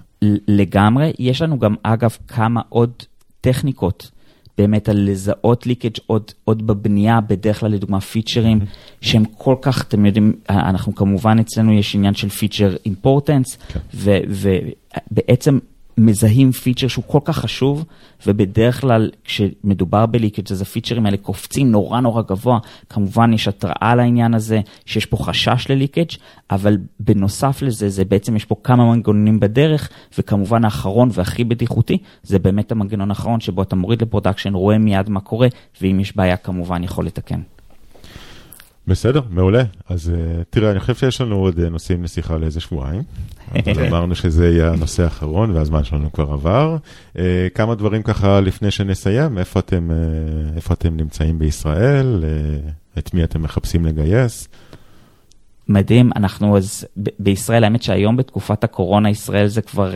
לגמרי. 0.48 1.12
יש 1.18 1.42
לנו 1.42 1.58
גם, 1.58 1.74
אגב, 1.82 2.16
כמה 2.28 2.60
עוד 2.68 2.92
טכניקות. 3.40 4.10
באמת 4.58 4.88
על 4.88 5.10
לזהות 5.10 5.66
ליקג' 5.66 5.98
עוד, 6.06 6.30
עוד 6.44 6.66
בבנייה, 6.66 7.20
בדרך 7.20 7.60
כלל 7.60 7.70
לדוגמה 7.70 8.00
פיצ'רים 8.00 8.60
mm-hmm. 8.60 8.96
שהם 9.00 9.24
כל 9.24 9.56
כך, 9.62 9.82
אתם 9.82 10.06
יודעים, 10.06 10.32
אנחנו 10.48 10.94
כמובן 10.94 11.38
אצלנו 11.38 11.72
יש 11.72 11.94
עניין 11.94 12.14
של 12.14 12.28
פיצ'ר 12.28 12.76
אימפורטנס, 12.86 13.58
כן. 13.72 13.80
ובעצם 15.10 15.58
מזהים 15.98 16.52
פיצ'ר 16.52 16.88
שהוא 16.88 17.04
כל 17.06 17.18
כך 17.24 17.38
חשוב, 17.38 17.84
ובדרך 18.26 18.80
כלל 18.80 19.10
כשמדובר 19.24 20.06
בליקג' 20.06 20.52
אז 20.52 20.62
הפיצ'רים 20.62 21.06
האלה 21.06 21.16
קופצים 21.16 21.70
נורא 21.70 22.00
נורא 22.00 22.22
גבוה. 22.22 22.58
כמובן 22.88 23.32
יש 23.32 23.48
התראה 23.48 23.94
לעניין 23.94 24.34
הזה, 24.34 24.60
שיש 24.86 25.06
פה 25.06 25.16
חשש 25.16 25.66
ל-leakage, 25.70 26.10
אבל 26.50 26.78
בנוסף 27.00 27.62
לזה, 27.62 27.88
זה 27.88 28.04
בעצם 28.04 28.36
יש 28.36 28.44
פה 28.44 28.54
כמה 28.64 28.84
מנגנונים 28.84 29.40
בדרך, 29.40 29.88
וכמובן 30.18 30.64
האחרון 30.64 31.08
והכי 31.12 31.44
בטיחותי, 31.44 31.98
זה 32.22 32.38
באמת 32.38 32.72
המנגנון 32.72 33.10
האחרון 33.10 33.40
שבו 33.40 33.62
אתה 33.62 33.76
מוריד 33.76 34.02
ל-production, 34.02 34.54
רואה 34.54 34.78
מיד 34.78 35.08
מה 35.08 35.20
קורה, 35.20 35.48
ואם 35.80 36.00
יש 36.00 36.16
בעיה 36.16 36.36
כמובן 36.36 36.84
יכול 36.84 37.06
לתקן. 37.06 37.40
בסדר, 38.86 39.20
מעולה. 39.30 39.62
אז 39.88 40.12
uh, 40.14 40.44
תראה, 40.50 40.70
אני 40.70 40.80
חושב 40.80 40.94
שיש 40.94 41.20
לנו 41.20 41.36
עוד 41.36 41.58
uh, 41.58 41.68
נושאים 41.68 42.04
לשיחה 42.04 42.36
לאיזה 42.36 42.60
שבועיים. 42.60 43.02
אבל 43.52 43.86
אמרנו 43.86 44.14
שזה 44.14 44.48
יהיה 44.48 44.72
הנושא 44.72 45.02
האחרון 45.02 45.50
והזמן 45.50 45.84
שלנו 45.84 46.12
כבר 46.12 46.32
עבר. 46.32 46.76
Uh, 47.16 47.18
כמה 47.54 47.74
דברים 47.74 48.02
ככה 48.02 48.40
לפני 48.40 48.70
שנסיים, 48.70 49.38
איפה 49.38 49.60
אתם, 49.60 49.90
איפה 50.56 50.74
אתם 50.74 50.96
נמצאים 50.96 51.38
בישראל, 51.38 52.24
את 52.98 53.14
מי 53.14 53.24
אתם 53.24 53.42
מחפשים 53.42 53.84
לגייס. 53.84 54.48
מדהים, 55.68 56.10
אנחנו 56.16 56.56
אז 56.56 56.86
בישראל, 57.18 57.64
האמת 57.64 57.82
שהיום 57.82 58.16
בתקופת 58.16 58.64
הקורונה, 58.64 59.10
ישראל 59.10 59.46
זה 59.46 59.62
כבר 59.62 59.92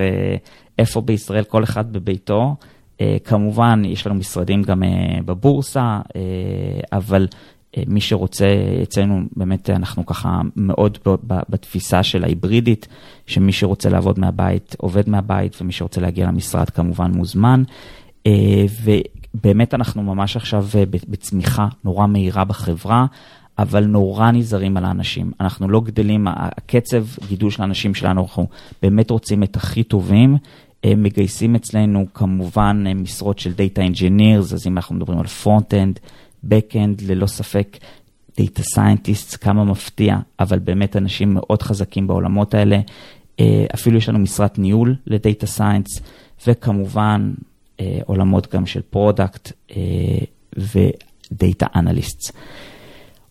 איפה 0.78 1.00
בישראל, 1.00 1.44
כל 1.44 1.64
אחד 1.64 1.92
בביתו. 1.92 2.56
Uh, 2.96 2.98
כמובן, 3.24 3.82
יש 3.84 4.06
לנו 4.06 4.14
משרדים 4.14 4.62
גם 4.62 4.82
uh, 4.82 4.86
בבורסה, 5.24 6.00
uh, 6.08 6.12
אבל 6.92 7.26
אה, 7.32 7.38
מי 7.86 8.00
שרוצה, 8.00 8.46
אצלנו 8.82 9.20
באמת 9.36 9.70
אנחנו 9.70 10.06
ככה 10.06 10.40
מאוד 10.56 10.98
בתפיסה 11.24 12.02
של 12.02 12.24
ההיברידית, 12.24 12.88
שמי 13.26 13.52
שרוצה 13.52 13.88
לעבוד 13.88 14.18
מהבית, 14.18 14.76
עובד 14.78 15.08
מהבית, 15.08 15.56
ומי 15.60 15.72
שרוצה 15.72 16.00
להגיע 16.00 16.26
למשרד 16.26 16.70
כמובן 16.70 17.10
מוזמן. 17.10 17.62
אה, 18.26 18.64
ובאמת 18.84 19.74
אנחנו 19.74 20.02
ממש 20.02 20.36
עכשיו 20.36 20.66
אה, 20.74 20.84
בצמיחה 20.86 21.68
נורא 21.84 22.06
מהירה 22.06 22.44
בחברה. 22.44 23.06
אבל 23.58 23.84
נורא 23.84 24.30
נזהרים 24.30 24.76
על 24.76 24.84
האנשים. 24.84 25.32
אנחנו 25.40 25.68
לא 25.68 25.80
גדלים, 25.80 26.26
הקצב 26.30 27.04
גידול 27.28 27.50
של 27.50 27.62
האנשים 27.62 27.94
שלנו, 27.94 28.22
אנחנו 28.22 28.46
באמת 28.82 29.10
רוצים 29.10 29.42
את 29.42 29.56
הכי 29.56 29.82
טובים. 29.82 30.36
מגייסים 30.86 31.54
אצלנו 31.54 32.06
כמובן 32.14 32.84
משרות 32.94 33.38
של 33.38 33.50
Data 33.50 33.78
Engineers, 33.78 34.54
אז 34.54 34.66
אם 34.66 34.76
אנחנו 34.76 34.94
מדברים 34.94 35.18
על 35.18 35.24
Front-End, 35.44 35.98
Backend 36.48 37.02
ללא 37.06 37.26
ספק, 37.26 37.76
Data 38.40 38.62
Scientists, 38.74 39.36
כמה 39.40 39.64
מפתיע, 39.64 40.18
אבל 40.40 40.58
באמת 40.58 40.96
אנשים 40.96 41.34
מאוד 41.34 41.62
חזקים 41.62 42.06
בעולמות 42.06 42.54
האלה. 42.54 42.80
אה, 43.40 43.64
אפילו 43.74 43.98
יש 43.98 44.08
לנו 44.08 44.18
משרת 44.18 44.58
ניהול 44.58 44.96
ל-Data 45.06 45.58
Science, 45.58 46.00
וכמובן 46.46 47.32
אה, 47.80 47.98
עולמות 48.04 48.54
גם 48.54 48.66
של 48.66 48.80
product 48.90 49.52
ו-Data 50.58 51.66
Analysts. 51.76 52.32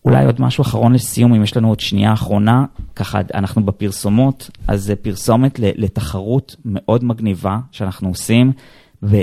אולי 0.05 0.25
עוד 0.25 0.41
משהו 0.41 0.61
אחרון 0.61 0.93
לסיום, 0.93 1.33
אם 1.33 1.43
יש 1.43 1.57
לנו 1.57 1.69
עוד 1.69 1.79
שנייה 1.79 2.13
אחרונה, 2.13 2.65
ככה 2.95 3.21
אנחנו 3.33 3.65
בפרסומות, 3.65 4.49
אז 4.67 4.83
זה 4.83 4.95
פרסומת 4.95 5.59
לתחרות 5.59 6.55
מאוד 6.65 7.03
מגניבה 7.03 7.57
שאנחנו 7.71 8.09
עושים. 8.09 8.51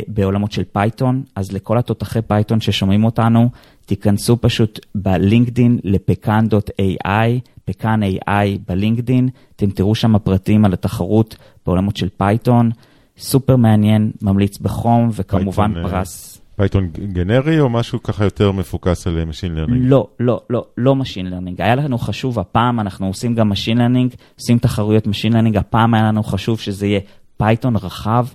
בעולמות 0.09 0.53
של 0.53 0.65
Python, 0.73 1.23
אז 1.37 1.53
לכל 1.53 1.79
התותחי 1.79 2.23
Python 2.23 2.61
ששומעים 2.61 3.05
אותנו, 3.05 3.51
תיכנסו 3.87 4.37
פשוט 4.41 4.81
ב-LinkedIn 4.95 5.79
לפקאן.ai, 5.85 7.41
פקאן 7.65 8.01
AI 8.03 8.59
ב-LinkedIn, 8.69 9.29
אתם 9.57 9.71
תראו 9.71 9.95
שם 9.95 10.19
פרטים 10.19 10.65
על 10.65 10.73
התחרות 10.73 11.37
בעולמות 11.67 11.97
של 11.97 12.09
פייתון, 12.09 12.71
סופר 13.19 13.57
מעניין, 13.57 14.13
ממליץ 14.23 14.59
בחום, 14.59 15.09
וכמובן 15.13 15.73
פייתון, 15.75 15.91
פרס. 15.91 16.43
פייתון 16.57 16.89
גנרי 17.13 17.61
או 17.61 17.69
משהו 17.69 18.03
ככה 18.03 18.25
יותר 18.25 18.53
מפוקס 18.53 19.07
על 19.07 19.23
Machine 19.31 19.69
Learning? 19.69 19.75
לא, 19.75 20.09
לא, 20.21 20.41
לא, 20.51 20.65
לא 20.77 20.97
Machine 21.01 21.33
Learning. 21.33 21.55
היה 21.59 21.75
לנו 21.75 21.99
חשוב, 21.99 22.39
הפעם 22.39 22.81
אנחנו 22.81 23.07
עושים 23.07 23.35
גם 23.35 23.53
Machine 23.53 23.77
Learning, 23.77 24.17
עושים 24.39 24.59
תחרויות 24.59 25.07
Machine 25.07 25.33
Learning, 25.33 25.59
הפעם 25.59 25.95
היה 25.95 26.05
לנו 26.05 26.23
חשוב 26.23 26.61
שזה 26.61 26.87
יהיה 26.87 27.01
פייתון 27.37 27.77
רחב. 27.77 28.27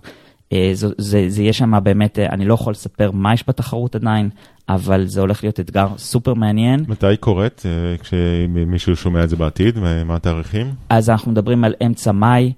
אה, 0.54 0.70
זה, 0.74 0.88
זה, 0.98 1.26
זה 1.28 1.42
יהיה 1.42 1.54
שם 1.54 1.84
באמת, 1.84 2.20
אה, 2.20 2.30
אני 2.30 2.46
לא 2.46 2.54
יכול 2.54 2.72
לספר 2.72 3.12
מה 3.12 3.34
יש 3.34 3.44
בתחרות 3.48 3.96
עדיין, 3.96 4.30
אבל 4.70 5.06
זה 5.06 5.22
הולך 5.22 5.44
להיות 5.44 5.60
אתגר 5.60 5.88
סופר 5.98 6.34
מעניין. 6.34 6.86
מתי 6.88 7.08
היא 7.08 7.16
קורית? 7.16 7.64
אה, 7.66 7.98
כשמישהו 7.98 8.96
שומע 8.96 9.24
את 9.24 9.30
זה 9.30 9.36
בעתיד? 9.36 9.80
מה 10.06 10.16
התאריכים? 10.16 10.74
אז 10.90 11.10
אנחנו 11.10 11.32
מדברים 11.32 11.64
על 11.64 11.74
אמצע 11.86 12.12
מאי, 12.12 12.54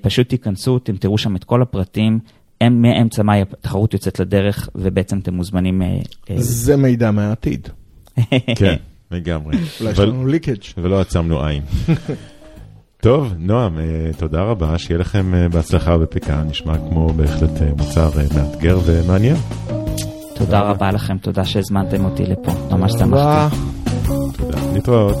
פשוט 0.00 0.28
תיכנסו, 0.28 0.76
אתם 0.76 0.96
תראו 0.96 1.18
שם 1.18 1.36
את 1.36 1.44
כל 1.44 1.62
הפרטים. 1.62 2.18
מאמצע 2.70 3.22
מאי 3.22 3.42
התחרות 3.42 3.92
יוצאת 3.94 4.20
לדרך, 4.20 4.68
ובעצם 4.74 5.18
אתם 5.18 5.34
מוזמנים... 5.34 5.82
זה 6.36 6.76
מידע 6.76 7.10
מהעתיד. 7.10 7.68
כן, 8.58 8.76
לגמרי. 9.10 9.56
אולי 9.80 9.92
יש 9.92 9.98
לנו 9.98 10.26
ליקג'. 10.26 10.62
ולא 10.78 11.00
עצמנו 11.00 11.44
עין. 11.44 11.62
טוב, 13.04 13.34
נועם, 13.38 13.78
אה, 13.78 14.10
תודה 14.18 14.42
רבה, 14.42 14.78
שיהיה 14.78 14.98
לכם 14.98 15.34
אה, 15.34 15.48
בהצלחה 15.48 15.98
בפיקה, 15.98 16.42
נשמע 16.42 16.78
כמו 16.78 17.08
בהחלט 17.12 17.62
אה, 17.62 17.70
מוצר 17.76 18.10
מאתגר 18.34 18.78
ומעניין. 18.84 19.36
תודה 20.34 20.60
רבה 20.60 20.90
לכם, 20.90 21.18
תודה 21.18 21.44
שהזמנתם 21.44 22.04
אותי 22.04 22.22
לפה, 22.22 22.52
ממש 22.70 22.92
שמחתי. 22.92 23.56
תודה, 24.36 24.58
להתראות. 24.74 25.16